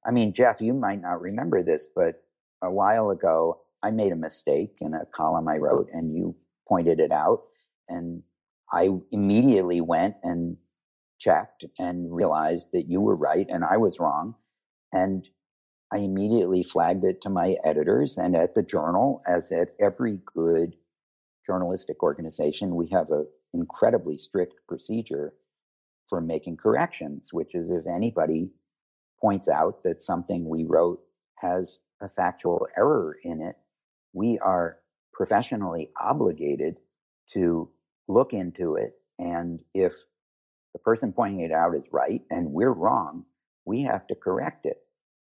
I 0.06 0.12
mean 0.12 0.34
jeff 0.34 0.62
you 0.62 0.74
might 0.74 1.02
not 1.02 1.22
remember 1.22 1.64
this 1.64 1.88
but 1.96 2.24
a 2.62 2.72
while 2.72 3.10
ago 3.10 3.62
i 3.84 3.92
made 3.92 4.12
a 4.12 4.18
mistake 4.18 4.76
in 4.82 4.94
a 4.94 5.06
column 5.14 5.48
i 5.48 5.58
wrote 5.58 5.90
and 5.94 6.16
you 6.16 6.36
pointed 6.68 7.00
it 7.00 7.12
out 7.12 7.44
and 7.90 8.24
i 8.72 8.90
immediately 9.12 9.82
went 9.82 10.16
and 10.24 10.58
checked 11.20 11.66
and 11.80 12.14
realized 12.14 12.68
that 12.74 12.88
you 12.88 13.02
were 13.02 13.16
right 13.16 13.48
and 13.50 13.64
i 13.64 13.78
was 13.78 14.00
wrong 14.00 14.36
and 14.94 15.28
I 15.92 16.00
immediately 16.00 16.64
flagged 16.64 17.06
it 17.06 17.22
to 17.22 17.30
my 17.30 17.56
editors 17.64 18.18
and 18.18 18.36
at 18.36 18.56
the 18.56 18.64
journal, 18.64 19.22
as 19.28 19.52
at 19.52 19.70
every 19.80 20.20
good 20.26 20.76
journalistic 21.48 22.04
organization, 22.04 22.76
we 22.76 22.88
have 22.90 23.10
an 23.10 23.26
incredibly 23.54 24.18
strict 24.18 24.56
procedure 24.68 25.34
for 26.10 26.22
making 26.22 26.58
corrections, 26.58 27.30
which 27.32 27.56
is 27.56 27.70
if 27.72 27.88
anybody 27.88 28.52
points 29.20 29.50
out 29.50 29.82
that 29.84 30.02
something 30.02 30.48
we 30.48 30.66
wrote 30.66 31.00
has 31.36 31.80
a 32.02 32.10
factual 32.10 32.68
error 32.78 33.18
in 33.24 33.42
it, 33.42 33.56
we 34.14 34.38
are 34.40 34.78
professionally 35.14 35.90
obligated 36.00 36.78
to 37.32 37.70
look 38.08 38.34
into 38.34 38.76
it. 38.76 38.94
And 39.18 39.62
if 39.74 39.94
the 40.74 40.80
person 40.80 41.12
pointing 41.12 41.42
it 41.42 41.52
out 41.52 41.76
is 41.76 41.84
right 41.92 42.22
and 42.30 42.52
we're 42.52 42.72
wrong, 42.72 43.26
we 43.66 43.82
have 43.84 44.06
to 44.08 44.16
correct 44.16 44.66
it. 44.66 44.78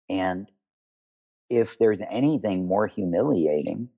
And 0.09 0.47
if 1.49 1.77
there's 1.79 2.01
anything 2.09 2.67
more 2.67 2.87
humiliating 2.87 3.89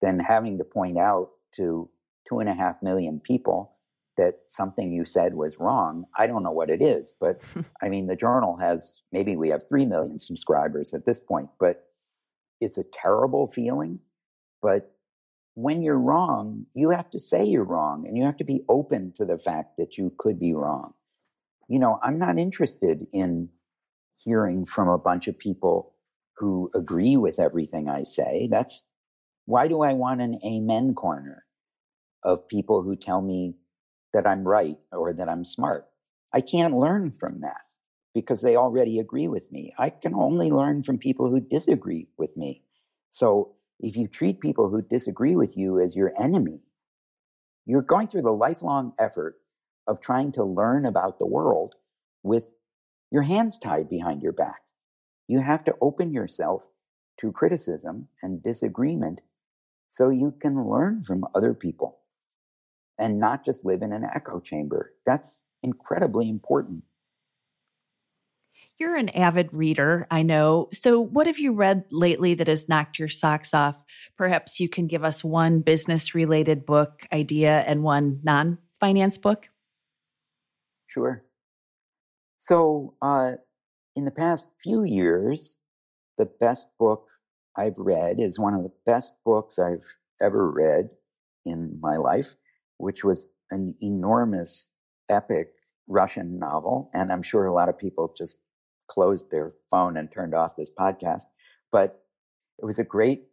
than 0.00 0.18
having 0.20 0.58
to 0.58 0.64
point 0.64 0.98
out 0.98 1.30
to 1.56 1.88
two 2.28 2.38
and 2.38 2.48
a 2.48 2.54
half 2.54 2.82
million 2.82 3.20
people 3.20 3.76
that 4.16 4.40
something 4.46 4.92
you 4.92 5.04
said 5.04 5.34
was 5.34 5.58
wrong, 5.58 6.04
I 6.16 6.26
don't 6.26 6.42
know 6.42 6.50
what 6.50 6.70
it 6.70 6.82
is. 6.82 7.12
But 7.18 7.40
I 7.82 7.88
mean, 7.88 8.06
the 8.06 8.16
journal 8.16 8.56
has 8.56 9.02
maybe 9.12 9.36
we 9.36 9.48
have 9.48 9.66
3 9.68 9.86
million 9.86 10.18
subscribers 10.18 10.92
at 10.92 11.06
this 11.06 11.18
point, 11.18 11.48
but 11.58 11.86
it's 12.60 12.78
a 12.78 12.84
terrible 12.84 13.46
feeling. 13.46 13.98
But 14.62 14.94
when 15.54 15.82
you're 15.82 15.98
wrong, 15.98 16.66
you 16.74 16.90
have 16.90 17.10
to 17.10 17.20
say 17.20 17.44
you're 17.44 17.64
wrong 17.64 18.06
and 18.06 18.16
you 18.16 18.24
have 18.24 18.36
to 18.38 18.44
be 18.44 18.62
open 18.68 19.12
to 19.16 19.24
the 19.24 19.38
fact 19.38 19.76
that 19.78 19.96
you 19.98 20.12
could 20.18 20.38
be 20.38 20.52
wrong. 20.54 20.92
You 21.68 21.78
know, 21.78 21.98
I'm 22.02 22.18
not 22.18 22.38
interested 22.38 23.06
in 23.12 23.48
hearing 24.22 24.66
from 24.66 24.88
a 24.88 24.98
bunch 24.98 25.28
of 25.28 25.38
people 25.38 25.94
who 26.36 26.70
agree 26.74 27.16
with 27.16 27.38
everything 27.38 27.88
I 27.88 28.02
say. 28.02 28.48
That's 28.50 28.86
why 29.46 29.68
do 29.68 29.82
I 29.82 29.94
want 29.94 30.20
an 30.20 30.40
amen 30.44 30.94
corner 30.94 31.44
of 32.22 32.48
people 32.48 32.82
who 32.82 32.96
tell 32.96 33.22
me 33.22 33.56
that 34.12 34.26
I'm 34.26 34.46
right 34.46 34.76
or 34.92 35.12
that 35.12 35.28
I'm 35.28 35.44
smart? 35.44 35.86
I 36.32 36.40
can't 36.40 36.76
learn 36.76 37.10
from 37.10 37.40
that 37.40 37.62
because 38.14 38.42
they 38.42 38.56
already 38.56 38.98
agree 38.98 39.28
with 39.28 39.50
me. 39.50 39.72
I 39.78 39.90
can 39.90 40.14
only 40.14 40.50
learn 40.50 40.82
from 40.82 40.98
people 40.98 41.30
who 41.30 41.40
disagree 41.40 42.08
with 42.18 42.36
me. 42.36 42.62
So 43.10 43.54
if 43.78 43.96
you 43.96 44.06
treat 44.06 44.40
people 44.40 44.68
who 44.68 44.82
disagree 44.82 45.36
with 45.36 45.56
you 45.56 45.80
as 45.80 45.96
your 45.96 46.12
enemy, 46.20 46.60
you're 47.66 47.82
going 47.82 48.08
through 48.08 48.22
the 48.22 48.30
lifelong 48.30 48.92
effort 48.98 49.36
of 49.86 50.00
trying 50.00 50.32
to 50.32 50.44
learn 50.44 50.86
about 50.86 51.18
the 51.18 51.26
world 51.26 51.74
with 52.22 52.52
your 53.10 53.22
hands 53.22 53.58
tied 53.58 53.88
behind 53.88 54.22
your 54.22 54.32
back. 54.32 54.62
You 55.26 55.40
have 55.40 55.64
to 55.64 55.74
open 55.80 56.12
yourself 56.12 56.62
to 57.20 57.32
criticism 57.32 58.08
and 58.22 58.42
disagreement 58.42 59.20
so 59.90 60.08
you 60.08 60.32
can 60.40 60.64
learn 60.70 61.02
from 61.02 61.26
other 61.34 61.52
people 61.52 61.98
and 62.96 63.18
not 63.18 63.44
just 63.44 63.64
live 63.64 63.82
in 63.82 63.92
an 63.92 64.04
echo 64.04 64.38
chamber. 64.38 64.94
That's 65.04 65.42
incredibly 65.64 66.30
important. 66.30 66.84
You're 68.78 68.96
an 68.96 69.10
avid 69.10 69.52
reader, 69.52 70.06
I 70.10 70.22
know. 70.22 70.68
So, 70.72 71.00
what 71.00 71.26
have 71.26 71.38
you 71.38 71.52
read 71.52 71.84
lately 71.90 72.34
that 72.34 72.46
has 72.46 72.68
knocked 72.68 72.98
your 72.98 73.08
socks 73.08 73.52
off? 73.52 73.76
Perhaps 74.16 74.58
you 74.60 74.70
can 74.70 74.86
give 74.86 75.04
us 75.04 75.22
one 75.22 75.60
business 75.60 76.14
related 76.14 76.64
book 76.64 77.06
idea 77.12 77.62
and 77.66 77.82
one 77.82 78.20
non 78.22 78.58
finance 78.78 79.18
book. 79.18 79.50
Sure. 80.86 81.24
So, 82.38 82.94
uh, 83.02 83.32
in 83.96 84.04
the 84.06 84.10
past 84.10 84.48
few 84.62 84.84
years, 84.84 85.58
the 86.16 86.24
best 86.24 86.68
book 86.78 87.08
I've 87.60 87.78
read 87.78 88.20
is 88.20 88.38
one 88.38 88.54
of 88.54 88.62
the 88.62 88.72
best 88.86 89.12
books 89.24 89.58
I've 89.58 89.84
ever 90.20 90.50
read 90.50 90.88
in 91.44 91.78
my 91.80 91.96
life, 91.96 92.36
which 92.78 93.04
was 93.04 93.26
an 93.50 93.74
enormous, 93.82 94.68
epic 95.10 95.52
Russian 95.86 96.38
novel. 96.38 96.90
And 96.94 97.12
I'm 97.12 97.22
sure 97.22 97.44
a 97.44 97.52
lot 97.52 97.68
of 97.68 97.78
people 97.78 98.14
just 98.16 98.38
closed 98.88 99.30
their 99.30 99.52
phone 99.70 99.96
and 99.96 100.10
turned 100.10 100.34
off 100.34 100.56
this 100.56 100.70
podcast. 100.70 101.24
But 101.70 102.02
it 102.58 102.64
was 102.64 102.78
a 102.78 102.84
great 102.84 103.24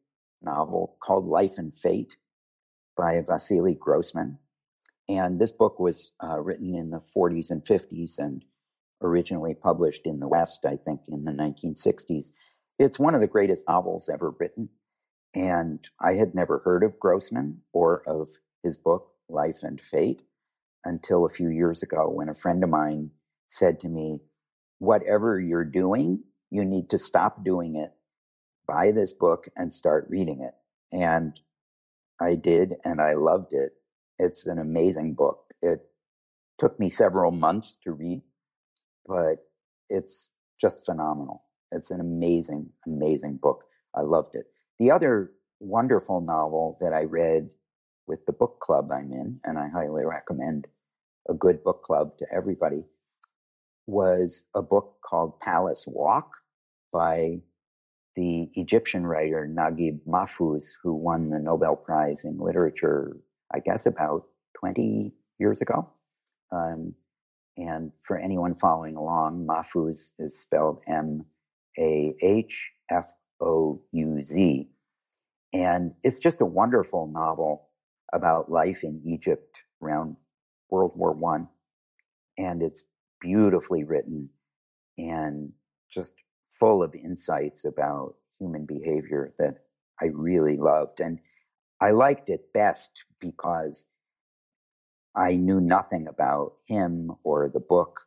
novel 0.41 0.97
called 1.01 1.25
Life 1.25 1.57
and 1.57 1.73
Fate 1.75 2.17
by 2.97 3.21
Vasily 3.21 3.75
Grossman. 3.75 4.39
And 5.07 5.39
this 5.39 5.51
book 5.51 5.79
was 5.79 6.11
uh, 6.21 6.39
written 6.39 6.75
in 6.75 6.89
the 6.89 6.99
40s 6.99 7.49
and 7.49 7.63
50s 7.63 8.19
and 8.19 8.43
originally 9.01 9.53
published 9.53 10.05
in 10.05 10.19
the 10.19 10.27
West, 10.27 10.65
I 10.65 10.75
think, 10.75 11.01
in 11.07 11.23
the 11.23 11.31
1960s. 11.31 12.31
It's 12.79 12.99
one 12.99 13.15
of 13.15 13.21
the 13.21 13.27
greatest 13.27 13.67
novels 13.67 14.09
ever 14.09 14.31
written. 14.39 14.69
And 15.35 15.87
I 16.01 16.15
had 16.15 16.35
never 16.35 16.59
heard 16.59 16.83
of 16.83 16.99
Grossman 16.99 17.61
or 17.73 18.03
of 18.07 18.29
his 18.63 18.77
book, 18.77 19.11
Life 19.29 19.63
and 19.63 19.81
Fate, 19.81 20.23
until 20.85 21.25
a 21.25 21.29
few 21.29 21.49
years 21.49 21.83
ago 21.83 22.09
when 22.09 22.29
a 22.29 22.35
friend 22.35 22.63
of 22.63 22.69
mine 22.71 23.11
said 23.47 23.79
to 23.81 23.89
me, 23.89 24.21
Whatever 24.79 25.39
you're 25.39 25.65
doing, 25.65 26.23
you 26.51 26.65
need 26.65 26.89
to 26.91 26.99
stop 26.99 27.43
doing 27.43 27.75
it, 27.75 27.93
buy 28.67 28.91
this 28.91 29.13
book, 29.13 29.49
and 29.57 29.73
start 29.73 30.07
reading 30.09 30.41
it. 30.41 30.53
And 30.95 31.39
I 32.21 32.35
did, 32.35 32.75
and 32.85 33.01
I 33.01 33.13
loved 33.13 33.53
it. 33.53 33.73
It's 34.19 34.47
an 34.47 34.59
amazing 34.59 35.15
book. 35.15 35.53
It 35.61 35.81
took 36.59 36.79
me 36.79 36.89
several 36.89 37.31
months 37.31 37.77
to 37.85 37.91
read 37.93 38.21
but 39.07 39.37
it's 39.89 40.31
just 40.61 40.85
phenomenal. 40.85 41.45
It's 41.71 41.91
an 41.91 42.01
amazing, 42.01 42.69
amazing 42.85 43.39
book. 43.41 43.63
I 43.95 44.01
loved 44.01 44.35
it. 44.35 44.45
The 44.79 44.91
other 44.91 45.31
wonderful 45.59 46.21
novel 46.21 46.77
that 46.81 46.93
I 46.93 47.03
read 47.03 47.51
with 48.07 48.25
the 48.25 48.33
book 48.33 48.59
club 48.61 48.91
I'm 48.91 49.11
in, 49.11 49.39
and 49.43 49.57
I 49.59 49.69
highly 49.69 50.05
recommend 50.05 50.67
a 51.29 51.33
good 51.33 51.63
book 51.63 51.83
club 51.83 52.17
to 52.19 52.25
everybody, 52.33 52.83
was 53.87 54.45
a 54.55 54.61
book 54.61 54.97
called 55.05 55.39
Palace 55.39 55.85
Walk 55.87 56.37
by 56.93 57.41
the 58.15 58.49
Egyptian 58.55 59.05
writer 59.05 59.49
Naguib 59.51 59.99
Mahfouz, 60.07 60.71
who 60.83 60.93
won 60.93 61.29
the 61.29 61.39
Nobel 61.39 61.75
Prize 61.75 62.25
in 62.25 62.39
Literature, 62.39 63.17
I 63.53 63.59
guess, 63.59 63.85
about 63.85 64.25
20 64.59 65.13
years 65.39 65.61
ago. 65.61 65.89
Um, 66.51 66.95
and 67.57 67.91
for 68.03 68.17
anyone 68.17 68.55
following 68.55 68.95
along, 68.95 69.45
Mahfouz 69.47 70.11
is 70.19 70.39
spelled 70.39 70.81
M 70.87 71.25
A 71.77 72.15
H 72.21 72.71
F 72.89 73.11
O 73.39 73.81
U 73.91 74.23
Z. 74.23 74.69
And 75.53 75.93
it's 76.03 76.19
just 76.19 76.41
a 76.41 76.45
wonderful 76.45 77.07
novel 77.07 77.69
about 78.13 78.51
life 78.51 78.83
in 78.83 79.01
Egypt 79.05 79.57
around 79.81 80.15
World 80.69 80.91
War 80.95 81.13
One. 81.13 81.47
And 82.37 82.61
it's 82.61 82.83
beautifully 83.21 83.83
written 83.83 84.29
and 84.97 85.51
just 85.89 86.15
full 86.51 86.83
of 86.83 86.93
insights 86.95 87.65
about 87.65 88.15
human 88.39 88.65
behavior 88.65 89.33
that 89.39 89.65
I 90.01 90.05
really 90.13 90.57
loved. 90.57 90.99
And 90.99 91.19
I 91.81 91.91
liked 91.91 92.29
it 92.29 92.53
best 92.53 93.03
because 93.19 93.85
I 95.15 95.35
knew 95.35 95.59
nothing 95.59 96.07
about 96.07 96.53
him 96.65 97.11
or 97.23 97.49
the 97.49 97.59
book. 97.59 98.01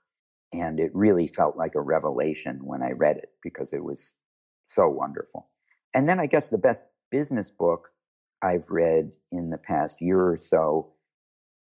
And 0.53 0.81
it 0.81 0.91
really 0.95 1.29
felt 1.29 1.57
like 1.57 1.75
a 1.75 1.81
revelation 1.81 2.61
when 2.65 2.83
I 2.83 2.91
read 2.93 3.17
it 3.19 3.31
because 3.43 3.73
it 3.73 3.85
was 3.85 4.15
so 4.67 4.89
wonderful. 4.89 5.49
And 5.95 6.09
then 6.09 6.19
I 6.21 6.27
guess 6.27 6.49
the 6.49 6.59
best 6.59 6.85
business 7.11 7.51
book 7.51 7.89
I've 8.43 8.71
read 8.71 9.13
in 9.33 9.51
the 9.51 9.59
past 9.59 10.01
year 10.01 10.21
or 10.21 10.39
so 10.39 10.93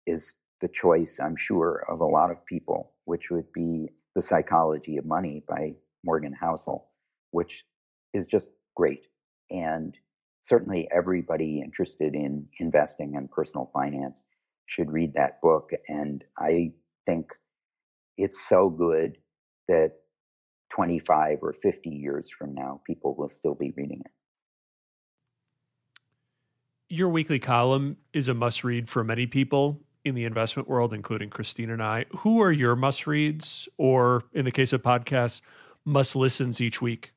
is 0.07 0.33
the 0.61 0.67
choice, 0.67 1.19
I'm 1.21 1.35
sure, 1.35 1.85
of 1.89 2.01
a 2.01 2.05
lot 2.05 2.31
of 2.31 2.45
people, 2.45 2.93
which 3.05 3.29
would 3.31 3.51
be 3.53 3.89
The 4.15 4.21
Psychology 4.21 4.97
of 4.97 5.05
Money 5.05 5.43
by 5.47 5.73
Morgan 6.03 6.35
Housel, 6.41 6.85
which 7.31 7.63
is 8.13 8.27
just 8.27 8.49
great. 8.75 9.07
And 9.51 9.95
certainly 10.41 10.87
everybody 10.91 11.61
interested 11.61 12.15
in 12.15 12.47
investing 12.59 13.15
and 13.15 13.29
personal 13.29 13.69
finance 13.73 14.23
should 14.65 14.91
read 14.91 15.13
that 15.13 15.41
book. 15.41 15.71
And 15.87 16.23
I 16.37 16.71
think 17.05 17.31
it's 18.19 18.45
so 18.45 18.69
good 18.69 19.17
that 19.67 19.93
25 20.71 21.39
or 21.41 21.53
50 21.53 21.89
years 21.89 22.29
from 22.29 22.53
now, 22.53 22.81
people 22.85 23.15
will 23.15 23.29
still 23.29 23.55
be 23.55 23.73
reading 23.75 24.01
it. 24.05 24.11
Your 26.89 27.09
weekly 27.09 27.39
column 27.39 27.97
is 28.13 28.27
a 28.27 28.33
must 28.33 28.63
read 28.63 28.89
for 28.89 29.03
many 29.03 29.25
people 29.25 29.79
in 30.03 30.15
the 30.15 30.25
investment 30.25 30.67
world, 30.67 30.93
including 30.93 31.29
Christine 31.29 31.69
and 31.69 31.81
I. 31.81 32.05
Who 32.17 32.41
are 32.41 32.51
your 32.51 32.75
must 32.75 33.07
reads, 33.07 33.69
or 33.77 34.23
in 34.33 34.45
the 34.45 34.51
case 34.51 34.73
of 34.73 34.81
podcasts, 34.81 35.41
must 35.85 36.15
listens 36.15 36.61
each 36.61 36.81
week? 36.81 37.13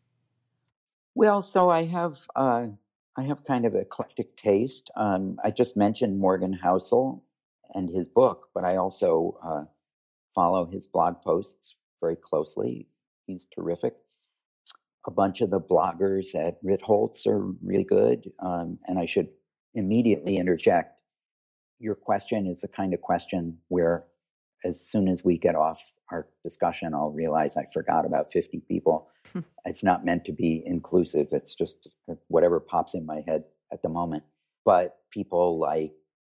Well, 1.14 1.42
so 1.42 1.70
I 1.70 1.84
have 1.84 2.18
uh, 2.36 2.68
I 3.16 3.22
have 3.22 3.44
kind 3.44 3.64
of 3.64 3.74
eclectic 3.74 4.36
taste. 4.36 4.90
Um, 4.94 5.38
I 5.42 5.50
just 5.50 5.76
mentioned 5.76 6.18
Morgan 6.18 6.58
Housel, 6.62 7.22
and 7.74 7.88
his 7.90 8.06
book, 8.06 8.48
but 8.54 8.64
I 8.64 8.76
also 8.76 9.38
uh, 9.42 9.64
follow 10.34 10.66
his 10.66 10.86
blog 10.86 11.22
posts 11.22 11.74
very 12.00 12.16
closely. 12.16 12.88
He's 13.26 13.46
terrific. 13.54 13.94
A 15.06 15.10
bunch 15.10 15.40
of 15.40 15.50
the 15.50 15.60
bloggers 15.60 16.34
at 16.34 16.62
Ritholtz 16.62 17.26
are 17.26 17.40
really 17.62 17.84
good. 17.84 18.30
Um, 18.38 18.78
and 18.86 18.98
I 18.98 19.06
should 19.06 19.28
immediately 19.74 20.36
interject 20.36 20.98
your 21.82 21.96
question 21.96 22.46
is 22.46 22.60
the 22.60 22.68
kind 22.68 22.94
of 22.94 23.00
question 23.00 23.58
where 23.68 24.04
as 24.64 24.80
soon 24.80 25.08
as 25.08 25.24
we 25.24 25.36
get 25.36 25.56
off 25.56 25.96
our 26.12 26.28
discussion, 26.44 26.94
I'll 26.94 27.10
realize 27.10 27.56
I 27.56 27.66
forgot 27.72 28.06
about 28.06 28.32
50 28.32 28.62
people. 28.68 29.08
Hmm. 29.32 29.40
it's 29.64 29.82
not 29.82 30.04
meant 30.04 30.24
to 30.26 30.32
be 30.32 30.62
inclusive. 30.66 31.28
It's 31.32 31.54
just 31.54 31.88
whatever 32.28 32.60
pops 32.60 32.94
in 32.94 33.04
my 33.04 33.22
head 33.26 33.44
at 33.72 33.82
the 33.82 33.88
moment. 33.88 34.22
But 34.64 34.98
people 35.10 35.58
like 35.58 35.92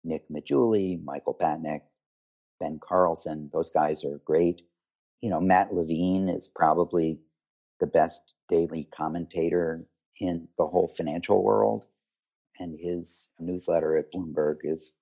Nick 0.05 0.29
Maggiulli, 0.31 1.03
Michael 1.05 1.37
Batnick, 1.39 1.83
Ben 2.65 2.81
Carlson, 2.83 3.51
those 3.53 3.69
guys 3.69 4.05
are 4.05 4.23
great. 4.25 4.63
You 5.21 5.29
know, 5.29 5.39
Matt 5.41 5.75
Levine 5.75 6.31
is 6.31 6.49
probably 6.49 7.21
the 7.79 7.87
best 7.87 8.33
daily 8.49 8.89
commentator 8.91 9.85
in 10.19 10.49
the 10.57 10.67
whole 10.67 10.89
financial 10.89 11.43
world. 11.43 11.85
And 12.59 12.79
his 12.81 13.29
newsletter 13.39 13.99
at 13.99 14.11
Bloomberg 14.11 14.61
is 14.65 14.95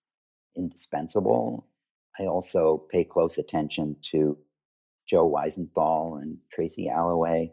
indispensable. 0.57 1.69
I 2.19 2.25
also 2.25 2.83
pay 2.91 3.05
close 3.05 3.39
attention 3.39 3.95
to 4.11 4.37
Joe 5.07 5.31
Weisenthal 5.31 6.21
and 6.21 6.39
Tracy 6.53 6.89
Alloway 6.89 7.53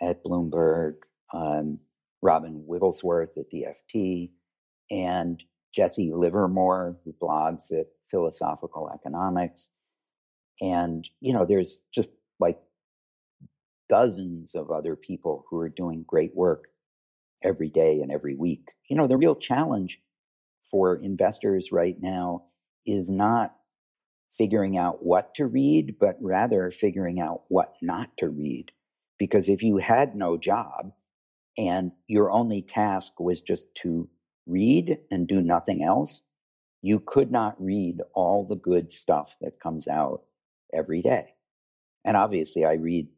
at 0.00 0.24
Bloomberg, 0.24 0.94
um, 1.34 1.80
Robin 2.22 2.64
Wigglesworth 2.66 3.36
at 3.36 3.50
the 3.50 3.66
FT, 3.94 4.30
and 4.90 5.42
Jesse 5.74 6.12
Livermore, 6.14 6.96
who 7.04 7.14
blogs 7.20 7.72
at 7.72 7.86
Philosophical 8.10 8.90
Economics. 8.94 9.70
And, 10.60 11.08
you 11.20 11.32
know, 11.32 11.44
there's 11.44 11.82
just 11.92 12.12
like 12.38 12.58
dozens 13.88 14.54
of 14.54 14.70
other 14.70 14.94
people 14.94 15.44
who 15.50 15.58
are 15.58 15.68
doing 15.68 16.04
great 16.06 16.34
work 16.34 16.66
every 17.42 17.68
day 17.68 18.00
and 18.00 18.12
every 18.12 18.36
week. 18.36 18.68
You 18.88 18.96
know, 18.96 19.08
the 19.08 19.16
real 19.16 19.34
challenge 19.34 19.98
for 20.70 20.96
investors 20.96 21.72
right 21.72 21.96
now 22.00 22.44
is 22.86 23.10
not 23.10 23.54
figuring 24.32 24.76
out 24.76 25.04
what 25.04 25.34
to 25.34 25.46
read, 25.46 25.96
but 25.98 26.16
rather 26.20 26.70
figuring 26.70 27.20
out 27.20 27.42
what 27.48 27.74
not 27.82 28.16
to 28.18 28.28
read. 28.28 28.70
Because 29.18 29.48
if 29.48 29.62
you 29.62 29.78
had 29.78 30.14
no 30.14 30.36
job 30.36 30.92
and 31.56 31.92
your 32.06 32.30
only 32.30 32.62
task 32.62 33.20
was 33.20 33.40
just 33.40 33.66
to 33.76 34.08
read 34.46 34.98
and 35.10 35.26
do 35.26 35.40
nothing 35.40 35.82
else, 35.82 36.22
you 36.82 37.00
could 37.00 37.30
not 37.30 37.56
read 37.58 38.00
all 38.14 38.44
the 38.44 38.56
good 38.56 38.92
stuff 38.92 39.36
that 39.40 39.60
comes 39.60 39.88
out 39.88 40.22
every 40.72 41.02
day. 41.02 41.34
And 42.04 42.16
obviously, 42.16 42.64
I 42.64 42.74
read 42.74 43.08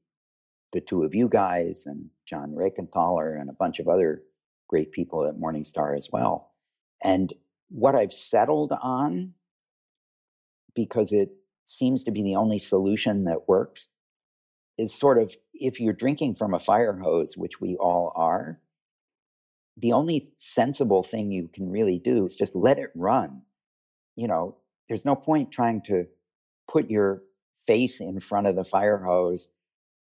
the 0.72 0.80
two 0.80 1.02
of 1.02 1.14
you 1.14 1.28
guys 1.28 1.84
and 1.86 2.10
John 2.26 2.52
Rekenthaler 2.52 3.40
and 3.40 3.50
a 3.50 3.54
bunch 3.54 3.78
of 3.78 3.88
other 3.88 4.22
great 4.68 4.92
people 4.92 5.26
at 5.26 5.36
Morningstar 5.36 5.96
as 5.96 6.08
well. 6.12 6.52
And 7.02 7.32
what 7.68 7.94
I've 7.94 8.12
settled 8.12 8.72
on, 8.82 9.34
because 10.74 11.12
it 11.12 11.30
seems 11.64 12.04
to 12.04 12.10
be 12.10 12.22
the 12.22 12.36
only 12.36 12.58
solution 12.58 13.24
that 13.24 13.48
works, 13.48 13.90
is 14.78 14.94
sort 14.94 15.18
of 15.18 15.34
if 15.54 15.80
you're 15.80 15.92
drinking 15.92 16.34
from 16.34 16.54
a 16.54 16.60
fire 16.60 16.98
hose, 16.98 17.36
which 17.36 17.60
we 17.60 17.76
all 17.76 18.12
are, 18.14 18.60
the 19.76 19.92
only 19.92 20.32
sensible 20.38 21.02
thing 21.02 21.30
you 21.30 21.48
can 21.52 21.70
really 21.70 21.98
do 22.02 22.26
is 22.26 22.36
just 22.36 22.56
let 22.56 22.78
it 22.78 22.90
run. 22.94 23.42
You 24.16 24.28
know, 24.28 24.56
there's 24.88 25.04
no 25.04 25.14
point 25.14 25.52
trying 25.52 25.82
to 25.82 26.06
put 26.70 26.90
your 26.90 27.22
face 27.66 28.00
in 28.00 28.20
front 28.20 28.46
of 28.46 28.56
the 28.56 28.64
fire 28.64 28.98
hose 28.98 29.48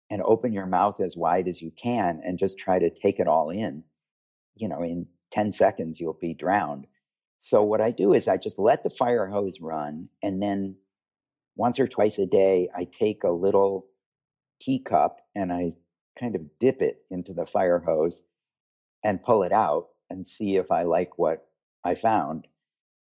and 0.10 0.22
open 0.24 0.54
your 0.54 0.66
mouth 0.66 1.00
as 1.00 1.16
wide 1.16 1.48
as 1.48 1.62
you 1.62 1.72
can 1.72 2.22
and 2.26 2.40
just 2.40 2.58
try 2.58 2.80
to 2.80 2.90
take 2.90 3.20
it 3.20 3.28
all 3.28 3.50
in. 3.52 3.84
You 4.56 4.68
know, 4.68 4.82
in 4.82 5.06
10 5.32 5.52
seconds, 5.52 6.00
you'll 6.00 6.18
be 6.20 6.34
drowned. 6.34 6.88
So, 7.38 7.64
what 7.64 7.80
I 7.80 7.92
do 7.92 8.14
is 8.14 8.28
I 8.28 8.38
just 8.38 8.60
let 8.60 8.84
the 8.84 8.90
fire 8.90 9.28
hose 9.28 9.62
run. 9.62 10.10
And 10.22 10.42
then 10.42 10.76
once 11.56 11.80
or 11.80 11.88
twice 11.88 12.18
a 12.18 12.26
day, 12.26 12.70
I 12.76 12.86
take 12.86 13.24
a 13.24 13.30
little 13.30 13.86
teacup 14.60 15.20
and 15.36 15.54
I 15.54 15.74
kind 16.20 16.36
of 16.36 16.42
dip 16.60 16.82
it 16.82 17.04
into 17.12 17.34
the 17.34 17.46
fire 17.46 17.80
hose 17.80 18.24
and 19.04 19.24
pull 19.24 19.44
it 19.44 19.52
out 19.52 19.88
and 20.10 20.26
see 20.26 20.58
if 20.58 20.72
I 20.72 20.84
like 20.84 21.18
what 21.18 21.48
I 21.84 21.96
found. 21.96 22.48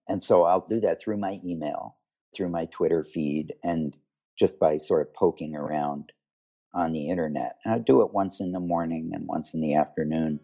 And 0.08 0.24
so 0.24 0.44
I'll 0.44 0.66
do 0.68 0.80
that 0.82 1.02
through 1.02 1.18
my 1.18 1.40
email, 1.46 1.98
through 2.36 2.50
my 2.50 2.66
Twitter 2.66 3.04
feed, 3.04 3.54
and 3.64 3.96
just 4.38 4.60
by 4.60 4.78
sort 4.78 5.02
of 5.02 5.14
poking 5.14 5.56
around 5.56 6.12
on 6.74 6.94
the 6.94 7.10
internet. 7.10 7.58
And 7.66 7.74
I 7.74 7.80
do 7.80 8.02
it 8.02 8.14
once 8.14 8.40
in 8.40 8.52
the 8.52 8.60
morning 8.60 9.12
and 9.14 9.28
once 9.28 9.54
in 9.54 9.62
the 9.62 9.76
afternoon. 9.76 10.40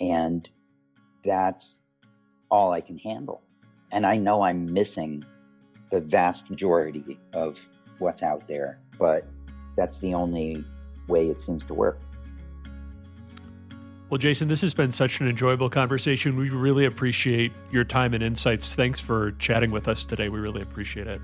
And 0.00 0.48
that's 1.24 1.78
all 2.50 2.72
I 2.72 2.80
can 2.80 2.98
handle. 2.98 3.42
And 3.90 4.06
I 4.06 4.16
know 4.16 4.42
I'm 4.42 4.72
missing 4.72 5.24
the 5.90 6.00
vast 6.00 6.50
majority 6.50 7.18
of 7.32 7.58
what's 7.98 8.22
out 8.22 8.46
there, 8.48 8.80
but 8.98 9.26
that's 9.76 10.00
the 10.00 10.14
only 10.14 10.64
way 11.08 11.28
it 11.28 11.40
seems 11.40 11.64
to 11.66 11.74
work. 11.74 12.00
Well, 14.10 14.18
Jason, 14.18 14.48
this 14.48 14.62
has 14.62 14.72
been 14.72 14.90
such 14.90 15.20
an 15.20 15.28
enjoyable 15.28 15.68
conversation. 15.68 16.36
We 16.36 16.48
really 16.48 16.86
appreciate 16.86 17.52
your 17.70 17.84
time 17.84 18.14
and 18.14 18.22
insights. 18.22 18.74
Thanks 18.74 19.00
for 19.00 19.32
chatting 19.32 19.70
with 19.70 19.86
us 19.86 20.06
today. 20.06 20.30
We 20.30 20.38
really 20.38 20.62
appreciate 20.62 21.06
it. 21.06 21.20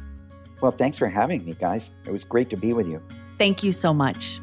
Well, 0.60 0.72
thanks 0.72 0.98
for 0.98 1.08
having 1.08 1.46
me, 1.46 1.54
guys. 1.58 1.92
It 2.06 2.12
was 2.12 2.24
great 2.24 2.50
to 2.50 2.56
be 2.56 2.74
with 2.74 2.86
you. 2.86 3.00
Thank 3.38 3.62
you 3.62 3.72
so 3.72 3.94
much. 3.94 4.38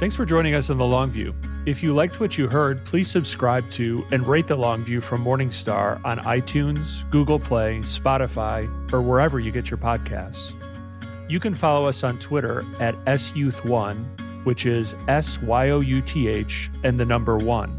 Thanks 0.00 0.16
for 0.16 0.26
joining 0.26 0.54
us 0.54 0.70
on 0.70 0.78
The 0.78 0.84
Long 0.84 1.10
View. 1.10 1.34
If 1.66 1.82
you 1.82 1.94
liked 1.94 2.20
what 2.20 2.36
you 2.36 2.48
heard, 2.48 2.84
please 2.84 3.08
subscribe 3.08 3.68
to 3.70 4.04
and 4.10 4.26
rate 4.26 4.48
The 4.48 4.56
Long 4.56 4.84
View 4.84 5.00
from 5.00 5.24
Morningstar 5.24 6.04
on 6.04 6.18
iTunes, 6.18 7.08
Google 7.10 7.38
Play, 7.38 7.78
Spotify, 7.78 8.68
or 8.92 9.00
wherever 9.02 9.38
you 9.38 9.52
get 9.52 9.70
your 9.70 9.78
podcasts. 9.78 10.52
You 11.30 11.40
can 11.40 11.54
follow 11.54 11.86
us 11.86 12.04
on 12.04 12.18
Twitter 12.18 12.64
at 12.80 12.94
SYouth1 13.04 14.25
which 14.46 14.64
is 14.64 14.94
S 15.08 15.42
Y 15.42 15.70
O 15.70 15.80
U 15.80 16.00
T 16.00 16.28
H 16.28 16.70
and 16.84 17.00
the 17.00 17.04
number 17.04 17.36
one. 17.36 17.76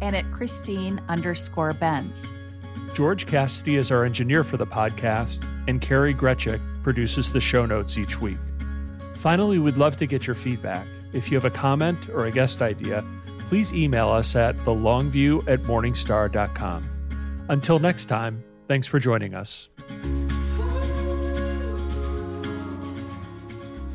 And 0.00 0.16
at 0.16 0.30
Christine 0.32 1.00
underscore 1.08 1.72
Benz. 1.72 2.32
George 2.94 3.26
Cassidy 3.26 3.76
is 3.76 3.92
our 3.92 4.04
engineer 4.04 4.42
for 4.42 4.56
the 4.56 4.66
podcast, 4.66 5.46
and 5.68 5.80
Kari 5.80 6.12
Greczek 6.12 6.60
produces 6.82 7.30
the 7.30 7.40
show 7.40 7.64
notes 7.64 7.96
each 7.96 8.20
week. 8.20 8.38
Finally, 9.18 9.60
we'd 9.60 9.76
love 9.76 9.96
to 9.98 10.06
get 10.06 10.26
your 10.26 10.34
feedback. 10.34 10.84
If 11.12 11.30
you 11.30 11.36
have 11.36 11.44
a 11.44 11.50
comment 11.50 12.08
or 12.08 12.26
a 12.26 12.32
guest 12.32 12.60
idea, 12.60 13.04
please 13.48 13.72
email 13.72 14.08
us 14.08 14.34
at 14.34 14.56
thelongview 14.64 15.46
at 15.46 15.60
morningstar.com. 15.60 17.46
Until 17.48 17.78
next 17.78 18.06
time, 18.06 18.42
thanks 18.66 18.88
for 18.88 18.98
joining 18.98 19.34
us. 19.34 19.68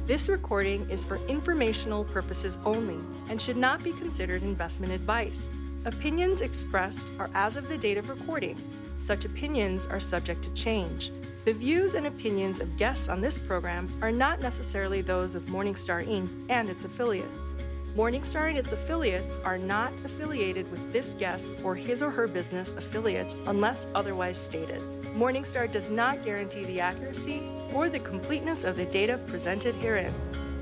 This 0.08 0.30
recording 0.30 0.88
is 0.92 1.04
for 1.04 1.16
informational 1.26 2.04
purposes 2.04 2.60
only 2.64 3.00
and 3.28 3.42
should 3.42 3.58
not 3.58 3.84
be 3.84 3.92
considered 3.94 4.44
investment 4.44 4.94
advice. 4.94 5.50
Opinions 5.86 6.42
expressed 6.42 7.08
are 7.18 7.32
as 7.34 7.58
of 7.58 7.68
the 7.68 7.78
date 7.78 7.98
of 7.98 8.10
recording. 8.10 8.56
Such 9.00 9.26
opinions 9.26 9.88
are 9.88 10.00
subject 10.00 10.44
to 10.44 10.54
change. 10.54 11.12
The 11.46 11.54
views 11.54 11.96
and 11.96 12.06
opinions 12.06 12.60
of 12.60 12.78
guests 12.78 13.10
on 13.10 13.20
this 13.20 13.40
program 13.40 13.92
are 14.04 14.12
not 14.12 14.42
necessarily 14.42 15.02
those 15.02 15.34
of 15.34 15.48
Morningstar 15.48 16.08
Inc. 16.08 16.30
and 16.50 16.70
its 16.70 16.86
affiliates. 16.86 17.50
Morningstar 17.96 18.50
and 18.50 18.60
its 18.60 18.74
affiliates 18.74 19.38
are 19.38 19.58
not 19.58 19.92
affiliated 20.04 20.70
with 20.70 20.92
this 20.92 21.16
guest 21.16 21.52
or 21.64 21.74
his 21.74 22.04
or 22.04 22.12
her 22.12 22.28
business 22.28 22.74
affiliates 22.74 23.38
unless 23.48 23.88
otherwise 23.96 24.38
stated. 24.38 24.84
Morningstar 25.16 25.72
does 25.72 25.90
not 25.90 26.24
guarantee 26.24 26.66
the 26.66 26.80
accuracy 26.80 27.55
or 27.76 27.90
the 27.90 28.00
completeness 28.00 28.64
of 28.64 28.78
the 28.78 28.86
data 28.86 29.20
presented 29.28 29.76
herein. 29.76 30.14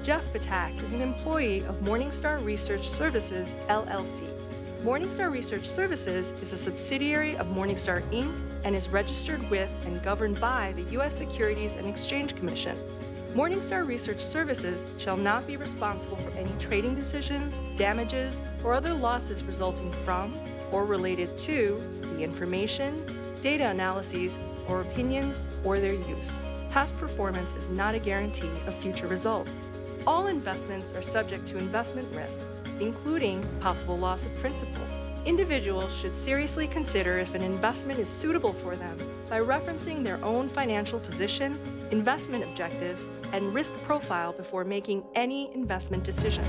Jeff 0.01 0.26
Ptak 0.34 0.82
is 0.82 0.93
an 0.93 1.01
employee 1.01 1.64
of 1.66 1.76
Morningstar 1.82 2.43
Research 2.43 2.89
Services, 2.89 3.53
LLC. 3.70 4.28
Morningstar 4.84 5.32
Research 5.32 5.66
Services 5.66 6.34
is 6.41 6.53
a 6.53 6.57
subsidiary 6.57 7.38
of 7.38 7.45
Morningstar 7.47 8.01
Inc. 8.11 8.34
and 8.64 8.76
is 8.76 8.89
registered 8.89 9.47
with 9.51 9.70
and 9.86 10.01
governed 10.01 10.41
by 10.41 10.74
the 10.76 10.82
U.S. 10.93 11.16
Securities 11.16 11.76
and 11.76 11.88
Exchange 11.88 12.36
Commission. 12.36 12.80
Morningstar 13.36 13.86
Research 13.88 14.20
Services 14.20 14.88
shall 14.97 15.16
not 15.16 15.45
be 15.45 15.55
responsible 15.55 16.18
for 16.18 16.32
any 16.32 16.51
trading 16.57 16.95
decisions, 16.95 17.61
damages, 17.76 18.41
or 18.64 18.74
other 18.74 18.93
losses 18.93 19.43
resulting 19.43 19.91
from 20.03 20.36
or 20.72 20.84
related 20.84 21.38
to 21.38 21.80
the 22.01 22.22
information, 22.22 23.05
data 23.39 23.70
analyses, 23.70 24.39
or 24.68 24.82
opinions 24.82 25.43
or 25.64 25.80
their 25.80 25.93
use. 25.93 26.39
Past 26.74 26.97
performance 26.97 27.51
is 27.51 27.69
not 27.69 27.93
a 27.93 27.99
guarantee 27.99 28.49
of 28.65 28.74
future 28.74 29.05
results. 29.05 29.63
All 30.07 30.26
investments 30.26 30.91
are 30.91 31.03
subject 31.03 31.47
to 31.49 31.59
investment 31.59 32.11
risk, 32.15 32.47
including 32.80 33.47
possible 33.59 33.95
loss 33.95 34.26
of 34.26 34.34
principal. 34.38 34.82
Individuals 35.24 35.95
should 35.95 36.15
seriously 36.15 36.67
consider 36.67 37.19
if 37.19 37.36
an 37.36 37.43
investment 37.43 37.99
is 37.99 38.09
suitable 38.09 38.53
for 38.53 38.76
them 38.76 38.97
by 39.30 39.39
referencing 39.39 40.03
their 40.03 40.17
own 40.26 40.49
financial 40.49 40.99
position, 40.99 41.59
investment 41.91 42.43
objectives, 42.43 43.07
and 43.34 43.53
risk 43.53 43.71
profile 43.84 44.34
before 44.34 44.63
making 44.63 45.03
any 45.13 45.53
investment 45.53 46.03
decision. 46.03 46.43